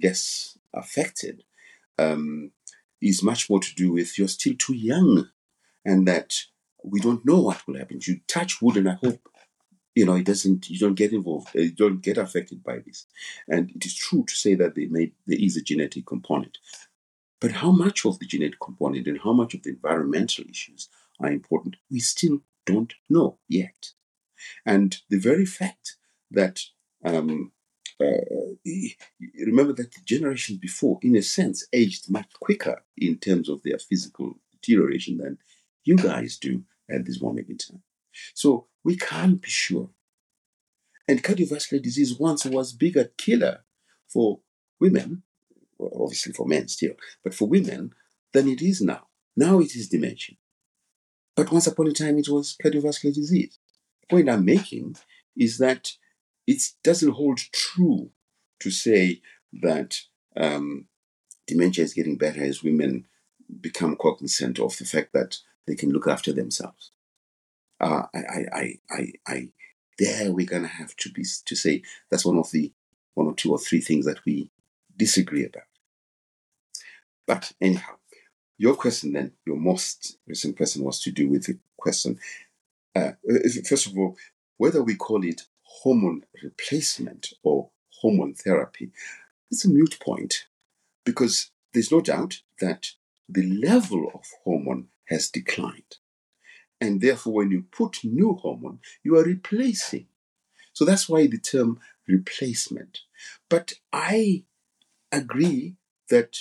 less 0.04 0.58
affected 0.74 1.44
um, 2.00 2.52
is 3.02 3.24
much 3.32 3.50
more 3.50 3.60
to 3.60 3.76
do 3.76 3.92
with 3.94 4.18
you're 4.18 4.28
still 4.40 4.56
too 4.58 4.74
young 4.74 5.30
and 5.86 6.08
that 6.08 6.30
we 6.84 7.00
don't 7.00 7.26
know 7.26 7.40
what 7.42 7.66
will 7.66 7.78
happen. 7.78 8.00
You 8.02 8.20
touch 8.28 8.62
wood 8.62 8.78
and 8.78 8.90
I 8.90 8.98
hope 9.06 9.22
you 9.96 10.06
know 10.06 10.16
it 10.16 10.26
doesn't 10.26 10.70
you 10.72 10.80
don't 10.80 11.02
get 11.04 11.14
involved 11.14 11.50
uh, 11.56 11.62
you 11.62 11.76
don't 11.84 12.02
get 12.02 12.18
affected 12.18 12.64
by 12.64 12.80
this. 12.80 13.06
And 13.48 13.70
it 13.72 13.86
is 13.86 13.96
true 13.96 14.24
to 14.26 14.36
say 14.44 14.56
that 14.56 14.76
may, 14.78 15.12
there 15.28 15.44
is 15.48 15.56
a 15.58 15.62
genetic 15.62 16.06
component. 16.06 16.58
But 17.40 17.52
how 17.52 17.72
much 17.72 18.06
of 18.06 18.20
the 18.20 18.26
genetic 18.26 18.60
component 18.60 19.08
and 19.08 19.20
how 19.26 19.34
much 19.34 19.54
of 19.54 19.64
the 19.64 19.72
environmental 19.72 20.46
issues 20.50 20.90
are 21.20 21.32
important 21.32 21.76
we 21.92 22.00
still 22.00 22.42
don't 22.66 22.94
know 23.10 23.38
yet. 23.48 23.92
And 24.66 24.90
the 25.10 25.20
very 25.20 25.46
fact 25.46 25.98
that 26.32 26.62
um, 27.06 27.52
Uh, 28.00 28.56
remember 29.46 29.74
that 29.74 29.92
the 29.92 30.02
generations 30.06 30.58
before, 30.58 31.00
in 31.02 31.16
a 31.16 31.22
sense, 31.22 31.68
aged 31.74 32.10
much 32.10 32.28
quicker 32.40 32.84
in 32.98 33.18
terms 33.18 33.50
of 33.50 33.62
their 33.64 33.78
physical 33.78 34.40
deterioration 34.52 35.18
than 35.18 35.38
you 35.84 35.96
guys 35.98 36.38
do 36.38 36.64
at 36.90 37.06
this 37.06 37.22
moment 37.22 37.50
in 37.50 37.58
time. 37.58 37.84
So 38.34 38.68
we 38.84 38.98
can't 38.98 39.42
be 39.42 39.50
sure. 39.50 39.90
And 41.08 41.24
cardiovascular 41.24 41.82
disease 41.82 42.18
once 42.18 42.46
was 42.46 42.74
bigger 42.74 43.12
killer 43.18 43.64
for 44.08 44.40
women, 44.80 45.24
obviously 45.80 46.34
for 46.34 46.46
men 46.46 46.68
still, 46.68 46.94
but 47.24 47.34
for 47.34 47.48
women 47.48 47.94
than 48.34 48.48
it 48.48 48.62
is 48.62 48.82
now. 48.82 49.08
Now 49.36 49.60
it 49.60 49.76
is 49.76 49.90
dementia. 49.90 50.36
But 51.36 51.52
once 51.52 51.68
upon 51.68 51.88
a 51.88 51.94
time 51.94 52.18
it 52.18 52.30
was 52.30 52.56
cardiovascular 52.64 53.14
disease. 53.14 53.58
The 54.02 54.16
point 54.16 54.30
I'm 54.30 54.46
making 54.46 54.96
is 55.36 55.58
that 55.58 55.94
it 56.48 56.62
doesn't 56.84 57.14
hold 57.14 57.40
true 57.52 58.12
to 58.60 58.72
say 58.72 59.22
that 59.62 60.00
um, 60.36 60.88
dementia 61.48 61.84
is 61.84 61.94
getting 61.94 62.18
better 62.18 62.44
as 62.44 62.64
women 62.64 63.06
become 63.62 63.96
cognizant 63.96 64.60
of 64.60 64.78
the 64.78 64.86
fact 64.86 65.14
that 65.14 65.38
they 65.68 65.76
can 65.76 65.92
look 65.92 66.08
after 66.08 66.34
themselves. 66.34 66.92
Uh, 67.80 68.04
I, 68.14 68.20
I, 68.54 68.80
I, 68.90 69.12
I, 69.28 69.50
there 70.00 70.32
we're 70.32 70.46
gonna 70.46 70.68
have 70.68 70.96
to 70.98 71.10
be 71.12 71.24
to 71.46 71.56
say 71.56 71.84
that's 72.10 72.26
one 72.26 72.38
of 72.38 72.50
the 72.52 72.72
one 73.14 73.28
or 73.28 73.36
two 73.36 73.52
or 73.52 73.60
three 73.60 73.82
things 73.82 74.06
that 74.06 74.24
we 74.26 74.50
disagree 74.98 75.46
about. 75.46 75.64
But 77.28 77.52
anyhow, 77.62 77.96
your 78.58 78.76
question 78.76 79.14
then, 79.14 79.34
your 79.46 79.58
most 79.58 80.18
recent 80.28 80.58
question 80.58 80.84
was 80.84 81.02
to 81.02 81.12
do 81.12 81.30
with 81.30 81.46
the 81.46 81.58
question. 81.78 82.20
Uh, 82.96 83.12
first 83.68 83.88
of 83.88 83.98
all, 83.98 84.16
whether 84.58 84.84
we 84.84 84.96
call 84.96 85.24
it 85.24 85.44
hormone 85.82 86.24
replacement 86.44 87.34
or 87.44 87.70
hormone 88.02 88.34
therapy, 88.34 88.92
it's 89.52 89.66
a 89.66 89.70
mute 89.70 89.98
point 90.00 90.46
because 91.06 91.52
there's 91.74 91.92
no 91.92 92.02
doubt 92.02 92.42
that 92.60 92.92
the 93.28 93.44
level 93.44 94.12
of 94.14 94.26
hormone 94.44 94.88
has 95.06 95.30
declined. 95.30 95.98
And 96.80 97.02
therefore, 97.02 97.34
when 97.34 97.52
you 97.52 97.66
put 97.72 98.04
new 98.04 98.34
hormone, 98.34 98.80
you 99.04 99.18
are 99.18 99.24
replacing. 99.24 100.08
So 100.74 100.86
that's 100.86 101.08
why 101.08 101.28
the 101.28 101.38
term 101.38 101.80
replacement. 102.08 103.00
But 103.50 103.74
I 103.92 104.44
agree 105.12 105.76
that 106.10 106.38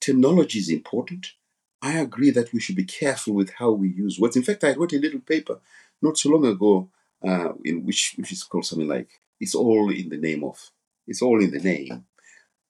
terminology 0.00 0.58
is 0.58 0.70
important. 0.70 1.32
I 1.80 1.98
agree 1.98 2.30
that 2.30 2.52
we 2.52 2.60
should 2.60 2.76
be 2.76 2.84
careful 2.84 3.34
with 3.34 3.50
how 3.50 3.70
we 3.70 3.88
use 3.88 4.18
words. 4.18 4.36
In 4.36 4.42
fact, 4.42 4.64
I 4.64 4.74
wrote 4.74 4.92
a 4.92 4.98
little 4.98 5.20
paper 5.20 5.60
not 6.02 6.18
so 6.18 6.30
long 6.30 6.44
ago 6.44 6.90
uh, 7.26 7.52
in 7.64 7.84
which, 7.84 8.14
which 8.16 8.32
is 8.32 8.44
called 8.44 8.66
something 8.66 8.88
like 8.88 9.08
"It's 9.40 9.54
all 9.54 9.90
in 9.90 10.08
the 10.08 10.18
name 10.18 10.44
of." 10.44 10.70
It's 11.06 11.22
all 11.22 11.42
in 11.42 11.50
the 11.50 11.60
name. 11.60 12.04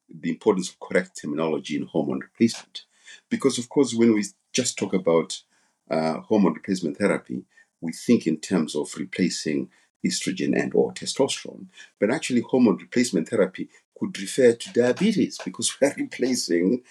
The 0.09 0.31
importance 0.31 0.71
of 0.71 0.81
correct 0.81 1.21
terminology 1.21 1.77
in 1.77 1.87
hormone 1.87 2.21
replacement, 2.21 2.85
because 3.29 3.59
of 3.59 3.69
course, 3.69 3.95
when 3.95 4.15
we 4.15 4.25
just 4.53 4.79
talk 4.79 4.95
about 4.95 5.43
uh, 5.91 6.21
hormone 6.21 6.55
replacement 6.55 6.97
therapy, 6.97 7.45
we 7.81 7.93
think 7.93 8.27
in 8.27 8.39
terms 8.39 8.75
of 8.75 8.95
replacing 8.97 9.71
estrogen 10.07 10.59
and 10.59 10.75
or 10.75 10.93
testosterone. 10.93 11.67
But 11.99 12.11
actually, 12.11 12.43
hormone 12.43 12.77
replacement 12.77 13.29
therapy 13.29 13.69
could 13.99 14.19
refer 14.19 14.53
to 14.53 14.73
diabetes 14.73 15.39
because 15.45 15.73
we 15.81 15.89
are 15.89 15.95
replacing 15.97 16.83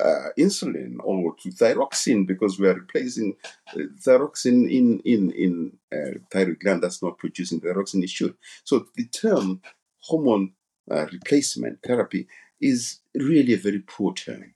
uh, 0.00 0.28
insulin 0.38 0.96
or 1.02 1.34
to 1.36 1.50
thyroxine 1.50 2.26
because 2.26 2.58
we 2.58 2.68
are 2.68 2.74
replacing 2.74 3.36
uh, 3.74 3.78
thyroxine 3.98 4.70
in 4.70 5.00
in 5.00 5.30
in 5.32 5.78
uh, 5.92 6.18
thyroid 6.30 6.60
gland 6.60 6.82
that's 6.82 7.02
not 7.02 7.18
producing 7.18 7.60
thyroxine 7.60 8.02
it 8.02 8.10
should. 8.10 8.34
So 8.64 8.86
the 8.96 9.06
term 9.06 9.60
hormone 10.00 10.52
uh, 10.90 11.06
replacement 11.12 11.82
therapy 11.82 12.26
is 12.60 13.00
really 13.14 13.54
a 13.54 13.58
very 13.58 13.80
poor 13.80 14.12
term 14.12 14.54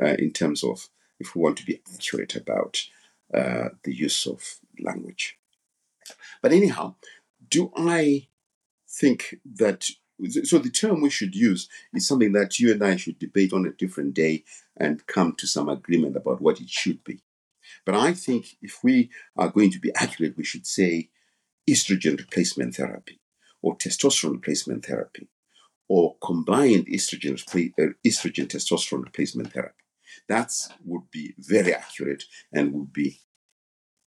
uh, 0.00 0.16
in 0.18 0.32
terms 0.32 0.62
of 0.64 0.88
if 1.20 1.34
we 1.34 1.42
want 1.42 1.56
to 1.58 1.66
be 1.66 1.80
accurate 1.94 2.36
about 2.36 2.82
uh, 3.34 3.68
the 3.84 3.94
use 3.94 4.26
of 4.26 4.58
language. 4.80 5.38
But 6.40 6.52
anyhow, 6.52 6.94
do 7.50 7.72
I 7.76 8.28
think 8.88 9.36
that 9.44 9.90
so 10.44 10.58
the 10.58 10.70
term 10.70 11.00
we 11.00 11.10
should 11.10 11.34
use 11.34 11.68
is 11.94 12.06
something 12.06 12.32
that 12.32 12.58
you 12.58 12.72
and 12.72 12.82
I 12.82 12.96
should 12.96 13.18
debate 13.18 13.52
on 13.52 13.66
a 13.66 13.72
different 13.72 14.14
day 14.14 14.44
and 14.76 15.06
come 15.06 15.34
to 15.36 15.46
some 15.46 15.68
agreement 15.68 16.16
about 16.16 16.40
what 16.40 16.60
it 16.60 16.68
should 16.68 17.04
be. 17.04 17.22
But 17.84 17.94
I 17.94 18.14
think 18.14 18.56
if 18.60 18.82
we 18.82 19.10
are 19.36 19.50
going 19.50 19.70
to 19.72 19.78
be 19.78 19.92
accurate, 19.94 20.36
we 20.36 20.44
should 20.44 20.66
say 20.66 21.10
estrogen 21.68 22.18
replacement 22.18 22.76
therapy 22.76 23.20
or 23.62 23.76
testosterone 23.76 24.32
replacement 24.32 24.86
therapy 24.86 25.28
or 25.88 26.16
combined 26.22 26.86
estrogen, 26.86 27.34
uh, 27.34 27.92
estrogen 28.06 28.46
testosterone 28.46 29.04
replacement 29.04 29.52
therapy. 29.52 29.74
That 30.28 30.52
would 30.84 31.10
be 31.10 31.34
very 31.38 31.74
accurate 31.74 32.24
and 32.52 32.72
would 32.72 32.92
be 32.92 33.20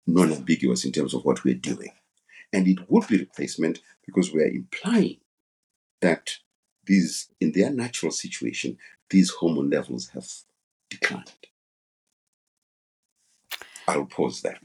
non 0.06 0.32
ambiguous 0.32 0.84
in 0.84 0.92
terms 0.92 1.14
of 1.14 1.24
what 1.24 1.44
we're 1.44 1.54
doing. 1.54 1.92
And 2.52 2.68
it 2.68 2.78
would 2.88 3.08
be 3.08 3.18
replacement 3.18 3.80
because 4.04 4.32
we're 4.32 4.46
implying 4.46 5.18
that 6.00 6.36
these, 6.84 7.28
in 7.40 7.52
their 7.52 7.70
natural 7.70 8.12
situation, 8.12 8.78
these 9.10 9.30
hormone 9.30 9.70
levels 9.70 10.08
have 10.08 10.28
declined. 10.90 11.30
I'll 13.88 14.04
pause 14.04 14.42
there. 14.42 14.58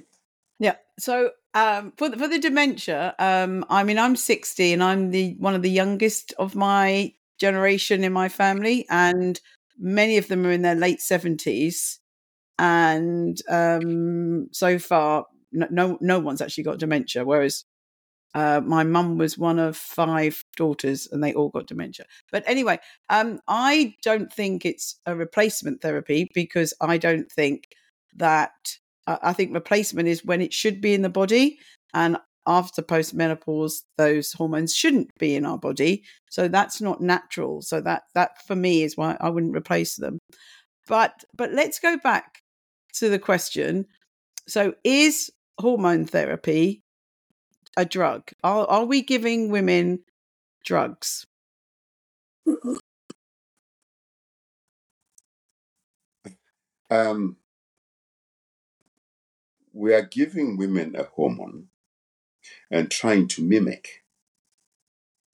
Yeah. 0.60 0.76
So 1.00 1.32
um, 1.54 1.94
for 1.98 2.10
the, 2.10 2.18
for 2.18 2.28
the 2.28 2.40
dementia, 2.40 3.16
um, 3.20 3.66
I 3.70 3.84
mean, 3.84 3.98
I'm 3.98 4.16
60 4.16 4.74
and 4.74 4.84
I'm 4.84 5.12
the 5.12 5.36
one 5.40 5.56
of 5.56 5.62
the 5.62 5.70
youngest 5.70 6.34
of 6.38 6.56
my 6.56 7.14
generation 7.40 8.04
in 8.04 8.14
my 8.14 8.30
family, 8.30 8.86
and 8.90 9.40
many 9.78 10.18
of 10.18 10.28
them 10.28 10.46
are 10.46 10.52
in 10.52 10.62
their 10.62 10.76
late 10.76 11.00
70s. 11.00 11.98
And 12.60 13.42
um, 13.50 14.48
so 14.52 14.78
far, 14.78 15.26
no, 15.52 15.68
no, 15.72 15.98
no 16.00 16.20
one's 16.20 16.42
actually 16.42 16.64
got 16.64 16.78
dementia. 16.78 17.26
Whereas 17.26 17.66
uh, 18.34 18.62
my 18.64 18.84
mum 18.84 19.18
was 19.18 19.38
one 19.38 19.60
of 19.60 19.76
five 19.76 20.44
daughters, 20.56 21.08
and 21.12 21.24
they 21.24 21.34
all 21.34 21.50
got 21.50 21.68
dementia. 21.68 22.06
But 22.32 22.44
anyway, 22.46 22.80
um, 23.10 23.40
I 23.48 23.96
don't 24.04 24.32
think 24.32 24.66
it's 24.66 25.00
a 25.06 25.16
replacement 25.16 25.82
therapy 25.82 26.30
because 26.34 26.74
I 26.82 26.98
don't 26.98 27.32
think 27.32 27.68
that. 28.16 28.52
Uh, 29.08 29.18
I 29.24 29.34
think 29.34 29.52
replacement 29.52 30.08
is 30.08 30.24
when 30.24 30.42
it 30.42 30.54
should 30.54 30.80
be 30.80 30.94
in 30.94 31.02
the 31.02 31.10
body, 31.10 31.58
and 31.94 32.18
after 32.48 32.82
postmenopause, 32.82 33.82
those 33.98 34.32
hormones 34.34 34.76
shouldn't 34.76 35.10
be 35.20 35.36
in 35.36 35.46
our 35.46 35.58
body. 35.58 36.04
So 36.30 36.48
that's 36.48 36.82
not 36.82 37.02
natural. 37.02 37.62
So 37.62 37.82
that 37.82 38.04
that 38.16 38.46
for 38.46 38.56
me 38.56 38.84
is 38.84 38.98
why 38.98 39.18
I 39.20 39.30
wouldn't 39.30 39.56
replace 39.56 39.96
them. 39.96 40.20
But 40.88 41.24
but 41.36 41.52
let's 41.52 41.80
go 41.80 41.98
back 41.98 42.40
to 42.96 43.10
the 43.10 43.20
question. 43.20 43.86
So 44.48 44.74
is 44.84 45.32
hormone 45.60 46.06
therapy 46.06 46.84
a 47.78 47.86
drug? 47.86 48.32
Are, 48.44 48.66
are 48.68 48.86
we 48.86 49.02
giving 49.02 49.50
women 49.50 50.00
drugs? 50.66 51.26
Um, 56.90 57.38
we 59.72 59.94
are 59.94 60.02
giving 60.02 60.58
women 60.58 60.96
a 60.96 61.04
hormone 61.04 61.68
and 62.70 62.92
trying 62.92 63.28
to 63.30 63.42
mimic 63.44 64.04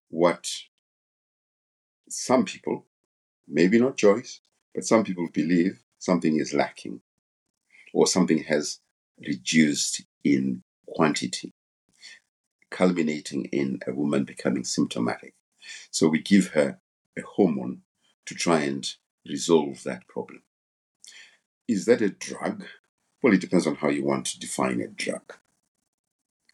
what 0.10 0.52
some 2.10 2.46
people, 2.46 2.86
maybe 3.48 3.80
not 3.80 3.98
Joyce, 3.98 4.42
but 4.76 4.86
some 4.86 5.04
people 5.04 5.28
believe 5.34 5.82
something 5.98 6.40
is 6.40 6.54
lacking 6.54 7.02
or 7.94 8.06
something 8.06 8.44
has 8.44 8.80
reduced 9.20 10.04
in 10.24 10.62
quantity 10.86 11.54
culminating 12.78 13.46
in 13.46 13.80
a 13.88 13.92
woman 13.92 14.24
becoming 14.24 14.64
symptomatic. 14.64 15.34
So 15.90 16.08
we 16.08 16.22
give 16.22 16.50
her 16.50 16.80
a 17.18 17.22
hormone 17.22 17.82
to 18.28 18.36
try 18.36 18.62
and 18.62 18.88
resolve 19.28 19.82
that 19.84 20.08
problem. 20.08 20.44
Is 21.68 21.86
that 21.86 22.04
a 22.04 22.10
drug? 22.10 22.66
Well, 23.24 23.34
it 23.34 23.42
depends 23.42 23.66
on 23.66 23.78
how 23.78 23.90
you 23.90 24.06
want 24.06 24.28
to 24.28 24.40
define 24.40 24.80
a 24.82 24.88
drug. 24.88 25.34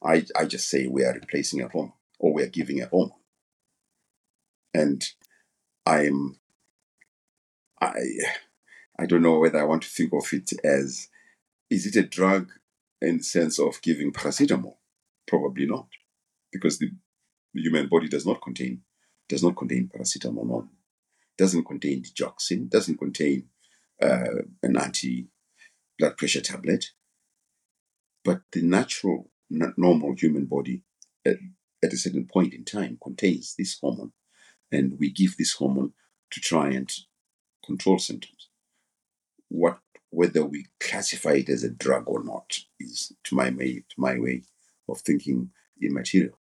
I, 0.02 0.26
I 0.34 0.46
just 0.46 0.70
say 0.70 0.88
we 0.88 1.04
are 1.04 1.14
replacing 1.14 1.62
a 1.62 1.68
hormone 1.68 1.94
or 2.20 2.34
we 2.34 2.44
are 2.44 2.48
giving 2.48 2.82
a 2.82 2.88
hormone. 2.88 3.20
And 4.74 5.04
I'm 5.86 6.38
I 7.82 8.00
I 8.98 9.06
don't 9.06 9.22
know 9.22 9.40
whether 9.40 9.60
I 9.60 9.66
want 9.66 9.84
to 9.84 9.90
think 9.90 10.14
of 10.14 10.32
it 10.32 10.54
as 10.64 11.10
is 11.70 11.86
it 11.86 11.98
a 11.98 12.08
drug 12.08 12.50
in 13.02 13.18
the 13.18 13.24
sense 13.24 13.60
of 13.60 13.82
giving 13.82 14.14
paracetamol? 14.14 14.78
Probably 15.28 15.66
not 15.66 15.88
because 16.54 16.80
the, 16.80 16.92
human 17.56 17.88
body 17.88 18.08
does 18.08 18.26
not 18.26 18.42
contain 18.42 18.82
does 19.30 19.44
not 19.44 19.56
contain 19.56 19.90
paracetamol, 19.94 20.68
doesn't 21.38 21.66
contain 21.66 22.04
digoxin, 22.04 22.70
doesn't 22.70 22.98
contain 22.98 23.46
uh, 24.02 24.42
an 24.62 24.78
anti 24.78 25.28
blood 26.00 26.18
pressure 26.18 26.42
tablet. 26.42 26.86
But 28.24 28.42
the 28.52 28.62
natural, 28.62 29.30
normal 29.50 30.16
human 30.16 30.46
body 30.46 30.82
at, 31.26 31.38
at 31.84 31.94
a 31.94 31.98
certain 31.98 32.26
point 32.26 32.54
in 32.54 32.64
time 32.64 32.98
contains 33.04 33.56
this 33.58 33.78
hormone, 33.80 34.14
and 34.72 34.98
we 35.00 35.12
give 35.12 35.38
this 35.38 35.54
hormone 35.54 35.94
to 36.32 36.40
try 36.40 36.70
and 36.70 36.92
control 37.66 38.00
symptoms. 38.00 38.50
What 39.50 39.80
whether 40.10 40.46
we 40.46 40.68
classify 40.80 41.34
it 41.34 41.50
as 41.50 41.64
a 41.64 41.70
drug 41.70 42.04
or 42.08 42.24
not 42.24 42.60
is, 42.80 43.14
to 43.24 43.36
my 43.36 43.50
to 43.50 43.96
my 43.98 44.18
way 44.20 44.44
of 44.88 45.00
thinking, 45.02 45.50
immaterial. 45.82 46.38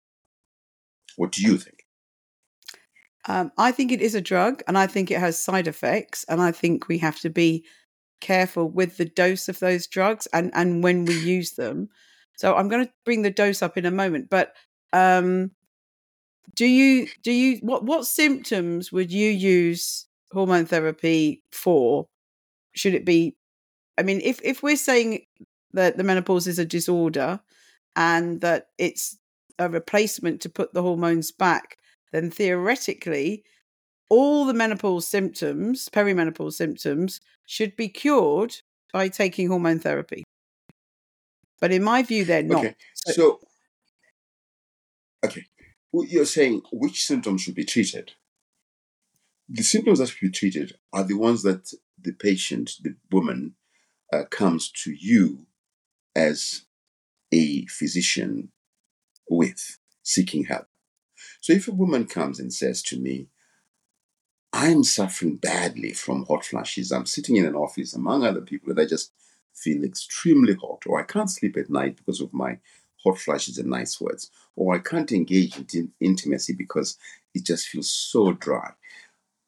What 1.16 1.32
do 1.32 1.42
you 1.42 1.58
think? 1.58 1.86
Um, 3.28 3.52
I 3.58 3.72
think 3.72 3.92
it 3.92 4.02
is 4.02 4.16
a 4.16 4.22
drug 4.22 4.64
and 4.68 4.78
I 4.78 4.88
think 4.88 5.12
it 5.12 5.20
has 5.20 5.38
side 5.38 5.68
effects. 5.68 6.26
And 6.30 6.42
I 6.42 6.52
think 6.52 6.88
we 6.88 6.98
have 7.00 7.20
to 7.20 7.30
be 7.30 7.66
careful 8.22 8.70
with 8.70 8.98
the 8.98 9.06
dose 9.06 9.48
of 9.48 9.60
those 9.60 9.88
drugs 9.88 10.28
and, 10.34 10.52
and 10.54 10.84
when 10.84 11.06
we 11.06 11.20
use 11.20 11.54
them. 11.54 11.90
So 12.38 12.56
I'm 12.56 12.70
going 12.70 12.86
to 12.86 12.92
bring 13.06 13.22
the 13.22 13.30
dose 13.30 13.62
up 13.62 13.78
in 13.78 13.86
a 13.86 13.92
moment. 13.92 14.30
But 14.30 14.54
um, 14.94 15.52
do 16.56 16.66
you, 16.66 17.08
do 17.22 17.32
you, 17.32 17.58
what, 17.58 17.84
what 17.84 18.08
symptoms 18.08 18.92
would 18.92 19.12
you 19.12 19.30
use 19.30 20.08
hormone 20.32 20.66
therapy 20.66 21.44
for? 21.52 22.08
Should 22.74 22.96
it 22.96 23.06
be, 23.06 23.36
I 23.98 24.04
mean, 24.04 24.22
if, 24.24 24.40
if 24.44 24.64
we're 24.64 24.76
saying 24.76 25.26
that 25.74 25.98
the 25.98 26.04
menopause 26.04 26.48
is 26.48 26.58
a 26.58 26.66
disorder 26.66 27.42
and 27.96 28.42
that 28.42 28.68
it's 28.78 29.19
a 29.60 29.70
replacement 29.70 30.42
to 30.42 30.50
put 30.50 30.74
the 30.74 30.82
hormones 30.82 31.32
back, 31.32 31.78
then 32.12 32.32
theoretically, 32.32 33.44
all 34.10 34.46
the 34.46 34.54
menopause 34.54 35.06
symptoms, 35.06 35.90
perimenopause 35.90 36.54
symptoms, 36.54 37.22
should 37.46 37.76
be 37.76 37.90
cured 37.90 38.56
by 38.92 39.08
taking 39.08 39.50
hormone 39.50 39.80
therapy. 39.80 40.24
But 41.62 41.72
in 41.72 41.84
my 41.84 42.02
view, 42.02 42.26
they're 42.26 42.42
not. 42.42 42.66
Okay. 42.66 42.76
So, 42.96 43.40
okay, 45.24 45.46
you're 45.94 46.26
saying 46.26 46.62
which 46.72 47.04
symptoms 47.04 47.42
should 47.42 47.56
be 47.56 47.66
treated? 47.66 48.14
The 49.50 49.64
symptoms 49.64 50.00
that 50.00 50.08
should 50.08 50.32
be 50.32 50.32
treated 50.32 50.78
are 50.94 51.04
the 51.04 51.18
ones 51.18 51.44
that 51.44 51.74
the 52.02 52.14
patient, 52.14 52.72
the 52.82 52.96
woman, 53.12 53.56
uh, 54.14 54.24
comes 54.30 54.72
to 54.72 54.92
you 54.92 55.46
as 56.16 56.66
a 57.32 57.66
physician 57.66 58.52
with 59.30 59.78
seeking 60.04 60.46
help. 60.46 60.68
So 61.42 61.54
if 61.54 61.68
a 61.68 61.74
woman 61.74 62.06
comes 62.06 62.40
and 62.40 62.54
says 62.54 62.82
to 62.84 63.00
me, 63.00 63.28
I'm 64.52 64.84
suffering 64.84 65.36
badly 65.36 65.94
from 65.94 66.26
hot 66.26 66.44
flashes. 66.44 66.92
I'm 66.92 67.06
sitting 67.06 67.36
in 67.36 67.46
an 67.46 67.56
office 67.56 67.94
among 67.94 68.24
other 68.24 68.42
people 68.42 68.72
and 68.72 68.80
I 68.80 68.86
just 68.86 69.12
feel 69.54 69.84
extremely 69.84 70.56
hot, 70.56 70.84
or 70.86 71.00
I 71.00 71.04
can't 71.04 71.30
sleep 71.30 71.58
at 71.58 71.70
night 71.70 71.98
because 71.98 72.22
of 72.22 72.34
my 72.34 72.60
hot 73.04 73.18
flashes 73.18 73.58
and 73.58 73.70
night 73.70 73.90
sweats, 73.90 74.30
or 74.56 74.74
I 74.74 74.80
can't 74.80 75.12
engage 75.12 75.58
in 75.74 75.92
intimacy 76.00 76.54
because 76.54 76.98
it 77.34 77.46
just 77.46 77.68
feels 77.68 77.90
so 77.90 78.32
dry. 78.34 78.72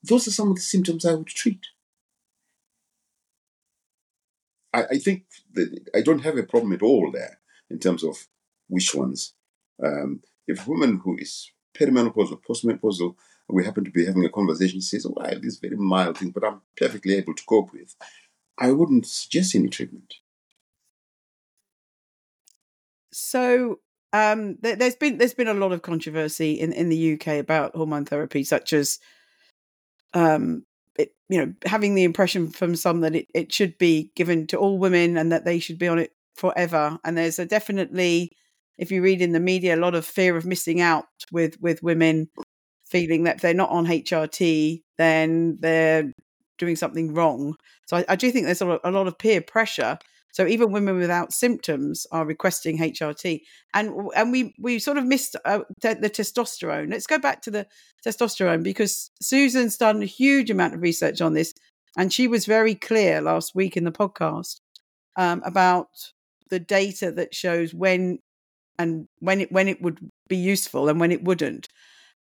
Those 0.03 0.27
are 0.27 0.32
some 0.32 0.49
of 0.49 0.55
the 0.55 0.61
symptoms 0.61 1.05
I 1.05 1.13
would 1.13 1.27
treat. 1.27 1.67
I, 4.73 4.84
I 4.91 4.97
think 4.97 5.25
that 5.53 5.79
I 5.95 6.01
don't 6.01 6.23
have 6.23 6.38
a 6.38 6.43
problem 6.43 6.73
at 6.73 6.82
all 6.82 7.11
there 7.11 7.39
in 7.69 7.79
terms 7.79 8.03
of 8.03 8.27
which 8.67 8.93
ones. 8.95 9.34
Um, 9.84 10.21
if 10.47 10.65
a 10.65 10.69
woman 10.69 11.01
who 11.03 11.17
is 11.17 11.51
perimenopausal, 11.77 12.34
or 12.34 12.38
postmenopausal, 12.38 13.15
and 13.49 13.55
we 13.55 13.65
happen 13.65 13.84
to 13.84 13.91
be 13.91 14.05
having 14.05 14.25
a 14.25 14.29
conversation, 14.29 14.82
says, 14.82 15.05
Oh, 15.05 15.15
I 15.21 15.29
have 15.29 15.41
this 15.41 15.57
very 15.57 15.77
mild 15.77 16.17
thing, 16.17 16.32
but 16.32 16.43
I'm 16.43 16.61
perfectly 16.77 17.15
able 17.15 17.34
to 17.34 17.43
cope 17.45 17.73
with. 17.73 17.95
I 18.57 18.71
wouldn't 18.71 19.07
suggest 19.07 19.55
any 19.55 19.69
treatment. 19.69 20.15
So 23.11 23.79
um, 24.13 24.57
there, 24.61 24.75
has 24.77 24.95
been 24.95 25.17
there's 25.17 25.34
been 25.34 25.47
a 25.47 25.53
lot 25.53 25.71
of 25.71 25.82
controversy 25.82 26.53
in, 26.53 26.73
in 26.73 26.89
the 26.89 27.13
UK 27.13 27.39
about 27.39 27.75
hormone 27.75 28.05
therapy, 28.05 28.43
such 28.43 28.73
as 28.73 28.99
um, 30.13 30.65
it, 30.97 31.13
you 31.29 31.39
know 31.39 31.53
having 31.65 31.95
the 31.95 32.03
impression 32.03 32.49
from 32.49 32.75
some 32.75 33.01
that 33.01 33.15
it, 33.15 33.27
it 33.34 33.53
should 33.53 33.77
be 33.77 34.11
given 34.15 34.47
to 34.47 34.57
all 34.57 34.77
women 34.77 35.17
and 35.17 35.32
that 35.32 35.45
they 35.45 35.59
should 35.59 35.79
be 35.79 35.88
on 35.88 35.99
it 35.99 36.13
forever. 36.36 36.99
And 37.03 37.17
there's 37.17 37.39
a 37.39 37.45
definitely, 37.45 38.32
if 38.82 38.91
you 38.91 39.03
read 39.03 39.21
in 39.21 39.32
the 39.32 39.39
media, 39.39 39.75
a 39.75 39.77
lot 39.77 39.93
of 39.93 40.05
fear 40.05 40.36
of 40.36 40.45
missing 40.45 40.82
out 40.82 41.05
with 41.32 41.55
with 41.61 41.84
women 41.84 42.29
feeling 42.86 43.23
that 43.23 43.36
if 43.36 43.41
they're 43.41 43.53
not 43.53 43.69
on 43.69 43.86
HRT, 43.86 44.82
then 44.97 45.57
they're 45.61 46.11
doing 46.57 46.75
something 46.75 47.13
wrong. 47.13 47.55
So 47.86 47.97
I, 47.97 48.05
I 48.09 48.15
do 48.15 48.32
think 48.32 48.45
there's 48.45 48.61
a 48.61 48.65
lot, 48.65 48.82
a 48.84 48.91
lot, 48.91 49.07
of 49.07 49.17
peer 49.17 49.39
pressure. 49.39 49.97
So 50.34 50.47
even 50.47 50.71
women 50.71 50.97
without 50.97 51.32
symptoms 51.32 52.07
are 52.11 52.25
requesting 52.25 52.79
HRT, 52.79 53.41
and 53.75 53.93
and 54.15 54.32
we 54.32 54.55
we 54.59 54.79
sort 54.79 54.97
of 54.97 55.05
missed 55.05 55.36
uh, 55.45 55.59
the, 55.82 55.95
the 56.01 56.09
testosterone. 56.09 56.89
Let's 56.89 57.07
go 57.07 57.19
back 57.19 57.43
to 57.43 57.51
the 57.51 57.67
testosterone 58.05 58.63
because 58.63 59.11
Susan's 59.21 59.77
done 59.77 60.01
a 60.01 60.07
huge 60.07 60.49
amount 60.49 60.73
of 60.73 60.82
research 60.82 61.21
on 61.21 61.34
this, 61.34 61.53
and 61.95 62.11
she 62.11 62.27
was 62.27 62.47
very 62.47 62.73
clear 62.73 63.21
last 63.21 63.53
week 63.53 63.77
in 63.77 63.84
the 63.84 63.91
podcast 63.91 64.59
um, 65.17 65.43
about 65.45 65.89
the 66.49 66.59
data 66.59 67.11
that 67.11 67.36
shows 67.36 67.75
when 67.75 68.17
and 68.82 69.07
when 69.19 69.41
it 69.41 69.51
when 69.51 69.67
it 69.67 69.82
would 69.82 69.99
be 70.27 70.38
useful 70.38 70.89
and 70.89 70.99
when 70.99 71.11
it 71.11 71.23
wouldn't. 71.23 71.67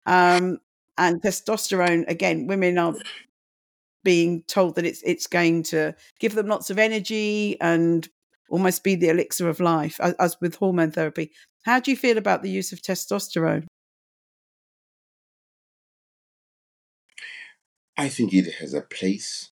Um, 0.07 0.59
and 0.99 1.23
testosterone 1.23 2.05
again, 2.09 2.47
women 2.47 2.79
are 2.79 2.95
being 4.05 4.43
told 4.43 4.75
that 4.77 4.87
it's 4.87 5.03
it's 5.03 5.27
going 5.27 5.63
to 5.65 5.95
give 6.19 6.35
them 6.35 6.47
lots 6.47 6.71
of 6.71 6.79
energy 6.79 7.61
and 7.61 8.09
almost 8.51 8.85
be 8.85 8.95
the 8.95 9.09
elixir 9.09 9.49
of 9.49 9.61
life, 9.61 9.99
as, 10.01 10.15
as 10.15 10.41
with 10.41 10.57
hormone 10.57 10.91
therapy. 10.91 11.31
How 11.65 11.81
do 11.81 11.91
you 11.91 11.97
feel 11.97 12.19
about 12.19 12.43
the 12.43 12.51
use 12.51 12.73
of 12.73 12.83
testosterone? 12.83 13.67
I 17.97 18.09
think 18.09 18.33
it 18.33 18.55
has 18.55 18.73
a 18.73 18.81
place 18.81 19.51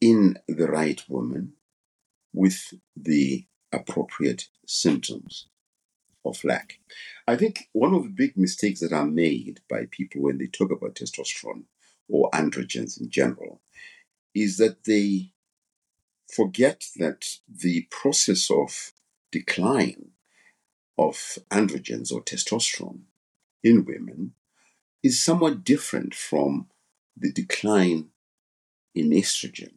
in 0.00 0.38
the 0.46 0.68
right 0.68 1.02
woman 1.08 1.54
with 2.32 2.74
the 2.94 3.44
appropriate 3.76 4.48
symptoms 4.66 5.46
of 6.24 6.42
lack. 6.44 6.78
I 7.28 7.36
think 7.36 7.68
one 7.72 7.94
of 7.94 8.02
the 8.02 8.08
big 8.08 8.36
mistakes 8.36 8.80
that 8.80 8.92
are 8.92 9.06
made 9.06 9.60
by 9.70 9.86
people 9.90 10.22
when 10.22 10.38
they 10.38 10.46
talk 10.46 10.72
about 10.72 10.94
testosterone 10.94 11.64
or 12.08 12.30
androgens 12.30 13.00
in 13.00 13.10
general 13.10 13.60
is 14.34 14.58
that 14.58 14.84
they 14.84 15.32
forget 16.34 16.84
that 16.96 17.38
the 17.48 17.86
process 17.90 18.50
of 18.50 18.92
decline 19.30 20.10
of 20.98 21.38
androgens 21.50 22.12
or 22.12 22.22
testosterone 22.22 23.02
in 23.62 23.84
women 23.84 24.32
is 25.02 25.22
somewhat 25.22 25.64
different 25.64 26.14
from 26.14 26.66
the 27.16 27.32
decline 27.32 28.08
in 28.94 29.10
estrogen, 29.10 29.74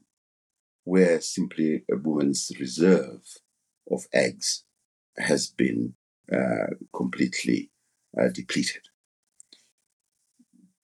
where 0.83 1.21
simply 1.21 1.83
a 1.91 1.97
woman's 1.97 2.51
reserve 2.59 3.21
of 3.91 4.07
eggs 4.13 4.63
has 5.17 5.47
been 5.47 5.93
uh, 6.31 6.73
completely 6.93 7.71
uh, 8.19 8.29
depleted 8.33 8.81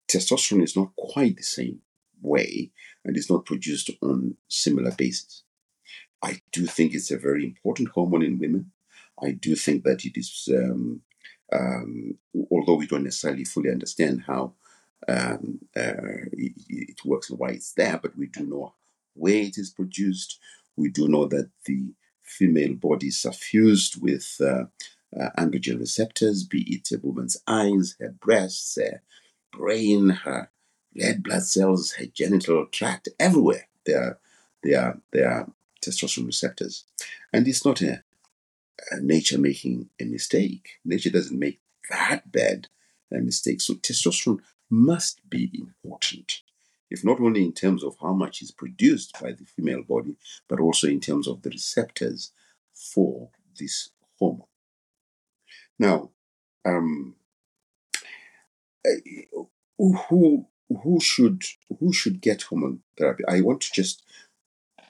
testosterone 0.07 0.63
is 0.63 0.75
not 0.75 0.95
quite 0.95 1.37
the 1.37 1.43
same 1.43 1.79
way 2.21 2.71
and 3.03 3.17
is 3.17 3.29
not 3.29 3.45
produced 3.45 3.91
on 4.01 4.35
similar 4.47 4.91
basis. 4.91 5.43
I 6.21 6.39
do 6.51 6.65
think 6.65 6.93
it's 6.93 7.11
a 7.11 7.17
very 7.17 7.45
important 7.45 7.89
hormone 7.89 8.23
in 8.23 8.39
women. 8.39 8.71
I 9.21 9.31
do 9.31 9.55
think 9.55 9.83
that 9.83 10.05
it 10.05 10.17
is, 10.17 10.49
um, 10.51 11.01
um, 11.53 12.17
although 12.51 12.75
we 12.75 12.87
don't 12.87 13.03
necessarily 13.03 13.45
fully 13.45 13.69
understand 13.69 14.23
how 14.25 14.53
um, 15.07 15.59
uh, 15.75 16.25
it, 16.33 16.53
it, 16.67 17.05
works 17.05 17.29
and 17.29 17.37
why 17.37 17.49
it's 17.49 17.73
there, 17.73 17.99
but 18.01 18.17
we 18.17 18.27
do 18.27 18.45
know 18.45 18.73
where 19.13 19.35
it 19.35 19.57
is 19.57 19.69
produced. 19.69 20.39
We 20.75 20.89
do 20.89 21.07
know 21.07 21.27
that 21.27 21.51
the 21.65 21.93
female 22.25 22.73
bodies 22.73 23.25
are 23.25 23.33
fused 23.33 24.01
with 24.01 24.35
uh, 24.41 24.65
uh, 25.19 25.29
androgen 25.37 25.79
receptors, 25.79 26.43
be 26.43 26.61
it 26.73 26.91
a 26.91 26.99
woman's 26.99 27.37
eyes, 27.47 27.95
her 27.99 28.09
breasts, 28.19 28.77
her 28.77 29.01
brain, 29.51 30.09
her 30.09 30.49
red 30.99 31.23
blood 31.23 31.43
cells, 31.43 31.91
her 31.93 32.05
genital 32.05 32.65
tract, 32.67 33.09
everywhere. 33.19 33.67
There 33.85 34.01
are, 34.01 34.19
there 34.63 34.81
are, 34.81 34.97
there 35.11 35.31
are 35.31 35.51
testosterone 35.81 36.25
receptors. 36.25 36.85
And 37.31 37.47
it's 37.47 37.65
not 37.65 37.81
a, 37.81 38.03
a 38.91 38.99
nature 39.01 39.37
making 39.37 39.89
a 39.99 40.05
mistake. 40.05 40.79
Nature 40.83 41.11
doesn't 41.11 41.39
make 41.39 41.59
that 41.89 42.31
bad 42.31 42.67
a 43.13 43.19
mistake. 43.19 43.61
So 43.61 43.75
testosterone 43.75 44.39
must 44.69 45.29
be 45.29 45.51
important, 45.53 46.41
if 46.89 47.03
not 47.03 47.19
only 47.19 47.43
in 47.43 47.53
terms 47.53 47.83
of 47.83 47.95
how 48.01 48.13
much 48.13 48.41
is 48.41 48.51
produced 48.51 49.13
by 49.21 49.31
the 49.31 49.45
female 49.45 49.83
body, 49.83 50.15
but 50.47 50.59
also 50.59 50.87
in 50.87 50.99
terms 50.99 51.27
of 51.27 51.41
the 51.41 51.49
receptors 51.49 52.31
for 52.73 53.29
this 53.59 53.89
hormone. 54.19 54.47
Now, 55.79 56.11
um, 56.65 57.15
who 59.77 60.47
who 60.83 60.99
should 60.99 61.43
who 61.79 61.93
should 61.93 62.21
get 62.21 62.43
hormone 62.43 62.81
therapy? 62.97 63.23
I 63.27 63.41
want 63.41 63.61
to 63.61 63.71
just 63.73 64.03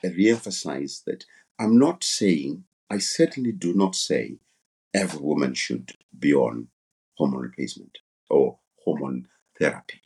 re-emphasize 0.03 1.03
that 1.05 1.25
I'm 1.59 1.77
not 1.77 2.03
saying 2.03 2.65
I 2.89 2.99
certainly 2.99 3.51
do 3.51 3.73
not 3.73 3.95
say 3.95 4.37
every 4.93 5.19
woman 5.19 5.53
should 5.53 5.93
be 6.17 6.33
on 6.33 6.67
hormone 7.15 7.41
replacement 7.41 7.99
or 8.29 8.59
hormone 8.83 9.27
therapy. 9.59 10.01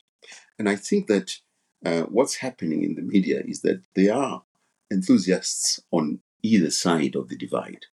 And 0.58 0.68
I 0.68 0.76
think 0.76 1.06
that 1.08 1.38
uh, 1.84 2.02
what's 2.02 2.36
happening 2.36 2.82
in 2.82 2.94
the 2.94 3.02
media 3.02 3.42
is 3.46 3.62
that 3.62 3.82
there 3.94 4.14
are 4.14 4.42
enthusiasts 4.90 5.80
on 5.90 6.20
either 6.42 6.70
side 6.70 7.14
of 7.14 7.28
the 7.28 7.36
divide. 7.36 7.86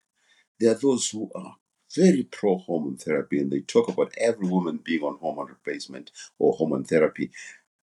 There 0.59 0.71
are 0.71 0.79
those 0.79 1.09
who 1.09 1.29
are 1.35 1.55
very 1.95 2.23
pro 2.23 2.57
hormone 2.57 2.97
therapy 2.97 3.39
and 3.39 3.51
they 3.51 3.61
talk 3.61 3.87
about 3.87 4.13
every 4.17 4.47
woman 4.47 4.79
being 4.83 5.03
on 5.03 5.17
hormone 5.19 5.47
replacement 5.47 6.11
or 6.37 6.53
hormone 6.53 6.83
therapy 6.83 7.31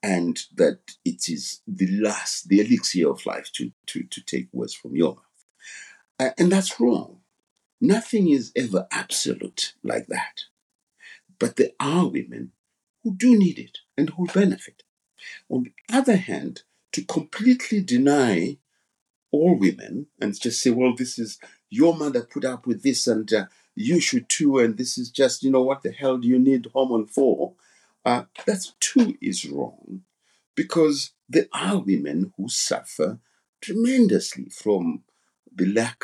and 0.02 0.46
that 0.56 0.80
it 1.06 1.30
is 1.30 1.62
the 1.68 1.88
last, 2.02 2.50
the 2.50 2.60
elixir 2.60 3.10
of 3.10 3.26
life 3.26 3.52
to, 3.54 3.72
to, 3.86 4.04
to 4.04 4.22
take 4.22 4.48
words 4.52 4.74
from 4.74 4.96
your 4.96 5.16
mouth. 5.16 5.26
Uh, 6.20 6.30
and 6.38 6.52
that's 6.52 6.80
wrong. 6.80 7.18
Nothing 7.80 8.30
is 8.30 8.52
ever 8.56 8.88
absolute 8.92 9.74
like 9.84 10.08
that. 10.08 10.42
But 11.40 11.56
there 11.56 11.72
are 11.80 12.08
women 12.08 12.52
who 13.04 13.16
do 13.16 13.38
need 13.38 13.60
it 13.60 13.80
and 13.98 14.12
who 14.12 14.28
benefit. 14.28 14.81
On 15.50 15.64
the 15.64 15.74
other 15.96 16.18
hand, 16.18 16.64
to 16.94 17.04
completely 17.04 17.82
deny 17.82 18.58
all 19.32 19.56
women 19.56 20.08
and 20.20 20.40
just 20.40 20.62
say, 20.62 20.70
well, 20.70 20.94
this 20.96 21.18
is 21.18 21.40
your 21.70 21.96
mother 21.96 22.22
put 22.22 22.44
up 22.44 22.68
with 22.68 22.84
this 22.84 23.08
and 23.08 23.32
uh, 23.34 23.46
you 23.76 24.00
should 24.00 24.28
too, 24.28 24.60
and 24.60 24.78
this 24.78 24.98
is 24.98 25.10
just, 25.10 25.44
you 25.44 25.52
know, 25.52 25.62
what 25.62 25.84
the 25.84 25.92
hell 25.92 26.18
do 26.18 26.28
you 26.28 26.38
need 26.38 26.68
hormone 26.74 27.08
for? 27.08 27.54
Uh, 28.04 28.24
that 28.46 28.66
too 28.80 29.16
is 29.22 29.46
wrong 29.46 30.02
because 30.56 31.12
there 31.30 31.48
are 31.54 31.80
women 31.80 32.34
who 32.36 32.50
suffer 32.50 33.20
tremendously 33.62 34.50
from 34.50 35.04
the 35.54 35.66
lack 35.66 36.04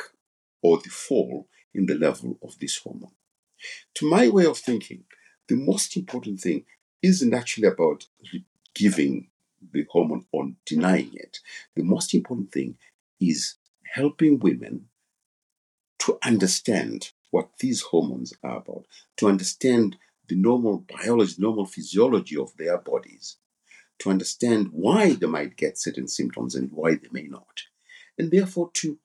or 0.62 0.78
the 0.78 0.90
fall 0.90 1.48
in 1.74 1.86
the 1.86 1.96
level 1.96 2.38
of 2.42 2.58
this 2.60 2.78
hormone. 2.78 3.12
To 3.96 4.10
my 4.10 4.30
way 4.30 4.46
of 4.46 4.58
thinking, 4.58 5.04
the 5.48 5.56
most 5.56 5.98
important 5.98 6.40
thing 6.40 6.66
isn't 7.02 7.34
actually 7.34 7.68
about 7.68 8.08
giving 8.78 9.28
the 9.74 9.86
hormone 9.90 10.26
or 10.32 10.52
denying 10.66 11.12
it. 11.14 11.40
The 11.76 11.84
most 11.84 12.14
important 12.14 12.52
thing 12.52 12.78
is 13.20 13.56
helping 13.94 14.40
women 14.40 14.90
to 16.00 16.18
understand 16.24 17.12
what 17.32 17.50
these 17.60 17.82
hormones 17.82 18.34
are 18.44 18.58
about, 18.58 18.86
to 19.18 19.28
understand 19.28 19.98
the 20.28 20.36
normal 20.36 20.86
biology, 20.88 21.36
normal 21.40 21.66
physiology 21.66 22.38
of 22.38 22.56
their 22.58 22.78
bodies, 22.78 23.38
to 24.00 24.10
understand 24.10 24.70
why 24.72 25.14
they 25.14 25.28
might 25.28 25.58
get 25.58 25.80
certain 25.80 26.08
symptoms 26.08 26.56
and 26.56 26.72
why 26.72 26.92
they 26.96 27.08
may 27.12 27.24
not, 27.24 27.64
and 28.18 28.32
therefore 28.32 28.70
to 28.74 29.00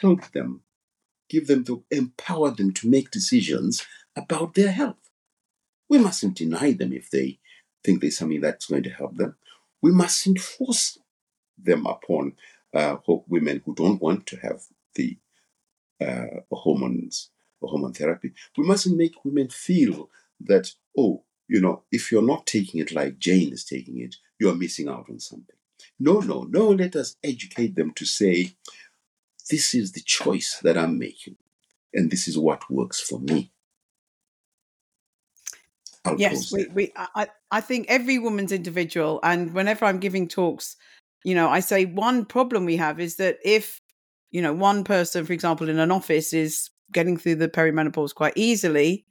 help 0.00 0.30
them, 0.30 0.62
give 1.28 1.46
them 1.46 1.64
to 1.64 1.84
empower 1.90 2.50
them 2.50 2.72
to 2.72 2.88
make 2.88 3.10
decisions 3.10 3.84
about 4.14 4.54
their 4.54 4.70
health. 4.70 5.10
We 5.88 5.98
mustn't 5.98 6.36
deny 6.36 6.72
them 6.72 6.92
if 6.92 7.10
they 7.10 7.38
think 7.84 8.00
there's 8.00 8.18
something 8.18 8.40
that's 8.40 8.66
going 8.66 8.82
to 8.84 8.90
help 8.90 9.16
them. 9.16 9.36
We 9.82 9.92
mustn't 9.92 10.40
force 10.40 10.98
them 11.56 11.86
upon 11.86 12.34
uh, 12.74 12.96
women 13.28 13.62
who 13.64 13.74
don't 13.74 14.02
want 14.02 14.26
to 14.26 14.36
have 14.38 14.62
the 14.94 15.16
uh, 16.00 16.40
hormones 16.50 17.30
or 17.60 17.70
hormone 17.70 17.92
therapy. 17.92 18.32
We 18.56 18.64
mustn't 18.64 18.96
make 18.96 19.24
women 19.24 19.48
feel 19.48 20.10
that, 20.40 20.72
oh, 20.96 21.22
you 21.48 21.60
know, 21.60 21.84
if 21.92 22.10
you're 22.10 22.22
not 22.22 22.46
taking 22.46 22.80
it 22.80 22.92
like 22.92 23.18
Jane 23.18 23.52
is 23.52 23.64
taking 23.64 24.00
it, 24.00 24.16
you're 24.38 24.54
missing 24.54 24.88
out 24.88 25.06
on 25.08 25.20
something. 25.20 25.56
No, 25.98 26.20
no, 26.20 26.42
no. 26.42 26.68
Let 26.68 26.96
us 26.96 27.16
educate 27.22 27.76
them 27.76 27.92
to 27.94 28.04
say, 28.04 28.56
this 29.48 29.74
is 29.74 29.92
the 29.92 30.00
choice 30.00 30.58
that 30.62 30.76
I'm 30.76 30.98
making, 30.98 31.36
and 31.94 32.10
this 32.10 32.26
is 32.26 32.36
what 32.36 32.68
works 32.70 33.00
for 33.00 33.20
me. 33.20 33.52
I'll 36.06 36.18
yes, 36.18 36.52
we, 36.52 36.66
we, 36.68 36.92
I, 36.96 37.28
I 37.50 37.60
think 37.60 37.86
every 37.88 38.18
woman's 38.18 38.52
individual. 38.52 39.20
And 39.22 39.52
whenever 39.52 39.84
I'm 39.84 39.98
giving 39.98 40.28
talks, 40.28 40.76
you 41.24 41.34
know, 41.34 41.48
I 41.48 41.60
say 41.60 41.84
one 41.84 42.24
problem 42.24 42.64
we 42.64 42.76
have 42.76 43.00
is 43.00 43.16
that 43.16 43.38
if, 43.44 43.80
you 44.30 44.40
know, 44.40 44.52
one 44.52 44.84
person, 44.84 45.24
for 45.26 45.32
example, 45.32 45.68
in 45.68 45.78
an 45.78 45.90
office 45.90 46.32
is 46.32 46.70
getting 46.92 47.16
through 47.16 47.36
the 47.36 47.48
perimenopause 47.48 48.14
quite 48.14 48.34
easily, 48.36 49.04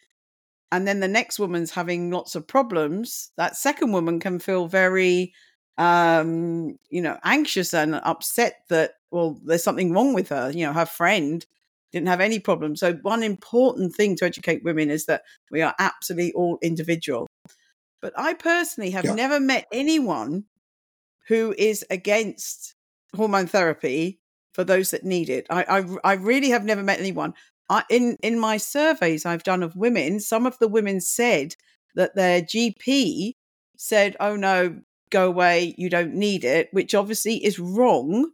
and 0.71 0.87
then 0.87 0.99
the 0.99 1.07
next 1.07 1.39
woman's 1.39 1.71
having 1.71 2.11
lots 2.11 2.35
of 2.35 2.47
problems, 2.47 3.31
that 3.37 3.55
second 3.55 3.91
woman 3.91 4.19
can 4.19 4.39
feel 4.39 4.67
very, 4.67 5.33
um, 5.77 6.77
you 6.89 7.01
know, 7.01 7.17
anxious 7.23 7.73
and 7.73 7.95
upset 7.95 8.61
that, 8.69 8.93
well, 9.11 9.39
there's 9.45 9.63
something 9.63 9.91
wrong 9.93 10.13
with 10.13 10.29
her. 10.29 10.51
You 10.51 10.65
know, 10.65 10.73
her 10.73 10.85
friend 10.85 11.45
didn't 11.95 12.09
have 12.09 12.19
any 12.19 12.39
problems. 12.39 12.81
So, 12.81 12.93
one 13.03 13.23
important 13.23 13.95
thing 13.95 14.17
to 14.17 14.25
educate 14.25 14.65
women 14.65 14.89
is 14.89 15.05
that 15.05 15.23
we 15.49 15.61
are 15.61 15.73
absolutely 15.79 16.33
all 16.33 16.59
individual. 16.61 17.25
But 18.01 18.11
I 18.17 18.33
personally 18.33 18.91
have 18.91 19.05
yeah. 19.05 19.15
never 19.15 19.39
met 19.39 19.65
anyone 19.71 20.43
who 21.29 21.55
is 21.57 21.85
against 21.89 22.75
hormone 23.15 23.47
therapy 23.47 24.19
for 24.53 24.65
those 24.65 24.91
that 24.91 25.05
need 25.05 25.29
it. 25.29 25.47
I, 25.49 25.63
I, 25.63 26.11
I 26.11 26.13
really 26.15 26.49
have 26.49 26.65
never 26.65 26.83
met 26.83 26.99
anyone. 26.99 27.33
I, 27.69 27.83
in 27.89 28.17
in 28.21 28.37
my 28.37 28.57
surveys 28.57 29.25
I've 29.25 29.43
done 29.43 29.63
of 29.63 29.77
women, 29.77 30.19
some 30.19 30.45
of 30.45 30.59
the 30.59 30.67
women 30.67 30.99
said 30.99 31.55
that 31.95 32.13
their 32.13 32.41
GP 32.41 33.35
said, 33.77 34.17
"Oh 34.19 34.35
no, 34.35 34.81
go 35.11 35.27
away, 35.27 35.73
you 35.77 35.89
don't 35.89 36.13
need 36.13 36.43
it," 36.43 36.67
which 36.73 36.93
obviously 36.93 37.43
is 37.43 37.57
wrong. 37.57 38.31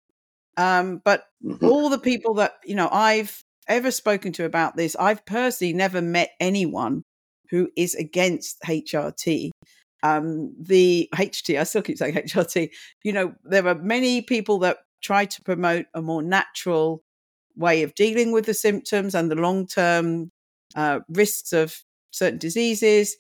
Um, 0.57 0.99
but 1.05 1.26
mm-hmm. 1.45 1.64
all 1.64 1.89
the 1.89 1.99
people 1.99 2.34
that 2.36 2.55
you 2.66 2.76
know 2.76 2.89
I've 2.91 3.43
ever 3.68 3.91
spoken 3.91 4.32
to 4.34 4.45
about 4.45 4.76
this, 4.76 4.95
I've 4.95 5.26
personally 5.26 5.74
never 5.74 6.01
met 6.01 6.32
anyone 6.39 7.03
who 7.49 7.70
is 7.76 7.95
against 7.95 8.62
HRT. 8.62 9.51
Um, 10.03 10.55
the 10.59 11.09
HT, 11.14 11.59
I 11.59 11.64
still 11.64 11.82
keep 11.82 11.97
saying 11.97 12.16
HRT. 12.16 12.70
You 13.03 13.14
know, 13.14 13.36
there 13.43 13.68
are 13.68 13.76
many 13.76 14.22
people 14.22 14.59
that 14.59 14.78
try 15.01 15.26
to 15.26 15.41
promote 15.43 15.86
a 15.93 16.01
more 16.01 16.22
natural 16.22 17.03
way 17.55 17.84
of 17.84 17.93
dealing 17.95 18.32
with 18.32 18.45
the 18.45 18.53
symptoms 18.53 19.14
and 19.14 19.30
the 19.30 19.36
long 19.36 19.68
term 19.68 20.30
uh, 20.76 20.99
risks 21.09 21.53
of 21.53 21.76
certain 22.12 22.39
diseases. 22.39 23.18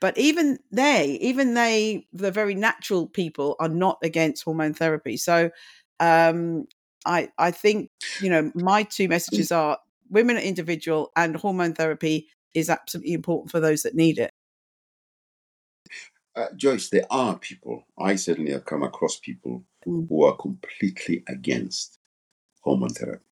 But 0.00 0.18
even 0.18 0.58
they, 0.70 1.18
even 1.22 1.54
they, 1.54 2.06
the 2.12 2.30
very 2.30 2.54
natural 2.54 3.06
people, 3.06 3.56
are 3.58 3.68
not 3.68 3.98
against 4.02 4.44
hormone 4.44 4.74
therapy. 4.74 5.16
So 5.16 5.50
um, 6.00 6.66
I, 7.06 7.30
I 7.38 7.50
think, 7.50 7.90
you 8.20 8.28
know, 8.28 8.50
my 8.54 8.82
two 8.82 9.08
messages 9.08 9.52
are 9.52 9.78
women 10.10 10.36
are 10.36 10.40
individual 10.40 11.12
and 11.16 11.36
hormone 11.36 11.74
therapy 11.74 12.28
is 12.54 12.68
absolutely 12.68 13.12
important 13.12 13.50
for 13.50 13.60
those 13.60 13.82
that 13.82 13.94
need 13.94 14.18
it. 14.18 14.32
Uh, 16.34 16.46
Joyce, 16.54 16.90
there 16.90 17.06
are 17.10 17.38
people, 17.38 17.84
I 17.98 18.16
certainly 18.16 18.52
have 18.52 18.66
come 18.66 18.82
across 18.82 19.18
people 19.18 19.64
mm. 19.86 20.06
who 20.08 20.24
are 20.24 20.36
completely 20.36 21.24
against 21.28 21.98
hormone 22.60 22.90
therapy 22.90 23.26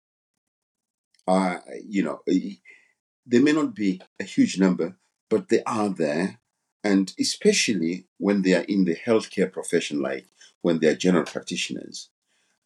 uh, 1.27 1.59
you 1.87 2.03
know, 2.03 2.21
they 2.27 3.39
may 3.39 3.53
not 3.53 3.75
be 3.75 4.01
a 4.21 4.25
huge 4.25 4.59
number, 4.59 4.97
but 5.29 5.49
they 5.49 5.63
are 5.65 5.89
there. 5.89 6.39
And 6.85 7.13
especially 7.19 8.07
when 8.19 8.43
they 8.43 8.55
are 8.55 8.65
in 8.65 8.85
the 8.85 8.97
healthcare 8.97 9.53
profession, 9.53 10.01
like 10.01 10.27
when 10.63 10.81
they 10.81 10.89
are 10.89 10.97
general 10.97 11.25
practitioners, 11.25 12.11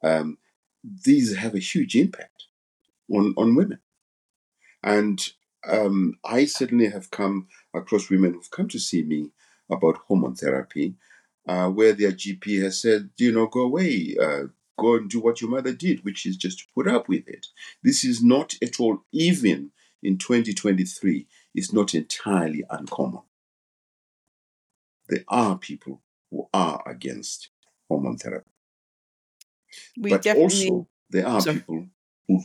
um, 0.03 0.39
these 1.05 1.37
have 1.37 1.55
a 1.55 1.61
huge 1.61 1.97
impact 1.97 2.45
on, 3.11 3.35
on 3.37 3.55
women. 3.55 3.81
And 4.83 5.21
um, 5.67 6.19
I 6.25 6.45
certainly 6.45 6.89
have 6.91 7.11
come 7.11 7.49
across 7.75 8.11
women 8.11 8.35
who've 8.35 8.51
come 8.51 8.69
to 8.69 8.79
see 8.79 9.03
me 9.03 9.31
about 9.71 9.99
hormone 10.07 10.37
therapy, 10.37 10.95
uh, 11.49 11.69
where 11.69 11.93
their 11.93 12.13
GP 12.13 12.63
has 12.63 12.81
said, 12.81 13.11
you 13.17 13.33
know, 13.33 13.47
go 13.47 13.63
away, 13.63 14.17
uh, 14.21 14.45
go 14.79 14.97
and 14.97 15.11
do 15.11 15.21
what 15.21 15.41
your 15.41 15.51
mother 15.51 15.73
did, 15.73 16.05
which 16.05 16.27
is 16.27 16.37
just 16.37 16.59
to 16.61 16.65
put 16.75 16.87
up 16.87 17.09
with 17.09 17.27
it. 17.27 17.47
This 17.83 18.05
is 18.05 18.23
not 18.23 18.55
at 18.63 18.79
all, 18.79 19.05
even 19.13 19.71
in 20.03 20.19
2023, 20.19 21.27
it's 21.55 21.73
not 21.73 21.95
entirely 21.95 22.63
uncommon. 22.71 23.23
There 25.09 25.25
are 25.29 25.57
people 25.57 26.03
who 26.31 26.49
are 26.53 26.83
against 26.87 27.51
hormone 27.89 28.19
therapy. 28.19 28.51
We 29.99 30.11
but 30.11 30.23
definitely... 30.23 30.69
also, 30.69 30.89
there 31.11 31.27
are 31.27 31.41
Sorry. 31.41 31.57
people 31.57 31.87
who 32.29 32.43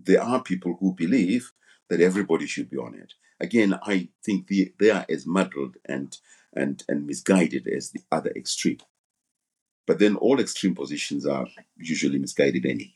there 0.00 0.22
are 0.22 0.42
people 0.42 0.76
who 0.80 0.94
believe 0.94 1.52
that 1.88 2.00
everybody 2.00 2.46
should 2.46 2.70
be 2.70 2.76
on 2.76 2.94
it. 2.94 3.14
Again, 3.40 3.78
I 3.82 4.08
think 4.24 4.46
the, 4.46 4.72
they 4.78 4.90
are 4.90 5.04
as 5.08 5.26
muddled 5.26 5.76
and, 5.84 6.16
and, 6.54 6.82
and 6.88 7.06
misguided 7.06 7.66
as 7.66 7.90
the 7.90 8.00
other 8.12 8.30
extreme. 8.30 8.78
But 9.86 9.98
then 9.98 10.16
all 10.16 10.40
extreme 10.40 10.74
positions 10.74 11.26
are 11.26 11.46
usually 11.76 12.18
misguided 12.18 12.64
anyway. 12.64 12.94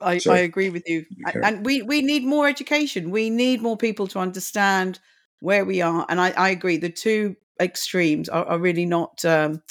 I, 0.00 0.20
I 0.28 0.38
agree 0.38 0.70
with 0.70 0.88
you. 0.88 1.06
And 1.42 1.64
we, 1.64 1.82
we 1.82 2.02
need 2.02 2.24
more 2.24 2.48
education. 2.48 3.10
We 3.10 3.30
need 3.30 3.62
more 3.62 3.76
people 3.76 4.06
to 4.08 4.18
understand 4.18 4.98
where 5.40 5.64
we 5.64 5.80
are. 5.80 6.04
And 6.08 6.20
I, 6.20 6.30
I 6.30 6.50
agree. 6.50 6.76
The 6.76 6.90
two 6.90 7.36
extremes 7.60 8.28
are, 8.28 8.44
are 8.44 8.58
really 8.58 8.84
not 8.84 9.24
um, 9.24 9.62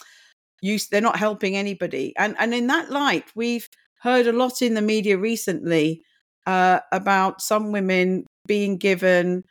They're 0.90 1.02
not 1.02 1.18
helping 1.18 1.56
anybody. 1.56 2.14
And 2.18 2.36
and 2.40 2.54
in 2.54 2.68
that 2.68 2.90
light, 2.90 3.26
we've 3.36 3.68
heard 4.02 4.28
a 4.28 4.34
lot 4.34 4.62
in 4.62 4.74
the 4.74 4.82
media 4.82 5.18
recently 5.18 6.04
uh, 6.46 6.80
about 6.92 7.42
some 7.42 7.72
women 7.72 8.26
being 8.48 8.78
given 8.78 9.44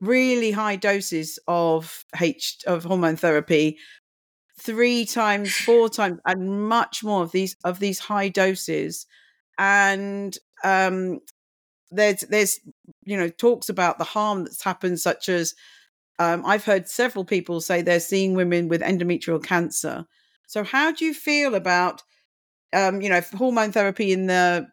really 0.00 0.50
high 0.50 0.76
doses 0.76 1.38
of 1.48 2.04
H 2.20 2.58
of 2.66 2.84
hormone 2.84 3.16
therapy 3.16 3.78
three 4.60 5.04
times, 5.04 5.54
four 5.54 5.88
times, 5.88 6.18
and 6.26 6.68
much 6.68 7.04
more 7.04 7.22
of 7.22 7.32
these 7.32 7.56
of 7.64 7.78
these 7.78 7.98
high 7.98 8.28
doses. 8.28 9.06
And 9.58 10.36
um, 10.64 11.20
there's 11.90 12.20
there's 12.22 12.60
you 13.04 13.16
know 13.16 13.28
talks 13.28 13.68
about 13.68 13.98
the 13.98 14.04
harm 14.04 14.44
that's 14.44 14.62
happened, 14.64 15.00
such 15.00 15.28
as 15.28 15.54
um, 16.18 16.44
I've 16.46 16.64
heard 16.64 16.88
several 16.88 17.24
people 17.24 17.60
say 17.60 17.82
they're 17.82 18.00
seeing 18.00 18.34
women 18.34 18.68
with 18.68 18.80
endometrial 18.82 19.42
cancer. 19.42 20.06
So 20.46 20.64
how 20.64 20.92
do 20.92 21.04
you 21.04 21.14
feel 21.14 21.54
about 21.54 22.02
um, 22.72 23.00
you 23.02 23.08
know 23.08 23.20
hormone 23.36 23.72
therapy 23.72 24.12
in 24.12 24.26
the 24.26 24.66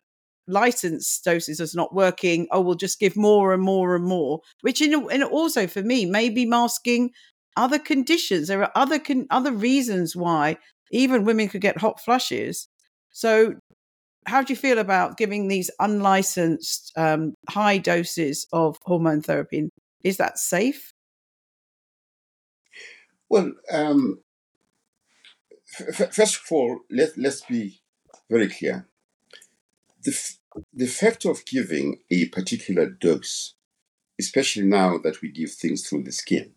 licensed 0.48 1.24
doses 1.24 1.60
is 1.60 1.76
not 1.76 1.94
working? 1.96 2.48
Oh, 2.52 2.62
we'll 2.62 2.76
just 2.76 3.00
give 3.00 3.16
more 3.18 3.54
and 3.54 3.64
more 3.64 3.96
and 3.96 4.06
more, 4.06 4.42
which 4.62 4.82
in, 4.82 4.94
in 5.12 5.24
also 5.24 5.68
for 5.68 5.82
me 5.84 6.06
may 6.06 6.30
be 6.30 6.46
masking 6.46 7.12
other 7.58 7.80
conditions. 7.80 8.48
There 8.48 8.62
are 8.64 8.72
other 8.76 9.00
con- 9.00 9.28
other 9.32 9.52
reasons 9.54 10.16
why 10.16 10.58
even 10.92 11.26
women 11.26 11.50
could 11.50 11.62
get 11.62 11.78
hot 11.80 12.00
flushes. 12.02 12.68
So, 13.12 13.56
how 14.28 14.42
do 14.44 14.54
you 14.54 14.58
feel 14.58 14.80
about 14.80 15.18
giving 15.18 15.48
these 15.48 15.72
unlicensed 15.80 16.92
um, 16.98 17.36
high 17.50 17.78
doses 17.78 18.48
of 18.54 18.78
hormone 18.84 19.22
therapy? 19.22 19.70
Is 20.04 20.18
that 20.18 20.38
safe? 20.40 20.92
Well, 23.30 23.52
um, 23.72 24.23
first 25.74 26.36
of 26.36 26.52
all, 26.52 26.80
let 26.90 27.18
let's 27.18 27.42
be 27.42 27.82
very 28.30 28.50
clear. 28.50 28.88
The 30.04 30.18
the 30.74 30.88
fact 30.88 31.26
of 31.26 31.46
giving 31.46 32.00
a 32.12 32.28
particular 32.28 32.90
dose, 32.90 33.56
especially 34.20 34.66
now 34.66 34.98
that 35.00 35.22
we 35.22 35.32
give 35.32 35.52
things 35.52 35.88
through 35.88 36.04
the 36.04 36.12
skin, 36.12 36.54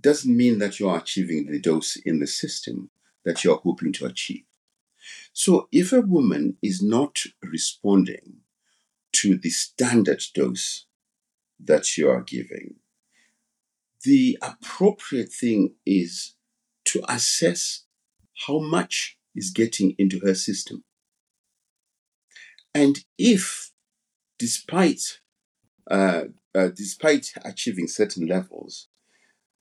doesn't 0.00 0.36
mean 0.36 0.58
that 0.58 0.80
you 0.80 0.88
are 0.88 0.98
achieving 0.98 1.46
the 1.46 1.60
dose 1.60 1.96
in 1.96 2.18
the 2.18 2.26
system 2.26 2.90
that 3.24 3.44
you 3.44 3.52
are 3.52 3.60
hoping 3.62 3.92
to 3.92 4.06
achieve. 4.06 4.44
So 5.32 5.68
if 5.70 5.92
a 5.92 6.00
woman 6.00 6.56
is 6.62 6.82
not 6.82 7.18
responding 7.42 8.38
to 9.12 9.36
the 9.36 9.50
standard 9.50 10.22
dose 10.34 10.86
that 11.58 11.96
you 11.96 12.08
are 12.08 12.22
giving, 12.22 12.76
the 14.02 14.38
appropriate 14.42 15.32
thing 15.32 15.74
is 15.84 16.34
to 16.92 17.02
assess 17.08 17.84
how 18.46 18.58
much 18.58 19.16
is 19.34 19.50
getting 19.50 19.94
into 19.98 20.20
her 20.20 20.34
system. 20.34 20.84
And 22.74 23.04
if, 23.18 23.70
despite 24.38 25.20
uh, 25.90 26.24
uh, 26.54 26.68
despite 26.68 27.32
achieving 27.44 27.88
certain 27.88 28.26
levels, 28.26 28.88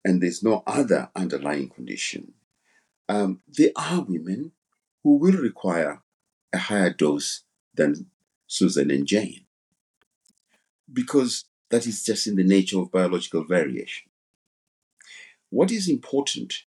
and 0.05 0.23
there's 0.23 0.43
no 0.43 0.63
other 0.67 1.11
underlying 1.17 1.69
condition, 1.69 2.35
um, 3.09 3.41
there 3.47 3.71
are 3.77 4.03
women 4.03 4.53
who 5.03 5.17
will 5.17 5.39
require 5.41 6.03
a 6.53 6.59
higher 6.59 6.93
dose 6.93 7.43
than 7.75 8.07
Susan 8.47 8.91
and 8.91 9.07
Jane 9.07 9.45
because 10.91 11.45
that 11.71 11.87
is 11.87 12.05
just 12.05 12.27
in 12.27 12.37
the 12.37 12.45
nature 12.45 12.79
of 12.79 12.91
biological 12.91 13.45
variation. 13.45 14.11
What 15.51 15.71
is 15.71 15.89
important 15.89 16.65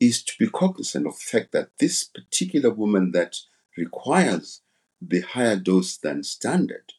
is 0.00 0.22
to 0.22 0.34
be 0.38 0.48
cognizant 0.48 1.06
of 1.06 1.14
the 1.14 1.38
fact 1.38 1.52
that 1.52 1.70
this 1.78 2.04
particular 2.04 2.70
woman 2.70 3.12
that 3.12 3.36
requires 3.76 4.62
the 5.00 5.20
higher 5.20 5.56
dose 5.56 5.96
than 5.96 6.22
standard 6.22 6.92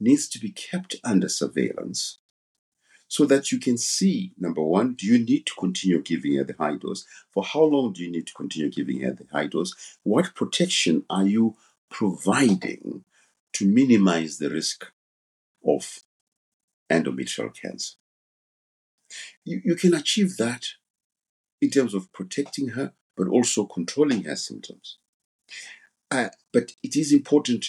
needs 0.00 0.28
to 0.28 0.38
be 0.38 0.50
kept 0.50 0.96
under 1.04 1.28
surveillance 1.28 2.18
so 3.08 3.24
that 3.26 3.52
you 3.52 3.58
can 3.58 3.78
see 3.78 4.32
number 4.38 4.62
one, 4.62 4.94
do 4.94 5.06
you 5.06 5.18
need 5.18 5.46
to 5.46 5.54
continue 5.58 6.02
giving 6.02 6.36
her 6.36 6.44
the 6.44 6.56
high 6.58 6.76
dose? 6.76 7.04
For 7.30 7.44
how 7.44 7.62
long 7.62 7.92
do 7.92 8.02
you 8.02 8.10
need 8.10 8.26
to 8.26 8.34
continue 8.34 8.70
giving 8.70 9.02
her 9.02 9.12
the 9.12 9.26
high 9.30 9.46
dose? 9.46 9.72
What 10.02 10.34
protection 10.34 11.04
are 11.08 11.26
you 11.26 11.56
providing 11.90 13.04
to 13.52 13.66
minimize 13.66 14.38
the 14.38 14.50
risk 14.50 14.86
of 15.64 16.00
endometrial 16.90 17.54
cancer? 17.54 17.94
You, 19.44 19.60
you 19.64 19.76
can 19.76 19.94
achieve 19.94 20.36
that 20.38 20.66
in 21.64 21.70
terms 21.70 21.94
of 21.94 22.12
protecting 22.12 22.68
her, 22.68 22.92
but 23.16 23.26
also 23.26 23.64
controlling 23.64 24.24
her 24.24 24.36
symptoms. 24.36 24.98
Uh, 26.10 26.28
but 26.52 26.72
it 26.82 26.94
is 26.94 27.12
important 27.12 27.64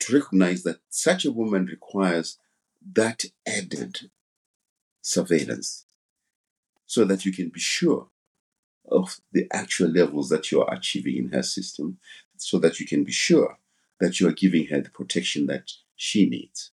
to 0.00 0.14
recognize 0.14 0.62
that 0.62 0.78
such 0.88 1.24
a 1.24 1.32
woman 1.32 1.66
requires 1.66 2.38
that 2.94 3.24
added 3.46 4.10
surveillance 5.00 5.86
so 6.86 7.04
that 7.04 7.24
you 7.24 7.32
can 7.32 7.48
be 7.48 7.60
sure 7.60 8.08
of 8.90 9.20
the 9.32 9.46
actual 9.52 9.88
levels 9.88 10.28
that 10.28 10.50
you 10.50 10.62
are 10.62 10.72
achieving 10.72 11.16
in 11.16 11.32
her 11.32 11.42
system, 11.42 11.98
so 12.36 12.58
that 12.58 12.78
you 12.78 12.86
can 12.86 13.04
be 13.04 13.12
sure 13.12 13.58
that 14.00 14.20
you 14.20 14.28
are 14.28 14.32
giving 14.32 14.66
her 14.66 14.80
the 14.80 14.90
protection 14.90 15.46
that 15.46 15.72
she 15.96 16.28
needs. 16.28 16.70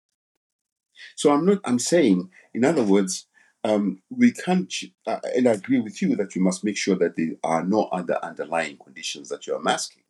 So 1.16 1.32
I'm 1.32 1.46
not, 1.46 1.60
I'm 1.66 1.80
saying, 1.80 2.30
in 2.54 2.64
other 2.64 2.84
words, 2.84 3.26
um, 3.66 4.02
we 4.10 4.32
can't, 4.32 4.72
uh, 5.08 5.20
and 5.36 5.48
I 5.48 5.54
agree 5.54 5.80
with 5.80 6.02
you 6.02 6.16
that 6.18 6.36
you 6.36 6.42
must 6.42 6.64
make 6.64 6.78
sure 6.78 6.96
that 6.98 7.16
there 7.16 7.32
are 7.44 7.64
no 7.64 7.86
other 7.86 8.18
underlying 8.24 8.78
conditions 8.78 9.30
that 9.30 9.48
you 9.48 9.56
are 9.56 9.62
masking. 9.62 10.04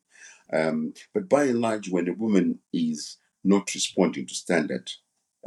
Um, 0.51 0.93
but 1.13 1.29
by 1.29 1.43
and 1.45 1.61
large, 1.61 1.89
when 1.89 2.07
a 2.09 2.13
woman 2.13 2.59
is 2.73 3.17
not 3.43 3.73
responding 3.73 4.25
to 4.27 4.35
standard 4.35 4.91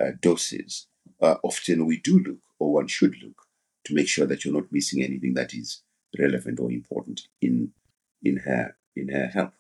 uh, 0.00 0.12
doses, 0.22 0.86
uh, 1.20 1.36
often 1.42 1.86
we 1.86 1.98
do 1.98 2.18
look, 2.18 2.38
or 2.58 2.72
one 2.72 2.86
should 2.86 3.14
look, 3.22 3.42
to 3.84 3.94
make 3.94 4.08
sure 4.08 4.26
that 4.26 4.44
you're 4.44 4.54
not 4.54 4.72
missing 4.72 5.02
anything 5.02 5.34
that 5.34 5.52
is 5.52 5.82
relevant 6.18 6.58
or 6.60 6.70
important 6.72 7.22
in 7.42 7.72
in 8.22 8.38
her 8.38 8.76
in 8.96 9.08
her 9.10 9.26
health. 9.28 9.52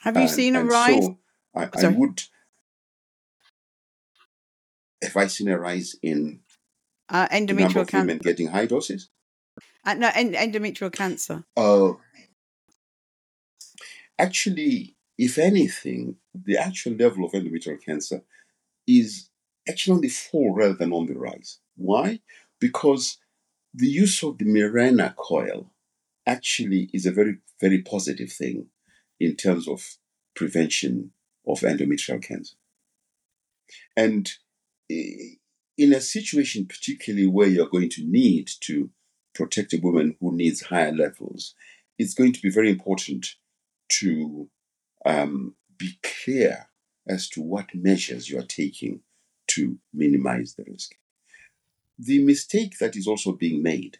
Have 0.00 0.16
you 0.16 0.22
And- 0.22 0.30
seen 0.30 0.56
a 0.56 0.64
rise? 0.64 1.04
So 1.04 1.18
I, 1.54 1.68
I 1.74 1.88
would. 1.88 2.22
Have 5.02 5.16
I 5.16 5.26
seen 5.28 5.48
a 5.48 5.58
rise 5.58 5.96
in 6.02 6.40
uh, 7.10 7.28
endometrial 7.28 7.86
cancer. 7.86 8.18
getting 8.18 8.48
high 8.48 8.66
doses? 8.66 9.10
Uh, 9.84 9.94
no, 9.94 10.10
en- 10.14 10.34
endometrial 10.34 10.92
cancer. 10.92 11.44
Uh, 11.56 11.92
actually, 14.18 14.96
if 15.18 15.38
anything, 15.38 16.16
the 16.34 16.56
actual 16.56 16.92
level 16.92 17.24
of 17.24 17.32
endometrial 17.32 17.82
cancer 17.82 18.22
is 18.86 19.28
actually 19.68 19.94
on 19.94 20.00
the 20.00 20.08
fall 20.08 20.54
rather 20.54 20.74
than 20.74 20.92
on 20.92 21.06
the 21.06 21.14
rise. 21.14 21.58
Why? 21.76 22.20
Because 22.60 23.18
the 23.74 23.86
use 23.86 24.22
of 24.22 24.38
the 24.38 24.44
Mirena 24.44 25.14
coil 25.16 25.70
actually 26.26 26.90
is 26.92 27.06
a 27.06 27.12
very, 27.12 27.38
very 27.60 27.82
positive 27.82 28.32
thing 28.32 28.66
in 29.18 29.36
terms 29.36 29.68
of 29.68 29.96
prevention 30.34 31.12
of 31.46 31.60
endometrial 31.60 32.22
cancer. 32.22 32.56
And 33.96 34.30
eh, 34.90 35.36
in 35.80 35.94
a 35.94 36.00
situation, 36.00 36.66
particularly 36.66 37.26
where 37.26 37.48
you're 37.48 37.66
going 37.66 37.88
to 37.88 38.04
need 38.04 38.50
to 38.60 38.90
protect 39.34 39.72
a 39.72 39.78
woman 39.78 40.14
who 40.20 40.30
needs 40.36 40.60
higher 40.60 40.92
levels, 40.92 41.54
it's 41.98 42.12
going 42.12 42.34
to 42.34 42.42
be 42.42 42.50
very 42.50 42.68
important 42.68 43.34
to 43.88 44.50
um, 45.06 45.54
be 45.78 45.98
clear 46.02 46.66
as 47.08 47.30
to 47.30 47.40
what 47.40 47.74
measures 47.74 48.28
you 48.28 48.38
are 48.38 48.46
taking 48.46 49.00
to 49.48 49.78
minimize 49.94 50.54
the 50.54 50.64
risk. 50.70 50.92
The 51.98 52.22
mistake 52.22 52.74
that 52.78 52.94
is 52.94 53.06
also 53.06 53.32
being 53.32 53.62
made 53.62 53.96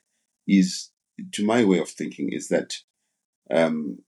is, 0.46 0.90
to 1.32 1.46
my 1.46 1.64
way 1.64 1.78
of 1.78 1.88
thinking, 1.88 2.30
is 2.30 2.48
that 2.48 2.76
um, 3.50 4.00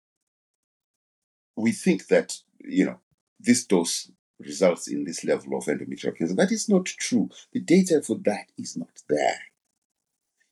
we 1.55 1.71
think 1.71 2.07
that 2.07 2.35
you 2.59 2.85
know 2.85 2.99
this 3.39 3.65
dose 3.65 4.11
results 4.41 4.87
in 4.87 5.03
this 5.05 5.23
level 5.23 5.57
of 5.57 5.65
endometrial 5.65 6.15
cancer. 6.17 6.35
That 6.35 6.51
is 6.51 6.69
not 6.69 6.85
true. 6.85 7.29
The 7.53 7.59
data 7.59 8.01
for 8.01 8.17
that 8.23 8.47
is 8.57 8.77
not 8.77 9.01
there. 9.09 9.39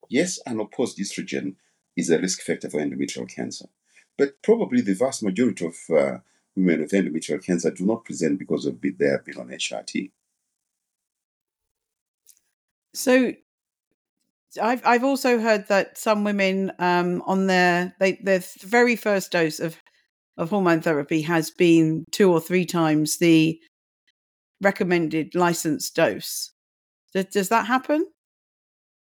Yes, 0.10 0.40
unopposed 0.48 0.98
estrogen 0.98 1.56
is 1.96 2.10
a 2.10 2.20
risk 2.20 2.42
factor 2.42 2.70
for 2.70 2.80
endometrial 2.80 3.30
cancer, 3.30 3.68
but 4.18 4.42
probably 4.42 4.82
the 4.82 4.96
vast 4.96 5.22
majority 5.24 5.66
of 5.66 5.76
uh, 5.90 6.18
women 6.56 6.82
with 6.82 6.92
endometrial 6.92 7.44
cancer 7.44 7.72
do 7.72 7.86
not 7.86 8.06
present 8.06 8.40
because 8.40 8.66
of 8.66 8.82
be- 8.82 8.92
they 8.92 9.08
have 9.08 9.26
been 9.26 9.38
on 9.38 9.50
HRT. 9.50 10.12
So 12.94 13.34
I've 14.62 14.86
I've 14.86 15.04
also 15.04 15.40
heard 15.40 15.68
that 15.68 15.98
some 15.98 16.24
women 16.24 16.72
um, 16.80 17.22
on 17.28 17.48
their 17.48 17.96
they 18.00 18.14
their 18.14 18.44
very 18.62 18.96
first 18.96 19.32
dose 19.32 19.60
of 19.60 19.78
of 20.38 20.50
hormone 20.50 20.82
therapy 20.82 21.22
has 21.22 21.52
been 21.52 22.06
two 22.12 22.32
or 22.32 22.40
three 22.40 22.66
times 22.66 23.18
the 23.18 23.60
recommended 24.62 25.36
licensed 25.36 25.96
dose. 25.96 26.52
Does, 27.14 27.26
does 27.26 27.50
that 27.50 27.68
happen? 27.68 28.08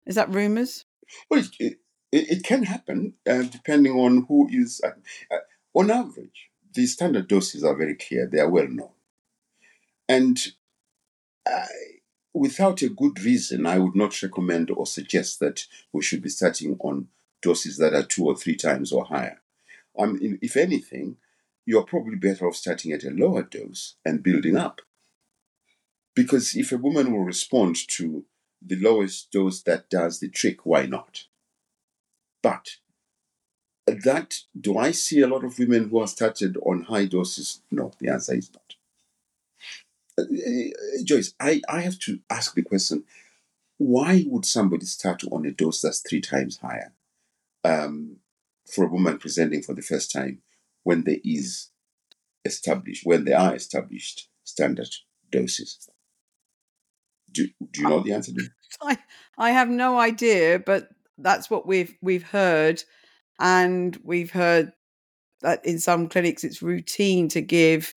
Is 0.07 0.15
that 0.15 0.31
rumors? 0.31 0.85
Well, 1.31 1.41
it, 1.59 1.79
it, 2.13 2.31
it 2.31 2.43
can 2.45 2.65
happen 2.65 3.15
uh, 3.29 3.43
depending 3.43 3.93
on 3.93 4.27
who 4.29 4.49
is. 4.51 4.81
Uh, 4.85 4.91
uh, 5.35 5.39
on 5.75 5.91
average, 5.91 6.51
the 6.75 6.87
standard 6.87 7.29
doses 7.29 7.65
are 7.65 7.77
very 7.77 7.95
clear, 7.95 8.27
they 8.27 8.41
are 8.41 8.49
well 8.49 8.69
known. 8.69 8.91
And 10.09 10.41
without 12.35 12.83
a 12.83 12.89
good 12.89 13.21
reason, 13.23 13.67
I 13.67 13.79
would 13.79 13.97
not 13.97 14.23
recommend 14.23 14.71
or 14.71 14.87
suggest 14.87 15.41
that 15.41 15.67
we 15.93 16.03
should 16.03 16.23
be 16.23 16.29
starting 16.29 16.77
on 16.81 17.09
doses 17.43 17.77
that 17.79 17.95
are 17.95 18.03
two 18.03 18.27
or 18.27 18.37
three 18.37 18.57
times 18.57 18.93
or 18.93 19.05
higher. 19.05 19.41
Um, 19.99 20.19
if 20.21 20.57
anything, 20.57 21.17
you're 21.67 21.85
probably 21.85 22.17
better 22.17 22.47
off 22.47 22.57
starting 22.57 22.93
at 22.93 23.05
a 23.05 23.11
lower 23.11 23.43
dose 23.43 23.97
and 24.05 24.23
building 24.23 24.57
up. 24.57 24.81
Because 26.15 26.57
if 26.57 26.73
a 26.73 26.77
woman 26.77 27.13
will 27.13 27.25
respond 27.25 27.77
to 27.89 28.25
the 28.61 28.77
lowest 28.77 29.31
dose 29.31 29.63
that 29.63 29.89
does 29.89 30.21
the 30.21 30.29
trick, 30.29 30.67
why 30.67 30.87
not? 30.87 31.25
But 32.43 32.77
that 33.87 34.41
do 34.59 34.79
I 34.79 34.91
see 34.91 35.21
a 35.21 35.27
lot 35.27 35.45
of 35.45 35.59
women 35.59 35.89
who 35.89 35.99
are 36.01 36.07
started 36.07 36.57
on 36.63 36.83
high 36.83 37.07
doses? 37.07 37.63
No, 37.71 37.93
the 37.99 38.09
answer 38.09 38.35
is 38.35 38.51
not. 38.53 38.75
Uh, 40.19 40.23
uh, 40.23 41.03
Joyce, 41.05 41.35
I, 41.41 41.63
I 41.69 41.81
have 41.81 41.99
to 42.01 42.21
ask 42.29 42.55
the 42.55 42.63
question 42.63 43.05
why 43.79 44.25
would 44.27 44.45
somebody 44.45 44.85
start 44.85 45.23
on 45.31 45.47
a 45.47 45.51
dose 45.51 45.81
that's 45.81 46.01
three 46.01 46.21
times 46.21 46.59
higher 46.59 46.93
um, 47.65 48.17
for 48.67 48.85
a 48.85 48.89
woman 48.89 49.17
presenting 49.17 49.63
for 49.63 49.73
the 49.73 49.81
first 49.81 50.13
time 50.13 50.43
when 50.83 51.05
there 51.05 51.17
is 51.25 51.71
established, 52.45 53.07
when 53.07 53.25
there 53.25 53.39
are 53.39 53.55
established 53.55 54.29
standard 54.45 54.91
doses? 55.31 55.89
Do, 57.33 57.47
do 57.73 57.83
you 57.83 57.89
know 57.89 58.01
the 58.01 58.13
answer? 58.13 58.33
I 58.83 58.99
I 59.39 59.51
have 59.51 59.69
no 59.69 59.99
idea, 59.99 60.59
but 60.59 60.89
that's 61.19 61.51
what 61.51 61.67
we've 61.67 61.95
we've 62.01 62.23
heard, 62.23 62.83
and 63.39 63.99
we've 64.05 64.31
heard 64.31 64.73
that 65.43 65.65
in 65.65 65.79
some 65.79 66.09
clinics 66.09 66.45
it's 66.45 66.63
routine 66.63 67.29
to 67.29 67.41
give 67.41 67.95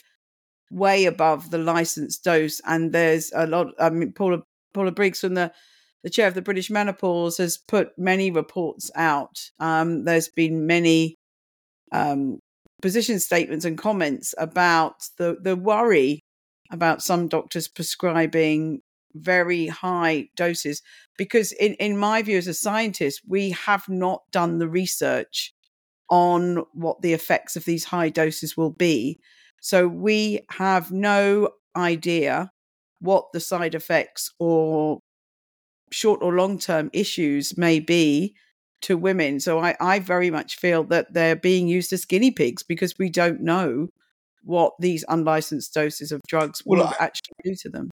way 0.72 1.06
above 1.06 1.52
the 1.52 1.58
licensed 1.58 2.24
dose, 2.24 2.62
and 2.66 2.92
there's 2.92 3.32
a 3.36 3.48
lot. 3.48 3.68
I 3.80 3.90
mean, 3.90 4.14
Paula 4.14 4.42
Paula 4.74 4.92
Briggs 4.92 5.20
from 5.20 5.36
the 5.36 5.52
the 6.04 6.10
chair 6.10 6.28
of 6.28 6.34
the 6.34 6.42
British 6.42 6.70
Menopause 6.70 7.38
has 7.38 7.58
put 7.58 7.98
many 7.98 8.30
reports 8.30 8.92
out. 8.96 9.40
Um, 9.60 10.04
there's 10.04 10.28
been 10.28 10.68
many 10.68 11.16
um, 11.94 12.40
position 12.82 13.20
statements 13.20 13.64
and 13.64 13.78
comments 13.78 14.36
about 14.38 15.08
the 15.18 15.38
the 15.42 15.56
worry 15.56 16.20
about 16.72 17.02
some 17.02 17.28
doctors 17.28 17.68
prescribing 17.68 18.82
very 19.16 19.68
high 19.68 20.28
doses 20.36 20.82
because 21.18 21.52
in, 21.54 21.74
in 21.76 21.98
my 21.98 22.22
view 22.22 22.38
as 22.38 22.48
a 22.48 22.54
scientist 22.54 23.22
we 23.28 23.52
have 23.52 23.88
not 23.88 24.22
done 24.32 24.58
the 24.60 24.68
research 24.68 25.54
on 26.10 26.64
what 26.74 27.02
the 27.02 27.14
effects 27.14 27.56
of 27.56 27.66
these 27.66 27.86
high 27.86 28.10
doses 28.10 28.56
will 28.56 28.70
be. 28.70 29.20
So 29.62 29.88
we 29.88 30.42
have 30.52 30.92
no 30.92 31.50
idea 31.76 32.52
what 33.00 33.26
the 33.34 33.40
side 33.40 33.76
effects 33.76 34.32
or 34.40 35.00
short 35.92 36.22
or 36.22 36.34
long 36.34 36.60
term 36.60 36.90
issues 36.94 37.58
may 37.58 37.80
be 37.80 38.36
to 38.82 38.98
women. 38.98 39.40
So 39.40 39.60
I, 39.60 39.76
I 39.80 40.00
very 40.00 40.30
much 40.30 40.58
feel 40.58 40.84
that 40.86 41.14
they're 41.14 41.36
being 41.36 41.68
used 41.68 41.94
as 41.94 42.06
guinea 42.06 42.32
pigs 42.32 42.64
because 42.64 42.94
we 43.00 43.10
don't 43.10 43.42
know 43.42 43.88
what 44.44 44.74
these 44.80 45.06
unlicensed 45.08 45.74
doses 45.74 46.12
of 46.12 46.22
drugs 46.28 46.62
will 46.66 46.80
Well, 46.80 46.96
I, 47.00 47.06
actually 47.06 47.34
do 47.44 47.56
to 47.62 47.70
them 47.70 47.90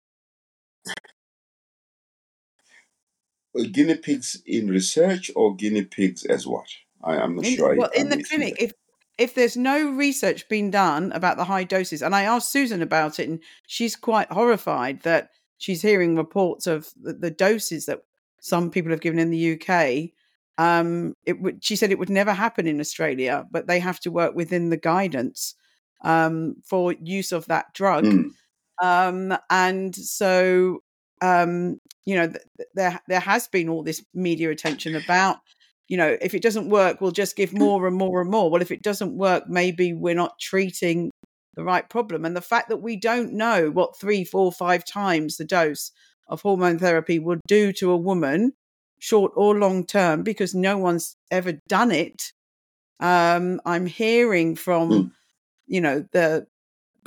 uh, 3.58 3.64
guinea 3.72 3.96
pigs 3.96 4.42
in 4.46 4.68
research 4.68 5.32
or 5.36 5.56
guinea 5.56 5.84
pigs 5.84 6.26
as 6.26 6.46
what? 6.46 6.68
I, 7.04 7.18
I'm 7.18 7.36
not 7.36 7.46
In, 7.46 7.56
sure 7.56 7.74
I, 7.74 7.78
well, 7.78 7.90
in 7.96 8.12
I'm 8.12 8.18
the 8.18 8.24
clinic, 8.24 8.58
there. 8.58 8.68
if 8.68 8.74
if 9.18 9.36
there's 9.36 9.58
no 9.58 9.90
research 9.92 10.48
being 10.48 10.72
done 10.72 11.12
about 11.12 11.36
the 11.38 11.44
high 11.44 11.66
doses, 11.66 12.02
and 12.02 12.16
I 12.16 12.24
asked 12.24 12.52
Susan 12.52 12.82
about 12.82 13.20
it, 13.20 13.28
and 13.28 13.40
she's 13.68 13.96
quite 13.96 14.32
horrified 14.32 15.02
that 15.02 15.30
she's 15.58 15.82
hearing 15.82 16.16
reports 16.16 16.68
of 16.68 16.90
the, 17.02 17.14
the 17.14 17.32
doses 17.32 17.86
that 17.86 18.00
some 18.40 18.72
people 18.72 18.92
have 18.92 19.02
given 19.02 19.20
in 19.20 19.30
the 19.30 19.60
UK. 19.60 20.12
Um, 20.58 21.16
it 21.26 21.42
would, 21.42 21.64
she 21.64 21.76
said, 21.76 21.92
it 21.92 22.00
would 22.00 22.10
never 22.10 22.34
happen 22.34 22.66
in 22.68 22.80
Australia, 22.80 23.46
but 23.52 23.68
they 23.68 23.80
have 23.80 24.00
to 24.02 24.12
work 24.12 24.36
within 24.36 24.70
the 24.70 24.78
guidance 24.78 25.56
um, 26.04 26.56
for 26.66 26.94
use 26.94 27.32
of 27.32 27.46
that 27.48 27.74
drug. 27.74 28.06
Mm. 28.06 28.30
Um, 28.82 29.38
and 29.50 29.94
so, 29.94 30.80
um, 31.22 31.80
you 32.06 32.16
know, 32.16 32.28
th- 32.28 32.44
th- 32.58 32.70
there 32.76 33.00
there 33.08 33.20
has 33.20 33.48
been 33.48 33.70
all 33.70 33.84
this 33.84 34.04
media 34.14 34.50
attention 34.50 34.96
about, 34.96 35.38
you 35.88 35.98
know, 35.98 36.18
if 36.22 36.34
it 36.34 36.42
doesn't 36.42 36.70
work, 36.70 37.02
we'll 37.02 37.12
just 37.12 37.36
give 37.36 37.54
more 37.54 37.88
and 37.88 37.96
more 37.96 38.22
and 38.22 38.30
more. 38.30 38.50
Well, 38.50 38.62
if 38.62 38.72
it 38.72 38.82
doesn't 38.84 39.18
work, 39.18 39.44
maybe 39.48 39.94
we're 39.94 40.16
not 40.16 40.40
treating 40.40 41.12
the 41.56 41.64
right 41.64 41.90
problem. 41.90 42.26
And 42.26 42.36
the 42.36 42.42
fact 42.42 42.70
that 42.70 42.78
we 42.82 42.96
don't 42.96 43.34
know 43.34 43.70
what 43.72 44.00
three, 44.00 44.24
four, 44.24 44.52
five 44.52 44.86
times 44.86 45.38
the 45.38 45.46
dose 45.46 45.92
of 46.28 46.42
hormone 46.42 46.80
therapy 46.80 47.20
would 47.20 47.42
do 47.48 47.74
to 47.74 47.92
a 47.92 47.98
woman, 47.98 48.54
short 49.00 49.32
or 49.36 49.58
long 49.58 49.86
term, 49.86 50.24
because 50.24 50.54
no 50.54 50.78
one's 50.78 51.16
ever 51.32 51.54
done 51.68 51.92
it. 51.92 52.32
Um, 53.00 53.62
I'm 53.66 53.86
hearing 53.86 54.56
from, 54.56 54.90
Mm. 54.90 55.12
you 55.68 55.82
know, 55.82 56.06
the 56.12 56.48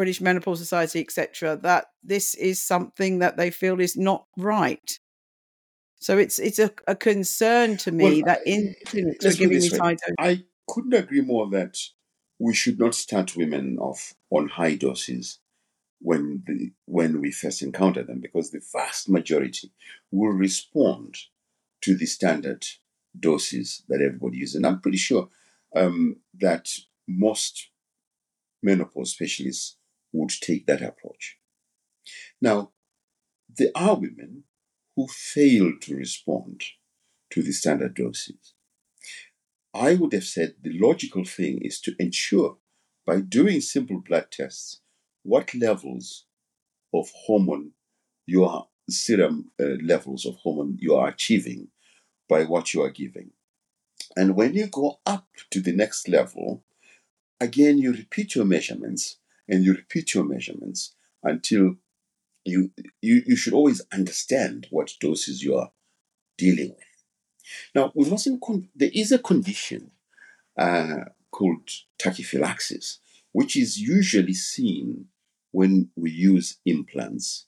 British 0.02 0.20
Menopause 0.20 0.58
Society, 0.58 0.98
etc., 0.98 1.56
that 1.62 1.86
this 2.02 2.34
is 2.34 2.60
something 2.60 3.20
that 3.20 3.36
they 3.36 3.52
feel 3.52 3.78
is 3.78 3.96
not 3.96 4.26
right. 4.36 4.98
So 6.00 6.18
it's 6.18 6.40
it's 6.40 6.58
a, 6.58 6.72
a 6.88 6.96
concern 6.96 7.76
to 7.76 7.92
Well, 7.92 8.10
me 8.10 8.22
that 8.22 8.40
I, 8.40 8.50
in 8.50 8.74
clinics 8.84 9.24
we're 9.24 9.28
let's 9.28 9.36
put 9.36 9.52
it 9.52 9.52
giving 9.52 9.60
this 9.60 9.76
high 9.78 9.92
doses. 9.92 10.14
I 10.18 10.42
couldn't 10.66 10.94
agree 10.94 11.20
more 11.20 11.48
that 11.50 11.78
we 12.40 12.52
should 12.52 12.80
not 12.80 12.96
start 12.96 13.36
women 13.36 13.78
off 13.78 14.12
on 14.30 14.48
high 14.48 14.74
doses 14.74 15.38
when 16.00 16.42
the, 16.48 16.72
when 16.86 17.20
we 17.20 17.30
first 17.30 17.62
encounter 17.62 18.02
them 18.02 18.18
because 18.18 18.50
the 18.50 18.60
vast 18.72 19.08
majority 19.08 19.70
will 20.10 20.32
respond 20.32 21.16
to 21.82 21.94
the 21.94 22.06
standard 22.06 22.66
doses 23.20 23.84
that 23.88 24.02
everybody 24.02 24.38
uses. 24.38 24.56
And 24.56 24.66
I'm 24.66 24.80
pretty 24.80 24.98
sure 24.98 25.28
um, 25.76 26.16
that 26.40 26.70
most 27.06 27.68
menopause 28.64 29.12
specialists 29.12 29.76
would 30.12 30.30
take 30.30 30.66
that 30.66 30.82
approach. 30.82 31.38
Now, 32.40 32.72
there 33.48 33.70
are 33.74 33.94
women 33.94 34.44
who 34.96 35.06
fail 35.08 35.72
to 35.80 35.96
respond 35.96 36.62
to 37.30 37.42
the 37.42 37.52
standard 37.52 37.94
doses. 37.94 38.54
I 39.74 39.94
would 39.94 40.12
have 40.12 40.24
said 40.24 40.56
the 40.62 40.78
logical 40.78 41.24
thing 41.24 41.60
is 41.62 41.80
to 41.80 41.94
ensure 41.98 42.58
by 43.06 43.20
doing 43.20 43.60
simple 43.60 44.00
blood 44.00 44.26
tests 44.30 44.80
what 45.22 45.54
levels 45.54 46.26
of 46.92 47.10
hormone 47.24 47.72
your 48.26 48.68
serum 48.88 49.50
uh, 49.60 49.76
levels 49.82 50.26
of 50.26 50.36
hormone 50.36 50.76
you 50.80 50.94
are 50.94 51.08
achieving 51.08 51.68
by 52.28 52.44
what 52.44 52.74
you 52.74 52.82
are 52.82 52.90
giving. 52.90 53.30
And 54.16 54.36
when 54.36 54.54
you 54.54 54.66
go 54.66 55.00
up 55.06 55.26
to 55.50 55.60
the 55.60 55.72
next 55.72 56.08
level, 56.08 56.64
again 57.40 57.78
you 57.78 57.92
repeat 57.92 58.34
your 58.34 58.44
measurements 58.44 59.18
and 59.48 59.64
you 59.64 59.72
repeat 59.72 60.14
your 60.14 60.24
measurements 60.24 60.94
until 61.22 61.76
you 62.44 62.70
you, 63.00 63.22
you 63.26 63.36
should 63.36 63.52
always 63.52 63.82
understand 63.92 64.66
what 64.70 64.94
doses 65.00 65.42
you 65.42 65.56
are 65.56 65.70
dealing 66.36 66.70
with. 66.70 67.04
Now 67.74 67.92
we 67.94 68.08
mustn't 68.08 68.40
con- 68.42 68.68
there 68.74 68.90
is 68.92 69.12
a 69.12 69.18
condition 69.18 69.90
uh, 70.58 71.04
called 71.30 71.68
tachyphylaxis, 71.98 72.98
which 73.32 73.56
is 73.56 73.78
usually 73.80 74.34
seen 74.34 75.06
when 75.50 75.90
we 75.96 76.10
use 76.10 76.58
implants 76.64 77.46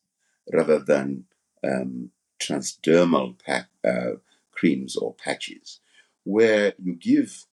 rather 0.52 0.78
than 0.78 1.24
um, 1.62 2.10
transdermal 2.40 3.36
pa- 3.44 3.68
uh, 3.86 4.16
creams 4.52 4.96
or 4.96 5.14
patches, 5.14 5.80
where 6.24 6.74
you 6.82 6.94
give 6.94 7.46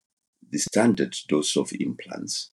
the 0.49 0.57
standard 0.57 1.15
dose 1.27 1.55
of 1.55 1.71
implants, 1.79 2.51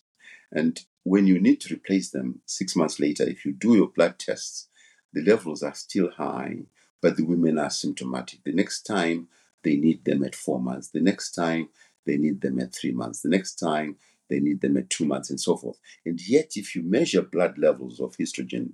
and 0.52 0.86
when 1.06 1.28
you 1.28 1.40
need 1.40 1.62
to 1.62 1.74
replace 1.74 2.10
them 2.10 2.42
six 2.48 2.76
months 2.76 3.00
later, 3.00 3.24
if 3.24 3.46
you 3.46 3.54
do 3.54 3.76
your 3.76 3.90
blood 3.90 4.18
tests, 4.18 4.70
the 5.14 5.22
levels 5.22 5.62
are 5.62 5.76
still 5.76 6.10
high, 6.10 6.64
but 7.00 7.16
the 7.16 7.24
women 7.24 7.60
are 7.60 7.70
symptomatic. 7.70 8.44
The 8.44 8.52
next 8.52 8.82
time 8.82 9.28
they 9.64 9.76
need 9.76 10.04
them 10.04 10.24
at 10.24 10.34
four 10.34 10.60
months, 10.60 10.90
the 10.90 11.02
next 11.02 11.34
time 11.34 11.70
they 12.08 12.18
need 12.18 12.42
them 12.42 12.60
at 12.60 12.74
three 12.74 12.92
months, 12.92 13.22
the 13.22 13.30
next 13.30 13.56
time 13.56 13.98
they 14.30 14.40
need 14.40 14.62
them 14.62 14.78
at 14.78 14.90
two 14.90 15.06
months, 15.06 15.30
and 15.30 15.40
so 15.40 15.56
forth. 15.56 15.78
And 16.08 16.20
yet, 16.28 16.54
if 16.56 16.76
you 16.76 16.82
measure 16.82 17.22
blood 17.22 17.60
levels 17.60 18.00
of 18.00 18.18
estrogen, 18.18 18.72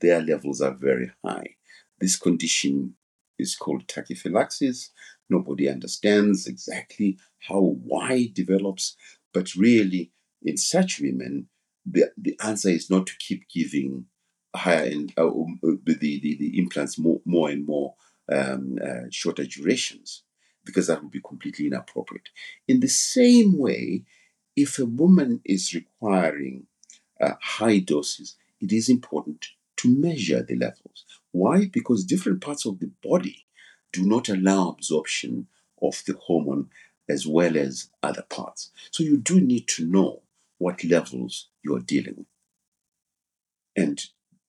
their 0.00 0.22
levels 0.22 0.60
are 0.60 0.74
very 0.74 1.10
high. 1.24 1.56
This 1.98 2.14
condition 2.14 2.94
is 3.36 3.56
called 3.56 3.88
tachyphylaxis. 3.88 4.90
Nobody 5.28 5.68
understands 5.68 6.46
exactly 6.46 7.18
how 7.40 7.76
why 7.82 8.12
it 8.12 8.34
develops, 8.34 8.96
but 9.32 9.56
really, 9.56 10.12
in 10.40 10.56
such 10.56 11.00
women, 11.00 11.48
the, 11.86 12.12
the 12.16 12.38
answer 12.42 12.68
is 12.68 12.90
not 12.90 13.06
to 13.06 13.16
keep 13.18 13.48
giving 13.48 14.06
higher 14.54 14.84
end, 14.84 15.12
uh, 15.18 15.26
um, 15.26 15.60
uh, 15.64 15.72
the, 15.84 16.20
the, 16.20 16.36
the 16.38 16.58
implants 16.58 16.98
more, 16.98 17.20
more 17.24 17.50
and 17.50 17.66
more 17.66 17.94
um, 18.32 18.78
uh, 18.82 19.06
shorter 19.10 19.44
durations, 19.44 20.22
because 20.64 20.86
that 20.86 21.02
would 21.02 21.10
be 21.10 21.20
completely 21.20 21.66
inappropriate. 21.66 22.28
In 22.68 22.80
the 22.80 22.88
same 22.88 23.58
way, 23.58 24.04
if 24.56 24.78
a 24.78 24.86
woman 24.86 25.40
is 25.44 25.74
requiring 25.74 26.66
uh, 27.20 27.32
high 27.40 27.80
doses, 27.80 28.36
it 28.60 28.72
is 28.72 28.88
important 28.88 29.48
to 29.76 29.88
measure 29.88 30.42
the 30.42 30.56
levels. 30.56 31.04
Why? 31.32 31.66
Because 31.66 32.04
different 32.04 32.40
parts 32.40 32.64
of 32.64 32.78
the 32.78 32.90
body 33.02 33.46
do 33.92 34.06
not 34.06 34.28
allow 34.28 34.68
absorption 34.68 35.48
of 35.82 36.02
the 36.06 36.14
hormone 36.14 36.70
as 37.08 37.26
well 37.26 37.56
as 37.56 37.90
other 38.02 38.22
parts. 38.22 38.70
So 38.90 39.02
you 39.02 39.18
do 39.18 39.40
need 39.40 39.68
to 39.68 39.84
know 39.84 40.22
what 40.58 40.84
levels 40.84 41.48
you 41.64 41.74
are 41.76 41.80
dealing 41.80 42.14
with, 42.16 42.26
and 43.76 44.04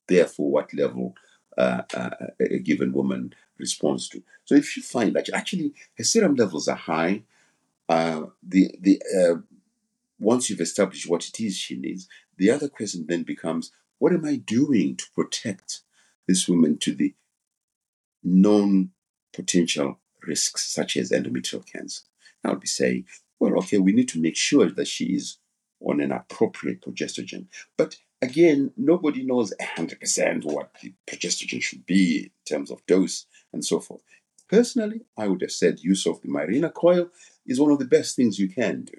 therefore 0.08 0.52
what 0.52 0.74
level 0.74 1.16
uh, 1.58 1.84
uh, 1.94 2.10
a 2.40 2.60
given 2.60 2.92
woman 2.92 3.34
responds 3.58 4.10
to. 4.10 4.22
So 4.44 4.56
if 4.56 4.76
you 4.76 4.84
find 4.84 5.16
that 5.16 5.30
actually 5.34 5.74
her 5.98 6.04
serum 6.04 6.36
levels 6.36 6.68
are 6.68 6.76
high, 6.76 7.24
uh, 7.88 8.24
the 8.44 8.76
the 8.80 9.02
uh, 9.18 9.42
once 10.20 10.50
you've 10.50 10.62
established 10.62 11.10
what 11.10 11.28
it 11.28 11.40
is 11.40 11.56
she 11.56 11.78
needs, 11.78 12.08
the 12.38 12.52
other 12.52 12.70
question 12.70 13.06
then 13.08 13.24
becomes, 13.24 13.72
what 14.00 14.14
am 14.14 14.26
I 14.26 14.36
doing 14.38 14.96
to 14.98 15.06
protect 15.14 15.82
this 16.28 16.48
woman 16.48 16.78
to 16.80 16.94
the 16.94 17.14
known 18.24 18.92
potential 19.34 20.00
risks 20.26 20.72
such 20.74 20.98
as 20.98 21.12
endometrial 21.12 21.66
cancer? 21.66 22.02
I 22.44 22.50
would 22.50 22.60
be 22.60 22.68
saying, 22.68 23.06
well, 23.40 23.58
okay, 23.60 23.78
we 23.78 23.92
need 23.92 24.10
to 24.10 24.22
make 24.22 24.38
sure 24.38 24.70
that 24.70 24.88
she 24.88 25.06
is 25.06 25.38
on 25.86 26.02
an 26.02 26.12
appropriate 26.12 26.82
progestogen. 26.82 27.46
But 27.78 27.98
again, 28.22 28.72
nobody 28.76 29.24
knows 29.24 29.54
100% 29.62 30.44
what 30.44 30.72
the 30.82 30.94
progestogen 31.08 31.62
should 31.62 31.86
be 31.86 32.24
in 32.24 32.32
terms 32.48 32.72
of 32.72 32.86
dose 32.86 33.26
and 33.54 33.64
so 33.64 33.80
forth. 33.80 34.02
Personally, 34.50 35.02
I 35.18 35.28
would 35.28 35.42
have 35.42 35.52
said 35.52 35.80
use 35.80 36.06
of 36.06 36.22
the 36.22 36.28
Mirena 36.28 36.74
coil 36.74 37.10
is 37.46 37.60
one 37.60 37.72
of 37.72 37.80
the 37.80 37.86
best 37.86 38.16
things 38.16 38.40
you 38.40 38.50
can 38.50 38.84
do. 38.84 38.98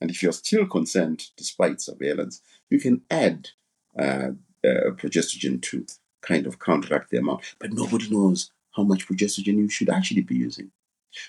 And 0.00 0.10
if 0.10 0.22
you're 0.22 0.32
still 0.32 0.66
concerned, 0.66 1.30
despite 1.36 1.80
surveillance, 1.80 2.40
you 2.70 2.80
can 2.80 3.02
add 3.10 3.50
uh, 3.98 4.30
uh, 4.64 4.90
progestogen 4.96 5.62
to 5.62 5.86
kind 6.22 6.46
of 6.46 6.58
counteract 6.58 7.10
the 7.10 7.18
amount. 7.18 7.42
But 7.58 7.72
nobody 7.72 8.08
knows 8.10 8.50
how 8.72 8.82
much 8.82 9.06
progesterone 9.06 9.58
you 9.58 9.68
should 9.68 9.90
actually 9.90 10.22
be 10.22 10.36
using. 10.36 10.70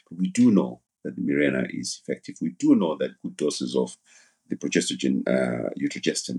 But 0.10 0.18
we 0.18 0.30
do 0.30 0.52
know 0.52 0.82
that 1.04 1.16
the 1.16 1.22
Mirena 1.22 1.68
is 1.70 2.02
effective. 2.02 2.38
We 2.42 2.50
do 2.58 2.76
know 2.76 2.98
that 2.98 3.22
good 3.22 3.38
doses 3.38 3.76
of 3.76 3.96
the 4.50 4.56
progesterone, 4.56 5.28
uh, 5.28 5.70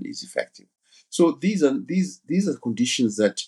is 0.05 0.23
effective. 0.23 0.67
So 1.09 1.33
these 1.33 1.63
are 1.63 1.79
these 1.79 2.21
these 2.27 2.49
are 2.49 2.57
conditions 2.57 3.17
that 3.17 3.43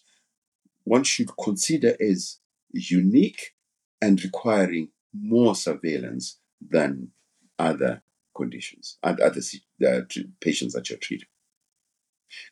one 0.85 1.05
should 1.05 1.31
consider 1.37 1.97
as 2.01 2.39
unique 2.73 3.55
and 4.01 4.23
requiring 4.23 4.89
more 5.13 5.55
surveillance 5.55 6.39
than 6.61 7.11
other 7.59 8.03
conditions 8.35 8.99
and 9.03 9.19
other 9.21 9.41
uh, 9.87 10.01
patients 10.41 10.75
that 10.75 10.89
you're 10.89 10.99
treating. 10.99 11.29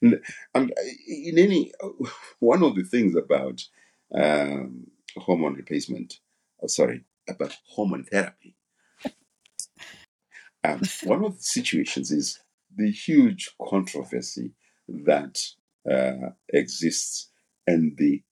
And, 0.02 0.20
and 0.54 0.72
in 1.06 1.38
any 1.38 1.72
one 2.40 2.62
of 2.62 2.74
the 2.74 2.82
things 2.82 3.14
about 3.14 3.62
um, 4.14 4.88
hormone 5.16 5.54
replacement, 5.54 6.20
oh, 6.62 6.66
sorry, 6.66 7.04
about 7.28 7.56
hormone 7.68 8.04
therapy. 8.04 8.55
Um, 10.66 10.80
one 11.04 11.24
of 11.24 11.36
the 11.36 11.42
situations 11.42 12.10
is 12.10 12.40
the 12.74 12.90
huge 12.90 13.50
controversy 13.68 14.52
that 14.88 15.40
uh, 15.90 16.30
exists 16.52 17.30
and 17.66 17.96
the 17.96 18.22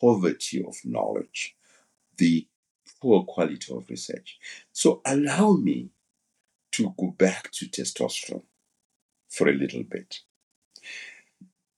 poverty 0.00 0.64
of 0.64 0.76
knowledge, 0.84 1.56
the 2.16 2.46
poor 3.00 3.24
quality 3.24 3.74
of 3.74 3.88
research. 3.90 4.38
So 4.72 5.00
allow 5.04 5.52
me 5.52 5.90
to 6.72 6.94
go 6.96 7.08
back 7.08 7.50
to 7.52 7.66
testosterone 7.66 8.44
for 9.28 9.48
a 9.48 9.52
little 9.52 9.82
bit 9.82 10.20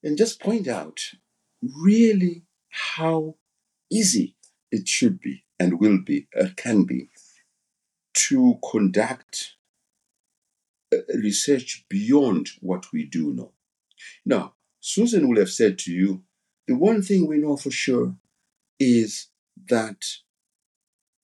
and 0.03 0.17
just 0.17 0.39
point 0.39 0.67
out 0.67 0.99
really 1.61 2.43
how 2.69 3.35
easy 3.89 4.35
it 4.71 4.87
should 4.87 5.19
be 5.19 5.43
and 5.59 5.79
will 5.79 5.99
be, 6.03 6.27
uh, 6.39 6.49
can 6.55 6.83
be, 6.83 7.09
to 8.13 8.59
conduct 8.69 9.52
research 11.15 11.85
beyond 11.89 12.49
what 12.61 12.85
we 12.93 13.05
do 13.05 13.33
know. 13.33 13.51
Now, 14.25 14.53
Susan 14.79 15.27
will 15.27 15.39
have 15.39 15.49
said 15.49 15.77
to 15.79 15.91
you, 15.91 16.23
the 16.67 16.75
one 16.75 17.01
thing 17.01 17.27
we 17.27 17.37
know 17.37 17.57
for 17.57 17.71
sure 17.71 18.15
is 18.79 19.27
that 19.69 20.03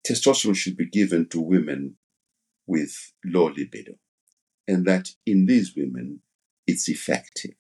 testosterone 0.05 0.55
should 0.55 0.77
be 0.77 0.85
given 0.85 1.27
to 1.29 1.41
women 1.41 1.95
with 2.67 3.13
low 3.23 3.45
libido, 3.45 3.93
and 4.67 4.85
that 4.85 5.09
in 5.25 5.45
these 5.45 5.75
women 5.75 6.21
it's 6.67 6.89
effective. 6.89 7.55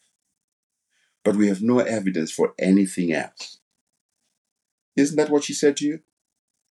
But 1.23 1.35
we 1.35 1.47
have 1.47 1.61
no 1.61 1.79
evidence 1.79 2.31
for 2.31 2.53
anything 2.59 3.13
else. 3.13 3.59
Isn't 4.95 5.17
that 5.17 5.29
what 5.29 5.43
she 5.43 5.53
said 5.53 5.77
to 5.77 5.85
you? 5.85 5.99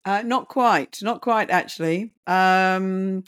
Uh, 0.05 0.23
not 0.23 0.48
quite, 0.48 0.98
not 1.02 1.23
quite 1.23 1.51
actually. 1.51 2.12
Um, 2.27 3.24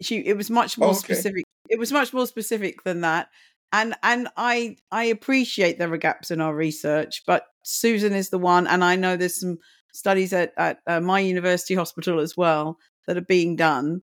she 0.00 0.18
it 0.18 0.36
was 0.36 0.50
much 0.50 0.78
more 0.78 0.90
okay. 0.90 0.98
specific. 0.98 1.44
It 1.68 1.78
was 1.78 1.92
much 1.92 2.12
more 2.12 2.26
specific 2.26 2.82
than 2.84 3.02
that, 3.02 3.28
and 3.72 3.94
and 4.02 4.28
I 4.36 4.76
I 4.90 5.04
appreciate 5.04 5.78
there 5.78 5.92
are 5.92 5.98
gaps 5.98 6.30
in 6.30 6.40
our 6.40 6.54
research, 6.54 7.22
but 7.26 7.46
Susan 7.62 8.12
is 8.12 8.30
the 8.30 8.38
one, 8.38 8.66
and 8.66 8.84
I 8.84 8.96
know 8.96 9.16
there's 9.16 9.40
some 9.40 9.58
studies 9.92 10.32
at 10.32 10.52
at 10.56 10.80
uh, 10.86 11.00
my 11.00 11.20
university 11.20 11.74
hospital 11.74 12.20
as 12.20 12.36
well 12.36 12.78
that 13.06 13.16
are 13.16 13.22
being 13.22 13.56
done. 13.56 14.02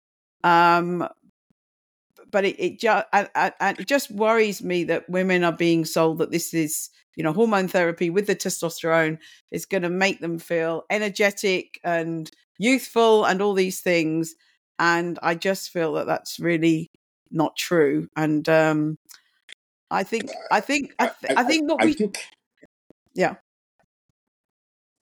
Um, 0.43 1.07
but 2.31 2.45
it 2.45 2.59
it, 2.59 2.79
just 2.79 3.07
I, 3.11 3.27
I, 3.35 3.75
it 3.77 3.87
just 3.87 4.11
worries 4.11 4.63
me 4.63 4.83
that 4.85 5.09
women 5.09 5.43
are 5.43 5.51
being 5.51 5.85
sold 5.85 6.19
that 6.19 6.31
this 6.31 6.53
is 6.53 6.89
you 7.15 7.23
know 7.23 7.33
hormone 7.33 7.67
therapy 7.67 8.09
with 8.09 8.27
the 8.27 8.35
testosterone 8.35 9.17
is 9.51 9.65
going 9.65 9.83
to 9.83 9.89
make 9.89 10.19
them 10.21 10.39
feel 10.39 10.83
energetic 10.89 11.79
and 11.83 12.29
youthful 12.57 13.25
and 13.25 13.41
all 13.41 13.53
these 13.53 13.81
things 13.81 14.35
and 14.79 15.19
i 15.21 15.35
just 15.35 15.69
feel 15.69 15.93
that 15.93 16.07
that's 16.07 16.39
really 16.39 16.89
not 17.31 17.55
true 17.55 18.07
and 18.15 18.49
um 18.49 18.97
i 19.91 20.03
think 20.03 20.31
i 20.51 20.59
think 20.59 20.93
i, 20.99 21.11
th- 21.21 21.37
I, 21.37 21.41
I 21.41 21.43
think 21.43 21.69
what 21.69 21.83
we 21.83 21.93
think, 21.93 22.17
yeah 23.13 23.35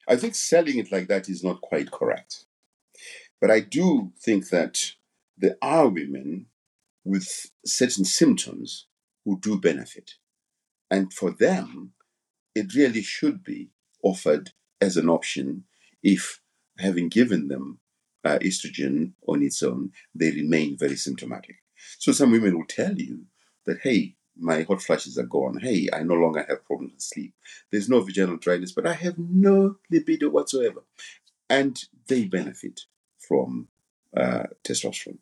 i 0.08 0.16
think 0.16 0.34
selling 0.34 0.78
it 0.78 0.92
like 0.92 1.08
that 1.08 1.28
is 1.28 1.42
not 1.42 1.60
quite 1.62 1.90
correct 1.90 2.44
but 3.40 3.50
i 3.50 3.60
do 3.60 4.12
think 4.18 4.50
that 4.50 4.92
there 5.38 5.56
are 5.62 5.88
women 5.88 6.46
with 7.04 7.50
certain 7.64 8.04
symptoms 8.04 8.86
who 9.24 9.38
do 9.40 9.58
benefit. 9.58 10.14
And 10.90 11.12
for 11.12 11.30
them, 11.30 11.92
it 12.54 12.74
really 12.74 13.02
should 13.02 13.44
be 13.44 13.70
offered 14.02 14.50
as 14.80 14.96
an 14.96 15.08
option 15.08 15.64
if, 16.02 16.40
having 16.78 17.08
given 17.08 17.48
them 17.48 17.80
uh, 18.28 18.38
estrogen 18.38 19.12
on 19.26 19.42
its 19.42 19.62
own, 19.62 19.92
they 20.14 20.30
remain 20.30 20.76
very 20.76 20.96
symptomatic. 20.96 21.56
So 21.98 22.12
some 22.12 22.32
women 22.32 22.56
will 22.56 22.66
tell 22.66 22.94
you 22.94 23.24
that, 23.66 23.80
hey, 23.82 24.14
my 24.36 24.62
hot 24.62 24.82
flashes 24.82 25.18
are 25.18 25.26
gone. 25.26 25.58
Hey, 25.60 25.88
I 25.92 26.02
no 26.02 26.14
longer 26.14 26.44
have 26.48 26.64
problems 26.64 26.92
with 26.92 27.02
sleep. 27.02 27.34
There's 27.70 27.88
no 27.88 28.00
vaginal 28.00 28.36
dryness, 28.36 28.72
but 28.72 28.86
I 28.86 28.94
have 28.94 29.18
no 29.18 29.76
libido 29.90 30.30
whatsoever. 30.30 30.82
And 31.50 31.82
they 32.06 32.24
benefit 32.24 32.82
from 33.18 33.68
uh, 34.16 34.44
testosterone 34.64 35.18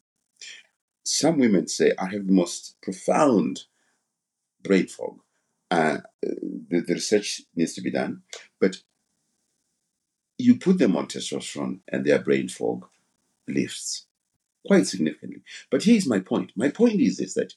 some 1.07 1.39
women 1.39 1.69
say, 1.69 1.93
I 1.99 2.07
have 2.07 2.27
the 2.27 2.33
most 2.33 2.77
profound 2.83 3.65
brain 4.63 4.89
fog. 4.89 5.21
Uh, 5.71 5.99
the, 6.21 6.81
the 6.81 6.95
research 6.95 7.43
needs 7.55 7.75
to 7.75 7.81
be 7.81 7.91
done, 7.91 8.23
but 8.61 8.77
you 10.37 10.57
put 10.57 10.79
them 10.79 10.97
on 10.97 11.07
testosterone 11.07 11.81
and 11.89 12.05
their 12.05 12.19
brain 12.19 12.49
fog 12.49 12.87
lifts 13.49 14.07
quite 14.67 14.87
significantly. 14.87 15.43
But 15.71 15.85
here's 15.85 16.07
my 16.07 16.21
point. 16.21 16.53
My 16.57 16.71
point 16.71 17.01
is 17.01 17.19
this 17.19 17.35
that 17.35 17.55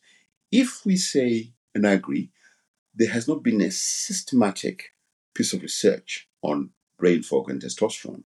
if 0.51 0.85
we 0.85 0.95
say 0.97 1.53
and 1.73 1.87
I 1.87 1.91
agree, 1.93 2.31
there 2.93 3.09
has 3.09 3.27
not 3.27 3.43
been 3.43 3.61
a 3.61 3.71
systematic 3.71 4.89
piece 5.33 5.53
of 5.53 5.61
research 5.61 6.27
on 6.41 6.71
brain 6.97 7.23
fog 7.23 7.49
and 7.49 7.61
testosterone. 7.61 8.23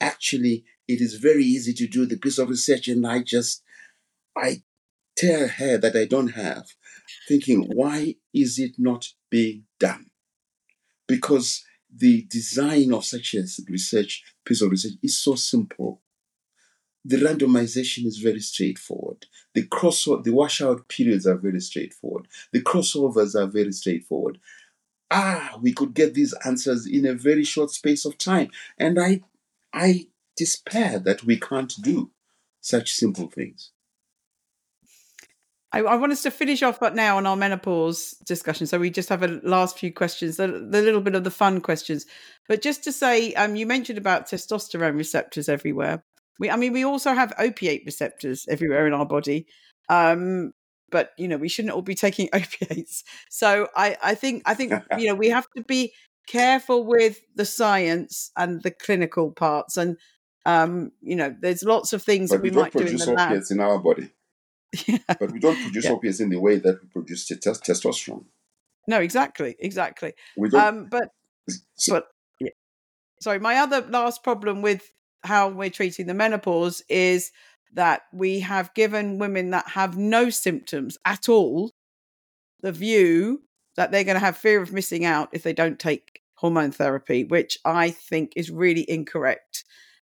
Actually, 0.00 0.64
it 0.86 1.00
is 1.00 1.14
very 1.14 1.44
easy 1.44 1.72
to 1.72 1.86
do 1.86 2.04
the 2.04 2.18
piece 2.18 2.38
of 2.38 2.50
research, 2.50 2.88
and 2.88 3.06
I 3.06 3.22
just 3.22 3.62
I 4.36 4.62
tear 5.16 5.46
hair 5.46 5.78
that 5.78 5.96
I 5.96 6.04
don't 6.04 6.32
have, 6.32 6.66
thinking, 7.28 7.70
why 7.74 8.16
is 8.34 8.58
it 8.58 8.72
not 8.78 9.08
being 9.30 9.64
done? 9.78 10.10
Because 11.06 11.64
the 11.94 12.26
design 12.28 12.92
of 12.92 13.04
such 13.04 13.34
a 13.34 13.44
research 13.68 14.24
piece 14.44 14.60
of 14.60 14.70
research 14.70 14.94
is 15.02 15.18
so 15.18 15.36
simple. 15.36 16.02
The 17.04 17.16
randomization 17.16 18.06
is 18.06 18.18
very 18.18 18.40
straightforward. 18.40 19.26
The 19.54 19.66
cross 19.66 20.04
the 20.04 20.32
washout 20.32 20.88
periods 20.88 21.26
are 21.26 21.36
very 21.36 21.60
straightforward. 21.60 22.28
The 22.52 22.62
crossovers 22.62 23.34
are 23.34 23.46
very 23.46 23.72
straightforward. 23.72 24.38
Ah, 25.10 25.58
we 25.60 25.72
could 25.72 25.94
get 25.94 26.14
these 26.14 26.34
answers 26.44 26.86
in 26.86 27.06
a 27.06 27.14
very 27.14 27.44
short 27.44 27.70
space 27.70 28.04
of 28.04 28.16
time. 28.16 28.50
And 28.78 28.98
I 28.98 29.20
I 29.72 30.06
despair 30.36 30.98
that 31.00 31.24
we 31.24 31.38
can't 31.38 31.72
do 31.82 32.10
such 32.60 32.92
simple 32.94 33.28
things. 33.28 33.70
I, 35.72 35.80
I, 35.80 35.96
want 35.96 36.12
us 36.12 36.22
to 36.22 36.30
finish 36.30 36.62
off 36.62 36.78
but 36.78 36.94
now 36.94 37.16
on 37.16 37.26
our 37.26 37.34
menopause 37.34 38.12
discussion. 38.24 38.68
So 38.68 38.78
we 38.78 38.90
just 38.90 39.08
have 39.08 39.24
a 39.24 39.40
last 39.42 39.76
few 39.76 39.92
questions, 39.92 40.36
the, 40.36 40.46
the 40.46 40.80
little 40.82 41.00
bit 41.00 41.16
of 41.16 41.24
the 41.24 41.32
fun 41.32 41.60
questions. 41.60 42.06
But 42.48 42.62
just 42.62 42.84
to 42.84 42.92
say, 42.92 43.34
um, 43.34 43.56
you 43.56 43.66
mentioned 43.66 43.98
about 43.98 44.28
testosterone 44.28 44.96
receptors 44.96 45.48
everywhere. 45.48 46.04
We, 46.38 46.50
I 46.50 46.56
mean, 46.56 46.72
we 46.72 46.84
also 46.84 47.14
have 47.14 47.32
opiate 47.38 47.82
receptors 47.86 48.46
everywhere 48.48 48.86
in 48.86 48.92
our 48.92 49.06
body. 49.06 49.46
Um, 49.88 50.52
but 50.90 51.10
you 51.18 51.28
know, 51.28 51.36
we 51.36 51.48
shouldn't 51.48 51.74
all 51.74 51.82
be 51.82 51.94
taking 51.94 52.28
opiates. 52.32 53.04
So 53.30 53.68
I, 53.76 53.96
I 54.02 54.14
think, 54.14 54.42
I 54.46 54.54
think 54.54 54.72
you 54.98 55.08
know, 55.08 55.14
we 55.14 55.28
have 55.28 55.46
to 55.56 55.62
be 55.62 55.92
careful 56.26 56.86
with 56.86 57.20
the 57.34 57.44
science 57.44 58.30
and 58.36 58.62
the 58.62 58.70
clinical 58.70 59.30
parts. 59.30 59.76
And 59.76 59.96
um, 60.46 60.92
you 61.00 61.16
know, 61.16 61.34
there's 61.40 61.62
lots 61.62 61.92
of 61.92 62.02
things 62.02 62.30
but 62.30 62.42
we, 62.42 62.50
we 62.50 62.56
might 62.56 62.72
do 62.72 62.84
in 62.84 62.96
the 62.96 63.12
lab. 63.12 63.30
opiates 63.30 63.50
in 63.50 63.60
our 63.60 63.78
body. 63.78 64.10
Yeah. 64.88 64.98
But 65.06 65.30
we 65.30 65.38
don't 65.38 65.62
produce 65.62 65.84
yeah. 65.84 65.92
opiates 65.92 66.18
in 66.18 66.30
the 66.30 66.40
way 66.40 66.56
that 66.56 66.82
we 66.82 66.88
produce 66.88 67.26
t- 67.26 67.36
testosterone. 67.36 68.24
No, 68.88 68.98
exactly, 68.98 69.54
exactly. 69.60 70.14
We 70.36 70.48
don't. 70.48 70.60
Um, 70.60 70.88
but 70.90 71.10
so, 71.76 71.94
but 71.94 72.08
yeah. 72.40 72.50
sorry, 73.20 73.38
my 73.38 73.54
other 73.58 73.82
last 73.82 74.24
problem 74.24 74.62
with 74.62 74.90
how 75.24 75.48
we're 75.48 75.70
treating 75.70 76.06
the 76.06 76.14
menopause 76.14 76.82
is 76.88 77.32
that 77.72 78.02
we 78.12 78.40
have 78.40 78.72
given 78.74 79.18
women 79.18 79.50
that 79.50 79.68
have 79.68 79.96
no 79.96 80.30
symptoms 80.30 80.96
at 81.04 81.28
all 81.28 81.70
the 82.60 82.72
view 82.72 83.42
that 83.76 83.90
they're 83.90 84.04
going 84.04 84.14
to 84.14 84.20
have 84.20 84.36
fear 84.36 84.62
of 84.62 84.72
missing 84.72 85.04
out 85.04 85.28
if 85.32 85.42
they 85.42 85.52
don't 85.52 85.78
take 85.78 86.22
hormone 86.36 86.70
therapy, 86.70 87.24
which 87.24 87.58
I 87.64 87.90
think 87.90 88.32
is 88.36 88.50
really 88.50 88.88
incorrect. 88.88 89.64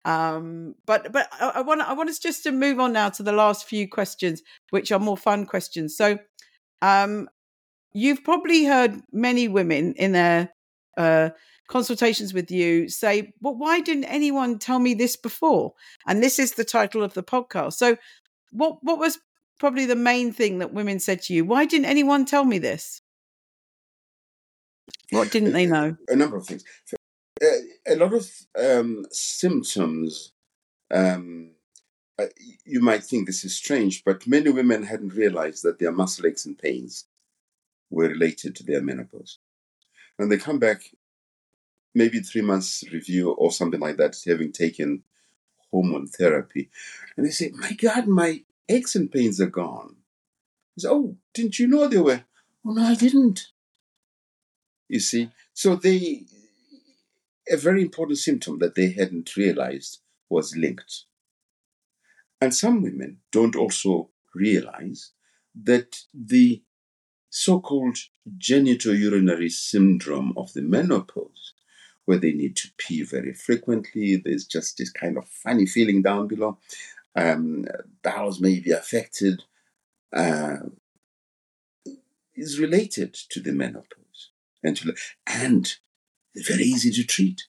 Um, 0.05 0.75
but 0.87 1.13
but 1.13 1.29
I, 1.41 1.61
want 1.61 1.83
I 1.83 1.93
want 1.93 2.09
us 2.09 2.19
just 2.19 2.43
to 2.45 2.53
move 2.53 2.81
on 2.81 2.93
now 2.93 3.11
to 3.11 3.23
the 3.23 3.33
last 3.33 3.67
few 3.67 3.87
questions, 3.89 4.43
which 4.71 4.91
are 4.91 4.99
more 4.99 5.17
fun 5.17 5.45
questions. 5.45 5.95
So, 5.97 6.19
um, 6.81 7.29
you've 7.93 8.25
probably 8.25 8.65
heard 8.65 9.03
many 9.13 9.47
women 9.47 9.93
in 9.95 10.13
their 10.13 10.51
uh, 10.97 11.31
consultations 11.71 12.35
with 12.35 12.51
you 12.51 12.89
say, 12.89 13.33
well, 13.41 13.55
why 13.55 13.81
didn't 13.81 14.05
anyone 14.05 14.59
tell 14.59 14.81
me 14.81 14.93
this 14.93 15.17
before? 15.17 15.73
And 16.07 16.23
this 16.23 16.39
is 16.39 16.53
the 16.53 16.65
title 16.65 17.03
of 17.03 17.15
the 17.15 17.23
podcast. 17.23 17.75
So, 17.75 17.97
what 18.51 18.83
what 18.83 18.99
was 18.99 19.19
probably 19.59 19.87
the 19.87 19.97
main 19.97 20.33
thing 20.33 20.59
that 20.59 20.75
women 20.75 20.99
said 20.99 21.23
to 21.23 21.35
you? 21.35 21.45
Why 21.45 21.65
didn't 21.65 21.87
anyone 21.87 22.25
tell 22.25 22.45
me 22.45 22.59
this? 22.59 23.01
What 25.11 25.31
didn't 25.31 25.53
they 25.53 25.67
know? 25.67 25.97
A 26.09 26.17
number 26.17 26.37
of 26.37 26.47
things. 26.47 26.65
A 27.87 27.95
lot 27.95 28.13
of 28.13 28.29
um, 28.59 29.07
symptoms. 29.11 30.33
Um, 30.93 31.53
uh, 32.19 32.27
you 32.67 32.81
might 32.81 33.05
think 33.05 33.27
this 33.27 33.45
is 33.45 33.57
strange, 33.57 34.05
but 34.05 34.27
many 34.27 34.51
women 34.51 34.83
hadn't 34.83 35.15
realized 35.15 35.63
that 35.63 35.79
their 35.79 35.93
muscle 35.93 36.27
aches 36.27 36.45
and 36.45 36.59
pains 36.59 37.07
were 37.91 38.09
related 38.09 38.55
to 38.57 38.65
their 38.65 38.83
menopause. 38.83 39.39
And 40.19 40.31
they 40.31 40.37
come 40.37 40.59
back 40.59 40.83
maybe 41.95 42.21
three 42.21 42.43
months 42.43 42.85
review 42.93 43.31
or 43.31 43.51
something 43.51 43.81
like 43.81 43.97
that, 43.97 44.17
having 44.27 44.53
taken 44.53 45.03
hormone 45.71 46.07
therapy. 46.07 46.71
And 47.17 47.27
they 47.27 47.31
say, 47.31 47.51
My 47.55 47.73
God, 47.73 48.07
my 48.07 48.43
aches 48.69 48.95
and 48.95 49.11
pains 49.11 49.41
are 49.41 49.47
gone. 49.47 49.97
I 50.79 50.83
say, 50.83 50.89
Oh, 50.89 51.17
didn't 51.35 51.59
you 51.59 51.67
know 51.67 51.89
they 51.89 51.99
were? 51.99 52.25
Oh, 52.67 52.73
no, 52.73 52.83
I 52.83 52.95
didn't. 52.95 53.49
You 54.89 55.01
see? 55.01 55.31
So 55.55 55.77
they, 55.77 56.25
a 57.51 57.57
very 57.57 57.83
important 57.83 58.19
symptom 58.19 58.59
that 58.59 58.75
they 58.75 58.91
hadn't 58.91 59.37
realized 59.37 60.01
was 60.29 60.57
linked. 60.57 61.05
And 62.41 62.55
some 62.55 62.83
women 62.83 63.19
don't 63.33 63.57
also 63.57 64.11
realize 64.35 65.13
that 65.63 66.01
the 66.15 66.63
so 67.29 67.61
called 67.61 67.97
genitourinary 68.39 69.51
syndrome 69.51 70.33
of 70.37 70.53
the 70.53 70.63
menopause 70.63 71.55
where 72.05 72.19
they 72.19 72.33
need 72.33 72.57
to 72.57 72.69
pee 72.77 73.03
very 73.03 73.33
frequently. 73.33 74.17
There's 74.17 74.45
just 74.45 74.79
this 74.79 74.91
kind 74.91 75.17
of 75.17 75.29
funny 75.29 75.67
feeling 75.67 76.03
down 76.03 76.29
below. 76.29 76.59
Um, 77.15 77.67
bowels 78.03 78.41
may 78.41 78.61
be 78.61 78.71
affected. 78.71 79.45
Uh, 80.13 80.57
is 82.35 82.59
related 82.59 83.15
to 83.15 83.41
the 83.41 83.53
menopause 83.53 84.31
and 84.63 84.77
to, 84.77 84.95
and 85.27 85.77
very 86.35 86.65
easy 86.65 86.91
to 86.91 87.05
treat. 87.05 87.45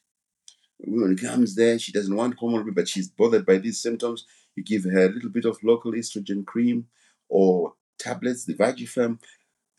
When 0.80 1.14
it 1.14 1.22
comes 1.22 1.56
there, 1.56 1.78
she 1.80 1.92
doesn't 1.92 2.16
want 2.16 2.38
hormone, 2.38 2.72
but 2.72 2.88
she's 2.88 3.08
bothered 3.08 3.46
by 3.46 3.58
these 3.58 3.82
symptoms. 3.82 4.26
You 4.56 4.64
give 4.64 4.84
her 4.84 5.06
a 5.06 5.10
little 5.10 5.30
bit 5.30 5.46
of 5.46 5.64
local 5.64 5.94
estrogen 5.94 6.46
cream 6.46 6.88
or 7.30 7.74
tablets, 7.98 8.46
the 8.46 8.56
Vagifem, 8.56 9.20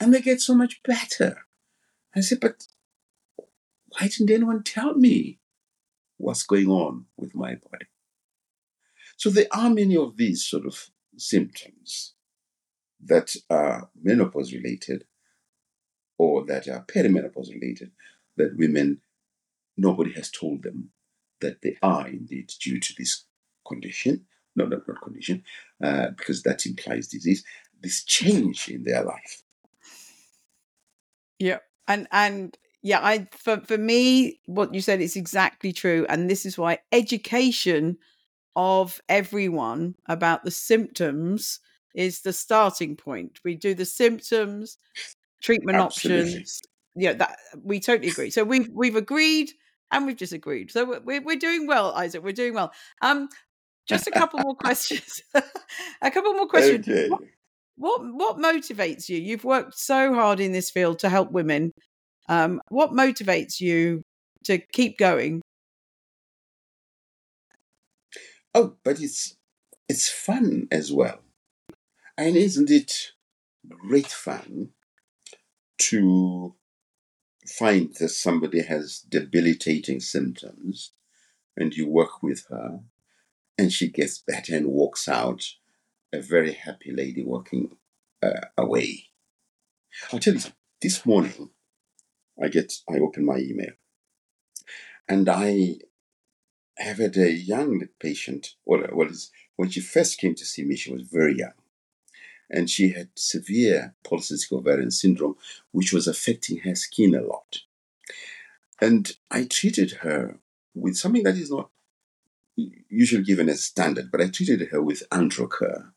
and 0.01 0.15
they 0.15 0.21
get 0.21 0.41
so 0.41 0.55
much 0.55 0.83
better. 0.83 1.39
I 2.15 2.21
said, 2.21 2.41
but 2.41 2.67
why 3.93 4.09
didn't 4.09 4.31
anyone 4.31 4.63
tell 4.63 4.95
me 4.95 5.39
what's 6.19 6.43
going 6.43 6.69
on 6.69 7.07
with 7.17 7.35
my 7.35 7.55
body? 7.55 7.87
So 9.17 9.31
there 9.31 9.47
are 9.53 9.71
many 9.71 9.97
of 9.97 10.17
these 10.17 10.45
sort 10.45 10.67
of 10.67 10.91
symptoms 11.17 12.15
that 13.05 13.35
are 13.51 13.91
menopause 14.01 14.53
related 14.53 15.05
or 16.19 16.45
that 16.47 16.69
are 16.69 16.85
perimenopause 16.85 17.53
related 17.53 17.91
that 18.37 18.57
women, 18.57 19.01
nobody 19.77 20.13
has 20.13 20.31
told 20.31 20.63
them 20.63 20.91
that 21.41 21.61
they 21.63 21.77
are 21.83 22.09
indeed 22.09 22.51
due 22.61 22.81
to 22.81 22.95
this 22.97 23.25
condition. 23.67 24.27
No, 24.55 24.67
not, 24.67 24.87
not 24.87 25.01
condition, 25.03 25.43
uh, 25.83 26.11
because 26.17 26.43
that 26.43 26.67
implies 26.67 27.09
disease, 27.09 27.43
this 27.81 28.05
change 28.05 28.69
in 28.69 28.85
their 28.85 29.03
life. 29.03 29.43
Yeah. 31.39 31.59
And 31.89 32.07
and 32.13 32.57
yeah, 32.83 33.01
I 33.01 33.29
for 33.31 33.61
for 33.61 33.79
me, 33.79 34.41
what 34.47 34.75
you 34.75 34.81
said 34.81 35.01
is 35.01 35.17
exactly 35.17 35.73
true, 35.73 36.05
and 36.09 36.29
this 36.29 36.45
is 36.45 36.59
why 36.59 36.79
education 36.91 37.97
of 38.57 39.01
everyone 39.09 39.95
about 40.07 40.45
the 40.45 40.51
symptoms 40.51 41.61
is 41.95 42.23
the 42.23 42.33
starting 42.33 42.97
point. 42.97 43.39
We 43.45 43.55
do 43.55 43.75
the 43.75 43.85
symptoms, 43.85 44.79
treatment 45.41 45.79
Absolutely. 45.79 46.33
options. 46.33 46.63
Yeah, 46.97 47.13
that 47.15 47.39
we 47.63 47.79
totally 47.79 48.11
agree. 48.11 48.31
So 48.31 48.43
we've 48.43 48.69
we've 48.75 48.97
agreed 48.97 49.53
and 49.93 50.05
we've 50.05 50.17
disagreed. 50.17 50.73
So 50.73 51.01
we're 51.05 51.23
we're 51.23 51.37
doing 51.37 51.69
well, 51.69 51.93
Isaac. 51.95 52.25
We're 52.25 52.33
doing 52.33 52.55
well. 52.55 52.73
Um, 53.01 53.29
just 53.87 54.09
a 54.09 54.11
couple 54.11 54.41
more 54.41 54.57
questions. 54.57 55.23
a 56.03 56.11
couple 56.11 56.35
more 56.35 56.49
questions. 56.49 56.89
Okay. 56.89 57.09
What, 57.09 57.23
what 57.77 58.03
what 58.15 58.39
motivates 58.39 59.09
you? 59.09 59.19
You've 59.19 59.45
worked 59.45 59.79
so 59.79 60.15
hard 60.15 60.41
in 60.41 60.51
this 60.51 60.69
field 60.69 60.99
to 61.01 61.09
help 61.09 61.31
women 61.31 61.73
um, 62.29 62.61
what 62.69 62.91
motivates 62.91 63.61
you 63.61 64.03
to 64.45 64.59
keep 64.59 64.99
going? 64.99 65.43
Oh, 68.55 68.77
but 68.85 69.01
it's 69.01 69.37
it's 69.89 70.09
fun 70.09 70.69
as 70.71 70.93
well, 70.93 71.21
and 72.17 72.37
isn't 72.37 72.71
it 72.71 73.13
great 73.69 74.07
fun 74.07 74.71
to 75.79 76.55
find 77.47 77.95
that 77.99 78.11
somebody 78.11 78.63
has 78.63 79.01
debilitating 79.09 80.01
symptoms, 80.01 80.93
and 81.57 81.75
you 81.75 81.89
work 81.89 82.23
with 82.23 82.47
her, 82.51 82.81
and 83.59 83.73
she 83.73 83.89
gets 83.89 84.19
better 84.19 84.55
and 84.55 84.67
walks 84.67 85.09
out 85.09 85.43
a 86.13 86.21
very 86.21 86.53
happy 86.53 86.93
lady 86.93 87.25
walking 87.25 87.77
uh, 88.23 88.47
away. 88.57 89.07
I'll 90.13 90.19
tell 90.19 90.35
you. 90.35 90.41
This 90.81 91.07
morning, 91.07 91.51
I 92.41 92.49
get, 92.49 92.73
I 92.89 92.99
open 92.99 93.25
my 93.25 93.39
email, 93.39 93.73
and 95.09 95.29
I 95.29 95.77
have 96.79 96.99
had 96.99 97.17
a 97.17 97.33
young 97.33 97.89
patient. 98.01 98.55
Well, 98.65 98.83
when 99.57 99.71
she 99.71 99.81
first 99.81 100.19
came 100.19 100.35
to 100.35 100.45
see 100.45 100.65
me, 100.65 100.77
she 100.77 100.93
was 100.93 101.03
very 101.03 101.37
young, 101.37 101.53
and 102.51 102.69
she 102.69 102.91
had 102.91 103.11
severe 103.15 103.95
polycystic 104.05 104.53
ovarian 104.53 104.91
syndrome, 104.91 105.37
which 105.73 105.93
was 105.93 106.07
affecting 106.07 106.59
her 106.59 106.75
skin 106.75 107.15
a 107.15 107.23
lot. 107.23 107.61
And 108.81 109.13
I 109.31 109.45
treated 109.45 109.93
her 110.01 110.39
with 110.75 110.97
something 110.97 111.23
that 111.23 111.37
is 111.37 111.51
not 111.51 111.71
usually 112.57 113.23
given 113.23 113.49
as 113.49 113.65
standard, 113.65 114.11
but 114.11 114.21
I 114.21 114.29
treated 114.29 114.69
her 114.71 114.83
with 114.83 115.03
Androcur. 115.11 115.93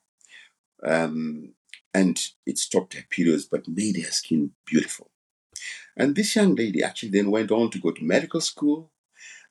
Um, 0.84 1.54
and 1.94 2.22
it 2.46 2.58
stopped 2.58 2.94
her 2.94 3.04
periods 3.10 3.46
but 3.46 3.68
made 3.68 3.98
her 3.98 4.12
skin 4.12 4.52
beautiful. 4.66 5.10
And 5.98 6.16
this 6.16 6.36
young 6.36 6.56
lady 6.56 6.84
actually 6.84 7.10
then 7.10 7.32
went 7.32 7.52
on 7.52 7.70
to 7.72 7.80
go 7.80 7.92
to 7.92 8.04
medical 8.04 8.42
school. 8.42 8.92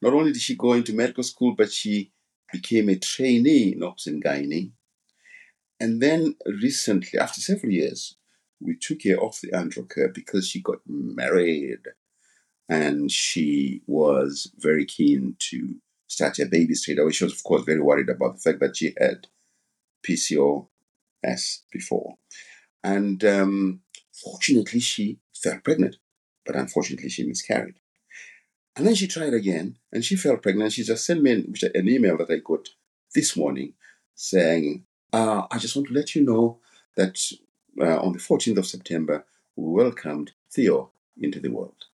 Not 0.02 0.12
only 0.12 0.32
did 0.32 0.42
she 0.42 0.56
go 0.56 0.72
into 0.72 0.92
medical 0.92 1.22
school, 1.22 1.54
but 1.56 1.72
she 1.72 2.12
became 2.52 2.88
a 2.88 2.96
trainee 2.96 3.72
in 3.72 3.82
Obs 3.82 4.06
and. 4.06 4.22
And 5.80 6.00
then 6.00 6.36
recently, 6.46 7.18
after 7.18 7.40
several 7.40 7.72
years, 7.72 8.16
we 8.60 8.76
took 8.76 9.02
her 9.04 9.16
off 9.16 9.40
the 9.40 9.50
Androcur 9.50 10.12
because 10.12 10.48
she 10.48 10.60
got 10.60 10.78
married 10.86 11.80
and 12.68 13.10
she 13.10 13.82
was 13.86 14.50
very 14.58 14.86
keen 14.86 15.36
to 15.38 15.76
start 16.06 16.38
her 16.38 16.46
baby 16.46 16.74
straight 16.74 16.98
away. 16.98 17.12
She 17.12 17.24
was, 17.24 17.34
of 17.34 17.42
course, 17.44 17.64
very 17.64 17.80
worried 17.80 18.08
about 18.08 18.34
the 18.34 18.40
fact 18.40 18.60
that 18.60 18.76
she 18.76 18.94
had 18.98 19.26
PCOS 20.06 21.62
before. 21.72 22.16
And 22.82 23.24
um, 23.24 23.80
fortunately, 24.12 24.80
she 24.80 25.18
fell 25.44 25.60
pregnant 25.62 25.96
but 26.44 26.56
unfortunately 26.56 27.08
she 27.08 27.24
miscarried. 27.24 27.76
And 28.76 28.86
then 28.86 28.94
she 28.94 29.06
tried 29.06 29.34
again, 29.34 29.78
and 29.92 30.04
she 30.04 30.16
fell 30.16 30.36
pregnant. 30.36 30.72
She 30.72 30.82
just 30.82 31.06
sent 31.06 31.22
me 31.22 31.32
an, 31.32 31.88
email 31.88 32.16
that 32.18 32.30
I 32.30 32.38
got 32.38 32.70
this 33.14 33.36
morning 33.36 33.74
saying, 34.14 34.84
uh, 35.12 35.46
I 35.50 35.58
just 35.58 35.76
want 35.76 35.88
to 35.88 35.94
let 35.94 36.14
you 36.14 36.24
know 36.24 36.58
that 36.96 37.20
uh, 37.80 38.00
on 38.00 38.12
the 38.12 38.18
14th 38.18 38.58
of 38.58 38.66
September, 38.66 39.24
we 39.54 39.70
welcomed 39.70 40.32
Theo 40.50 40.90
into 41.20 41.38
the 41.38 41.50
world. 41.50 41.84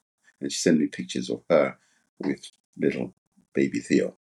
And 0.40 0.50
she 0.50 0.58
sent 0.58 0.80
me 0.80 0.86
pictures 0.86 1.28
of 1.28 1.42
her 1.50 1.76
with 2.18 2.50
little 2.78 3.12
baby 3.54 3.80
Theo. 3.80 4.16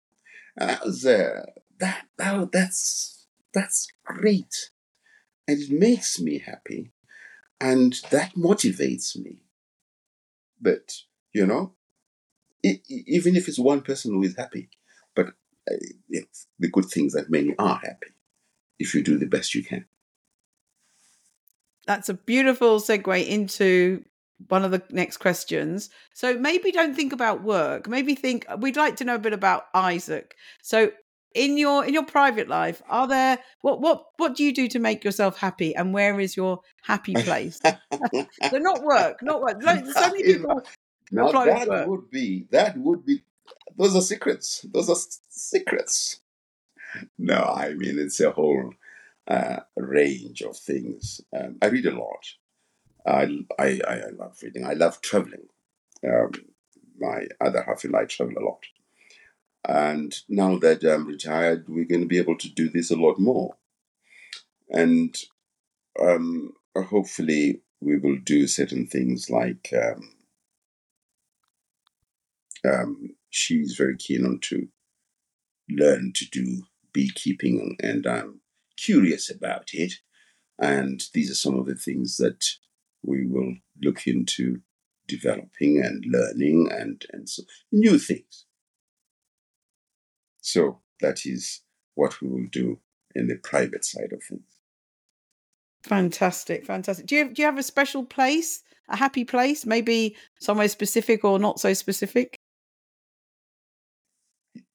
And 0.56 0.72
I 0.72 0.78
was, 0.86 1.06
uh, 1.06 1.46
that, 1.80 2.06
that, 2.18 2.52
that's, 2.54 3.28
that's 3.54 3.88
great. 4.06 4.70
And 5.46 5.62
it 5.62 5.72
makes 5.72 6.22
me 6.22 6.40
happy. 6.40 6.94
And 7.60 7.94
that 8.12 8.36
motivates 8.36 9.18
me 9.18 9.46
but, 10.62 10.94
you 11.34 11.46
know, 11.46 11.74
it, 12.64 12.82
even 12.90 13.36
if 13.36 13.48
it's 13.48 13.60
one 13.60 13.82
person 13.82 14.14
who 14.14 14.24
is 14.24 14.36
happy, 14.36 14.70
but 15.16 15.28
uh, 15.70 15.76
the 16.60 16.70
good 16.70 16.86
things 16.86 17.14
that 17.14 17.30
many 17.30 17.56
are 17.60 17.80
happy 17.84 18.14
if 18.80 18.94
you 18.94 19.04
do 19.04 19.18
the 19.18 19.28
best 19.28 19.54
you 19.54 19.64
can. 19.64 19.86
That's 21.86 22.10
a 22.10 22.16
beautiful 22.16 22.80
segue 22.80 23.28
into 23.28 24.04
one 24.48 24.66
of 24.66 24.72
the 24.72 24.82
next 24.90 25.18
questions. 25.18 25.90
So 26.14 26.34
maybe 26.38 26.72
don't 26.72 26.96
think 26.96 27.14
about 27.14 27.44
work. 27.44 27.88
Maybe 27.88 28.16
think 28.16 28.46
we'd 28.58 28.76
like 28.76 28.96
to 28.98 29.06
know 29.06 29.16
a 29.16 29.20
bit 29.20 29.34
about 29.34 29.68
Isaac. 29.74 30.36
So 30.64 30.92
in 31.36 31.58
your 31.58 31.86
in 31.86 31.94
your 31.94 32.06
private 32.06 32.48
life, 32.48 32.82
are 32.90 33.08
there 33.08 33.38
what 33.62 33.82
what 33.82 34.06
what 34.18 34.36
do 34.36 34.44
you 34.44 34.54
do 34.54 34.68
to 34.70 34.80
make 34.80 35.04
yourself 35.04 35.38
happy, 35.38 35.76
and 35.76 35.94
where 35.94 36.20
is 36.20 36.36
your 36.36 36.62
happy 36.84 37.14
place? 37.28 37.60
so 37.64 38.58
not 38.58 38.82
work, 38.84 39.22
not 39.22 39.42
work. 39.42 39.62
so 39.62 40.08
many 40.08 40.24
people 40.24 40.62
Now 41.12 41.32
that 41.32 41.68
work. 41.68 41.88
would 41.88 42.10
be 42.10 42.48
that 42.52 42.78
would 42.78 43.06
be 43.06 43.22
those 43.78 43.96
are 43.96 44.02
secrets. 44.02 44.66
Those 44.74 44.90
are 44.90 44.96
secrets. 45.30 46.22
No, 47.20 47.36
I 47.36 47.74
mean 47.74 48.00
it's 48.00 48.20
a 48.22 48.32
whole 48.32 48.74
uh, 49.28 49.60
range 49.76 50.42
of 50.42 50.58
things. 50.58 51.22
Um, 51.38 51.58
I 51.62 51.68
read 51.68 51.86
a 51.86 51.92
lot. 51.92 52.26
I, 53.06 53.46
I 53.60 53.82
I 53.88 53.94
I 54.08 54.10
love 54.18 54.40
reading. 54.42 54.66
I 54.66 54.74
love 54.74 55.02
traveling. 55.02 55.48
Um, 56.08 56.32
my 56.98 57.28
other 57.42 57.62
half 57.64 57.84
and 57.84 57.96
I 57.96 58.06
travel 58.06 58.36
a 58.38 58.46
lot. 58.46 58.64
And 59.68 60.16
now 60.30 60.58
that 60.60 60.84
I'm 60.84 61.08
retired, 61.08 61.66
we're 61.68 61.86
going 61.86 62.02
to 62.02 62.08
be 62.08 62.20
able 62.20 62.38
to 62.38 62.50
do 62.50 62.70
this 62.70 62.92
a 62.92 62.96
lot 62.96 63.20
more. 63.20 63.56
And 64.70 65.16
um, 66.00 66.54
hopefully, 66.76 67.62
we 67.82 67.98
will 67.98 68.18
do 68.18 68.48
certain 68.48 68.88
things 68.88 69.30
like 69.30 69.74
um, 69.74 70.12
um, 72.68 73.16
she's 73.30 73.76
very 73.76 73.98
keen 73.98 74.26
on 74.26 74.40
to 74.44 74.68
learn 75.70 76.12
to 76.16 76.26
do 76.32 76.64
beekeeping, 76.94 77.78
and 77.82 78.06
I'm 78.08 78.42
curious 78.78 79.30
about 79.30 79.70
it. 79.74 79.94
And 80.58 81.04
these 81.14 81.30
are 81.30 81.36
some 81.36 81.60
of 81.60 81.66
the 81.66 81.76
things 81.76 82.18
that 82.18 82.46
we 83.04 83.26
will 83.28 83.56
look 83.82 84.08
into 84.08 84.62
developing 85.08 85.82
and 85.84 86.04
learning 86.08 86.70
and, 86.72 87.06
and 87.12 87.30
so 87.30 87.44
new 87.72 88.00
things. 88.00 88.45
So 90.46 90.80
that 91.02 91.26
is 91.26 91.62
what 91.96 92.22
we 92.22 92.28
will 92.30 92.46
do 92.52 92.78
in 93.16 93.28
the 93.28 93.36
private 93.38 93.84
side 93.84 94.12
of 94.14 94.22
things. 94.22 94.46
Fantastic, 95.84 96.66
fantastic. 96.66 97.08
Do 97.08 97.16
you 97.16 97.30
do 97.34 97.42
you 97.42 97.48
have 97.48 97.58
a 97.58 97.64
special 97.64 98.06
place, 98.06 98.62
a 98.88 98.96
happy 98.96 99.26
place, 99.26 99.66
maybe 99.66 100.16
somewhere 100.40 100.68
specific 100.68 101.26
or 101.26 101.40
not 101.40 101.60
so 101.60 101.74
specific? 101.74 102.36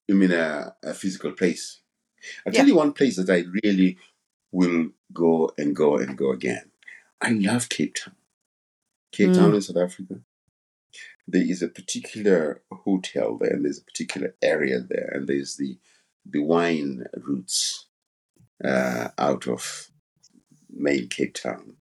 You 0.09 0.17
mean 0.17 0.33
a, 0.33 0.75
a 0.83 0.93
physical 0.93 1.33
place? 1.33 1.81
I'll 2.45 2.53
Yeah. 2.53 2.59
tell 2.63 2.69
you 2.69 2.75
one 2.75 2.93
place 2.93 3.17
that 3.17 3.31
I 3.31 3.45
really 3.63 3.97
will 4.51 4.89
go 5.13 5.53
and 5.57 5.75
go 5.75 5.99
and 5.99 6.19
go 6.19 6.33
again. 6.33 6.73
I 7.21 7.31
love 7.31 7.69
Cape 7.69 7.95
Town. 7.95 8.17
Cape 9.13 9.31
Mm. 9.31 9.37
Town 9.37 9.55
in 9.55 9.63
South 9.63 9.77
Africa. 9.77 10.21
There 11.32 11.43
is 11.43 11.62
a 11.62 11.69
particular 11.69 12.62
hotel 12.73 13.39
there, 13.39 13.51
and 13.51 13.65
there's 13.65 13.78
a 13.78 13.85
particular 13.85 14.35
area 14.43 14.81
there, 14.81 15.11
and 15.15 15.28
there's 15.28 15.57
the 15.57 15.78
the 16.27 16.40
wine 16.40 17.05
routes 17.16 17.86
uh, 18.65 19.09
out 19.16 19.47
of 19.47 19.90
main 20.69 21.09
Cape 21.09 21.35
Town. 21.35 21.77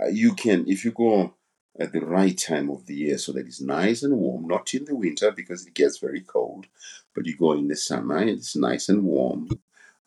Uh, 0.00 0.08
you 0.08 0.34
can, 0.34 0.64
if 0.66 0.84
you 0.84 0.90
go 0.90 1.34
at 1.78 1.92
the 1.92 2.00
right 2.00 2.36
time 2.36 2.70
of 2.70 2.86
the 2.86 2.94
year, 2.94 3.18
so 3.18 3.32
that 3.32 3.46
it's 3.46 3.60
nice 3.60 4.02
and 4.02 4.16
warm, 4.16 4.46
not 4.46 4.72
in 4.74 4.84
the 4.84 4.96
winter 4.96 5.30
because 5.30 5.66
it 5.66 5.74
gets 5.74 5.98
very 5.98 6.20
cold, 6.20 6.66
but 7.14 7.26
you 7.26 7.36
go 7.36 7.52
in 7.52 7.68
the 7.68 7.76
summer 7.76 8.16
and 8.16 8.30
it's 8.30 8.56
nice 8.56 8.88
and 8.88 9.04
warm. 9.04 9.48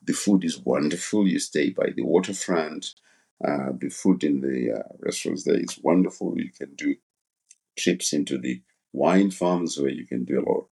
The 0.03 0.13
food 0.13 0.43
is 0.43 0.59
wonderful. 0.59 1.27
You 1.27 1.39
stay 1.39 1.69
by 1.69 1.89
the 1.95 2.03
waterfront. 2.03 2.93
Uh, 3.43 3.71
the 3.77 3.89
food 3.89 4.23
in 4.23 4.41
the 4.41 4.79
uh, 4.79 4.83
restaurants 4.99 5.43
there 5.43 5.59
is 5.59 5.79
wonderful. 5.81 6.37
You 6.37 6.51
can 6.51 6.73
do 6.75 6.95
trips 7.77 8.14
into 8.14 8.38
the 8.38 8.61
wine 8.93 9.31
farms 9.31 9.77
where 9.77 9.91
you 9.91 10.06
can 10.06 10.23
do 10.23 10.39
a 10.39 10.45
lot 10.47 10.60
of 10.60 10.65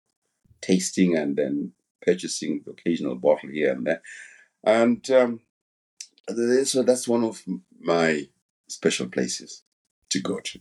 tasting 0.61 1.15
and 1.15 1.35
then 1.35 1.73
purchasing 2.01 2.61
the 2.65 2.71
occasional 2.71 3.15
bottle 3.15 3.49
here 3.49 3.71
and 3.71 3.85
there. 3.85 4.01
And 4.65 5.09
um, 5.11 5.41
so 6.63 6.83
that's 6.83 7.07
one 7.07 7.23
of 7.23 7.43
my 7.79 8.27
special 8.67 9.07
places 9.07 9.63
to 10.09 10.21
go 10.21 10.39
to. 10.39 10.59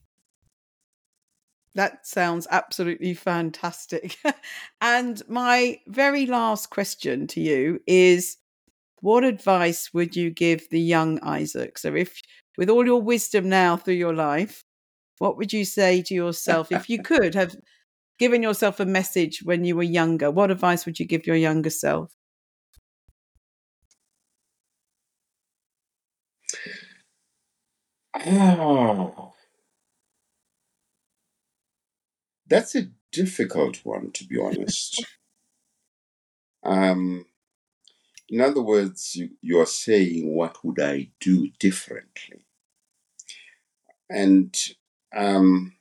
That 1.74 2.06
sounds 2.06 2.46
absolutely 2.50 3.14
fantastic. 3.14 4.18
and 4.80 5.22
my 5.28 5.80
very 5.86 6.26
last 6.26 6.68
question 6.68 7.26
to 7.28 7.40
you 7.40 7.80
is 7.86 8.36
what 9.00 9.24
advice 9.24 9.94
would 9.94 10.14
you 10.14 10.30
give 10.30 10.68
the 10.68 10.80
young 10.80 11.18
Isaac? 11.20 11.78
So 11.78 11.94
if 11.94 12.20
with 12.58 12.68
all 12.68 12.84
your 12.84 13.00
wisdom 13.00 13.48
now 13.48 13.76
through 13.76 13.94
your 13.94 14.14
life, 14.14 14.64
what 15.22 15.36
would 15.36 15.52
you 15.52 15.64
say 15.64 16.02
to 16.02 16.14
yourself 16.14 16.72
if 16.72 16.90
you 16.90 17.00
could 17.10 17.36
have 17.36 17.54
given 18.18 18.42
yourself 18.42 18.80
a 18.80 18.84
message 18.84 19.38
when 19.44 19.64
you 19.64 19.76
were 19.76 19.84
younger? 19.84 20.32
What 20.32 20.50
advice 20.50 20.84
would 20.84 20.98
you 20.98 21.06
give 21.06 21.28
your 21.28 21.36
younger 21.36 21.70
self? 21.70 22.12
Oh, 28.16 29.32
that's 32.48 32.74
a 32.74 32.88
difficult 33.12 33.76
one, 33.84 34.10
to 34.14 34.24
be 34.24 34.40
honest. 34.40 35.06
Um, 36.64 37.26
in 38.28 38.40
other 38.40 38.60
words, 38.60 39.14
you, 39.14 39.30
you 39.40 39.60
are 39.60 39.66
saying, 39.66 40.34
what 40.34 40.64
would 40.64 40.80
I 40.80 41.10
do 41.20 41.50
differently? 41.60 42.44
And 44.10 44.52
um, 45.14 45.74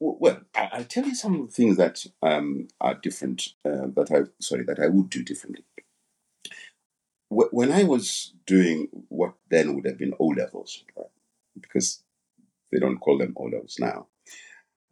well, 0.00 0.40
I'll 0.54 0.84
tell 0.84 1.06
you 1.06 1.14
some 1.14 1.40
of 1.40 1.46
the 1.48 1.52
things 1.52 1.76
that 1.76 2.04
um, 2.22 2.68
are 2.80 2.94
different. 2.94 3.48
Uh, 3.64 3.88
that 3.94 4.10
I 4.10 4.30
sorry 4.42 4.64
that 4.64 4.80
I 4.80 4.88
would 4.88 5.10
do 5.10 5.22
differently. 5.22 5.64
When 7.28 7.72
I 7.72 7.82
was 7.84 8.32
doing 8.46 8.88
what 9.08 9.34
then 9.50 9.74
would 9.74 9.84
have 9.86 9.98
been 9.98 10.14
O 10.20 10.26
levels, 10.26 10.84
right? 10.96 11.06
because 11.60 12.02
they 12.70 12.78
don't 12.78 12.98
call 12.98 13.18
them 13.18 13.34
O 13.36 13.44
levels 13.44 13.76
now. 13.78 14.06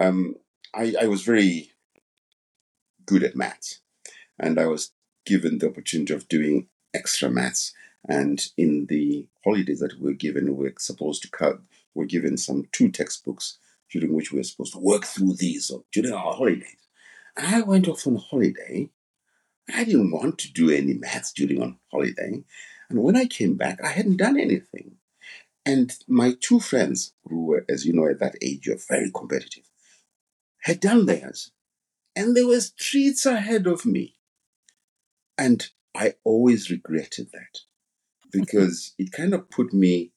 Um, 0.00 0.36
I, 0.74 0.94
I 1.02 1.06
was 1.06 1.22
very 1.22 1.72
good 3.06 3.22
at 3.22 3.36
maths, 3.36 3.80
and 4.38 4.58
I 4.58 4.66
was 4.66 4.92
given 5.24 5.58
the 5.58 5.68
opportunity 5.68 6.12
of 6.12 6.28
doing 6.28 6.68
extra 6.92 7.30
maths. 7.30 7.72
And 8.06 8.46
in 8.58 8.86
the 8.86 9.26
holidays 9.44 9.80
that 9.80 9.98
we 9.98 10.10
were 10.10 10.16
given, 10.16 10.56
we 10.56 10.64
were 10.64 10.74
supposed 10.78 11.22
to 11.22 11.30
cut. 11.30 11.60
Were 11.94 12.06
given 12.06 12.36
some 12.36 12.68
two 12.72 12.90
textbooks 12.90 13.58
during 13.90 14.14
which 14.14 14.32
we 14.32 14.38
were 14.38 14.44
supposed 14.44 14.72
to 14.72 14.78
work 14.78 15.04
through 15.04 15.34
these 15.34 15.70
or 15.70 15.84
during 15.92 16.12
our 16.12 16.34
holidays. 16.34 16.76
I 17.36 17.62
went 17.62 17.88
off 17.88 18.06
on 18.06 18.16
holiday. 18.16 18.90
I 19.72 19.84
didn't 19.84 20.10
want 20.10 20.38
to 20.38 20.52
do 20.52 20.70
any 20.70 20.94
maths 20.94 21.32
during 21.32 21.62
on 21.62 21.78
holiday. 21.90 22.44
And 22.90 23.02
when 23.02 23.16
I 23.16 23.26
came 23.26 23.56
back, 23.56 23.82
I 23.82 23.88
hadn't 23.88 24.18
done 24.18 24.38
anything. 24.38 24.96
And 25.66 25.96
my 26.06 26.34
two 26.40 26.60
friends, 26.60 27.14
who 27.24 27.46
were, 27.46 27.64
as 27.68 27.86
you 27.86 27.92
know, 27.92 28.06
at 28.06 28.20
that 28.20 28.36
age, 28.42 28.66
you're 28.66 28.76
very 28.88 29.10
competitive, 29.10 29.64
had 30.62 30.80
done 30.80 31.06
theirs. 31.06 31.50
And 32.14 32.36
they 32.36 32.44
were 32.44 32.60
streets 32.60 33.24
ahead 33.26 33.66
of 33.66 33.86
me. 33.86 34.16
And 35.38 35.68
I 35.94 36.14
always 36.22 36.70
regretted 36.70 37.30
that 37.32 37.60
because 38.30 38.94
it 38.98 39.12
kind 39.12 39.32
of 39.32 39.48
put 39.48 39.72
me 39.72 40.12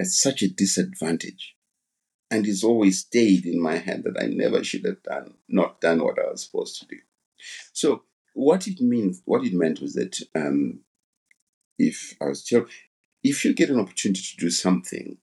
at 0.00 0.06
such 0.06 0.42
a 0.42 0.48
disadvantage. 0.48 1.54
And 2.30 2.46
it's 2.46 2.62
always 2.62 3.00
stayed 3.00 3.46
in 3.46 3.60
my 3.60 3.76
head 3.76 4.04
that 4.04 4.22
I 4.22 4.26
never 4.26 4.62
should 4.62 4.84
have 4.84 5.02
done, 5.02 5.34
not 5.48 5.80
done 5.80 6.02
what 6.02 6.18
I 6.18 6.30
was 6.30 6.44
supposed 6.44 6.78
to 6.80 6.86
do. 6.86 6.98
So 7.72 8.02
what 8.34 8.66
it 8.66 8.80
means, 8.80 9.22
what 9.24 9.44
it 9.44 9.54
meant 9.54 9.80
was 9.80 9.94
that 9.94 10.20
um, 10.34 10.80
if 11.78 12.16
I 12.20 12.26
was 12.26 12.44
told, 12.44 12.68
if 13.22 13.44
you 13.44 13.54
get 13.54 13.70
an 13.70 13.80
opportunity 13.80 14.20
to 14.22 14.36
do 14.36 14.50
something 14.50 15.18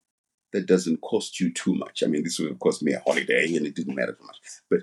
that 0.52 0.66
doesn't 0.66 1.02
cost 1.02 1.40
you 1.40 1.54
too 1.54 1.76
much, 1.76 2.04
I 2.04 2.08
mean, 2.08 2.24
this 2.24 2.40
would 2.40 2.50
have 2.50 2.60
cost 2.60 2.82
me 2.82 2.94
a 2.94 3.00
holiday 3.00 3.56
and 3.56 3.66
it 3.66 3.76
didn't 3.76 3.96
matter 3.96 4.14
too 4.14 4.26
much, 4.26 4.38
but 4.70 4.80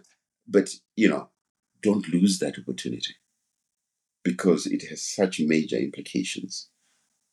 but 0.46 0.70
you 0.96 1.08
know, 1.08 1.28
don't 1.82 2.08
lose 2.08 2.38
that 2.38 2.58
opportunity 2.58 3.14
because 4.24 4.66
it 4.66 4.88
has 4.88 5.04
such 5.04 5.40
major 5.40 5.76
implications 5.76 6.68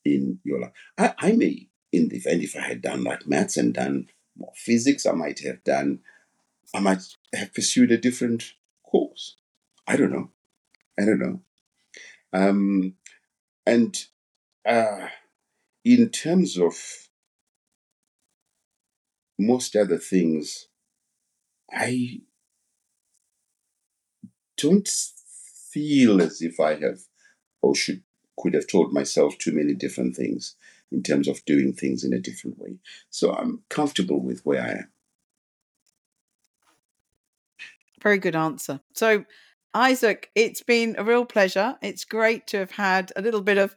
in 0.06 0.40
your 0.44 0.60
life. 0.60 0.72
I, 0.98 1.14
I 1.18 1.32
may, 1.34 1.69
in 1.92 2.10
the 2.10 2.18
event, 2.18 2.44
if 2.44 2.56
I 2.56 2.62
had 2.62 2.82
done 2.82 3.04
like 3.04 3.28
maths 3.28 3.58
and 3.58 3.74
done 3.74 4.08
more 4.38 4.54
physics, 4.56 5.06
I 5.06 5.12
might 5.12 5.40
have 5.40 5.64
done, 5.64 6.00
I 6.74 6.80
might 6.80 7.02
have 7.34 7.54
pursued 7.54 7.92
a 7.92 7.98
different 7.98 8.54
course. 8.84 9.36
I 9.88 9.96
don't 9.96 10.12
know. 10.12 10.30
I 11.00 11.06
don't 11.06 11.20
know. 11.20 11.42
Um, 12.32 12.94
and 13.66 13.98
uh, 14.66 15.08
in 15.84 16.10
terms 16.10 16.58
of 16.58 16.76
most 19.38 19.76
other 19.76 19.98
things, 19.98 20.68
I 21.72 22.22
don't 24.58 24.90
feel 25.72 26.22
as 26.22 26.42
if 26.42 26.60
I 26.60 26.76
have 26.76 27.00
or 27.62 27.76
should 27.76 28.04
could 28.38 28.54
have 28.54 28.68
told 28.68 28.94
myself 28.94 29.38
too 29.38 29.52
many 29.52 29.74
different 29.74 30.16
things 30.16 30.56
in 30.92 31.04
terms 31.04 31.28
of 31.28 31.44
doing 31.46 31.74
things 31.74 32.04
in 32.04 32.14
a 32.14 32.20
different 32.20 32.58
way. 32.58 32.78
So 33.10 33.34
I'm 33.34 33.64
comfortable 33.70 34.22
with 34.22 34.42
where 34.46 34.62
I 34.62 34.70
am. 34.70 34.92
Very 38.02 38.18
good 38.18 38.36
answer. 38.36 38.80
So, 38.94 39.26
Isaac, 39.74 40.32
it's 40.34 40.64
been 40.64 40.96
a 40.98 41.04
real 41.04 41.26
pleasure. 41.26 41.76
It's 41.82 42.06
great 42.06 42.48
to 42.48 42.58
have 42.58 42.72
had 42.72 43.12
a 43.16 43.22
little 43.22 43.42
bit 43.42 43.58
of 43.58 43.76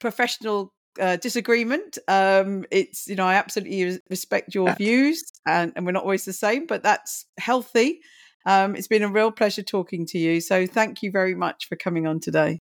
professional 0.00 0.74
uh, 1.00 1.16
disagreement. 1.16 1.98
Um, 2.08 2.64
it's 2.70 3.08
you 3.08 3.14
know 3.14 3.26
I 3.26 3.34
absolutely 3.34 4.00
respect 4.10 4.54
your 4.54 4.74
views, 4.74 5.22
and, 5.46 5.72
and 5.76 5.86
we're 5.86 5.92
not 5.92 6.02
always 6.02 6.24
the 6.24 6.32
same, 6.32 6.66
but 6.66 6.82
that's 6.82 7.26
healthy. 7.38 8.00
Um, 8.44 8.74
it's 8.74 8.88
been 8.88 9.02
a 9.02 9.08
real 9.08 9.30
pleasure 9.30 9.62
talking 9.62 10.04
to 10.06 10.18
you. 10.18 10.40
So 10.40 10.66
thank 10.66 11.02
you 11.02 11.10
very 11.10 11.34
much 11.34 11.68
for 11.68 11.76
coming 11.76 12.06
on 12.06 12.18
today. 12.18 12.58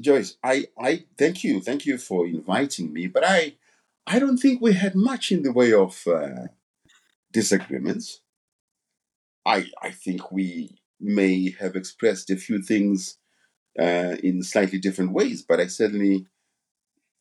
Joyce, 0.00 0.36
I, 0.42 0.66
I 0.78 1.04
thank 1.16 1.44
you, 1.44 1.60
thank 1.60 1.86
you 1.86 1.98
for 1.98 2.26
inviting 2.26 2.92
me. 2.92 3.06
But 3.06 3.24
I, 3.24 3.54
I 4.06 4.18
don't 4.18 4.38
think 4.38 4.60
we 4.60 4.74
had 4.74 4.94
much 4.94 5.30
in 5.30 5.42
the 5.42 5.52
way 5.52 5.72
of 5.72 6.02
uh, 6.06 6.48
disagreements. 7.32 8.20
I, 9.46 9.66
I 9.82 9.90
think 9.90 10.32
we 10.32 10.78
may 11.00 11.54
have 11.60 11.76
expressed 11.76 12.30
a 12.30 12.36
few 12.36 12.62
things 12.62 13.18
uh, 13.78 14.16
in 14.22 14.42
slightly 14.42 14.78
different 14.78 15.12
ways, 15.12 15.42
but 15.42 15.60
I 15.60 15.66
certainly, 15.66 16.26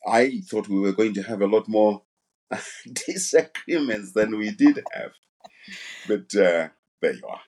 I 0.08 0.42
thought 0.50 0.70
we 0.70 0.80
were 0.80 0.94
going 0.94 1.14
to 1.16 1.24
have 1.24 1.42
a 1.42 1.48
lot 1.48 1.68
more 1.68 2.04
disagreements 3.08 4.14
than 4.14 4.38
we 4.38 4.52
did 4.52 4.84
have. 4.94 5.12
But 6.08 6.36
uh, 6.36 6.70
there 7.02 7.14
you 7.14 7.28
are. 7.28 7.42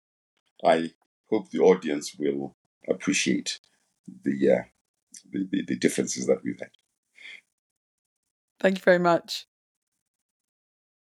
I 0.63 0.91
hope 1.29 1.49
the 1.49 1.59
audience 1.59 2.15
will 2.17 2.55
appreciate 2.87 3.59
the, 4.23 4.51
uh, 4.51 4.61
the, 4.63 4.74
the, 5.43 5.63
the 5.67 5.77
differences 5.77 6.27
that 6.27 6.39
we've 6.43 6.59
had. 6.59 6.69
Thank 8.59 8.77
you 8.77 8.83
very 8.83 8.99
much. 8.99 9.45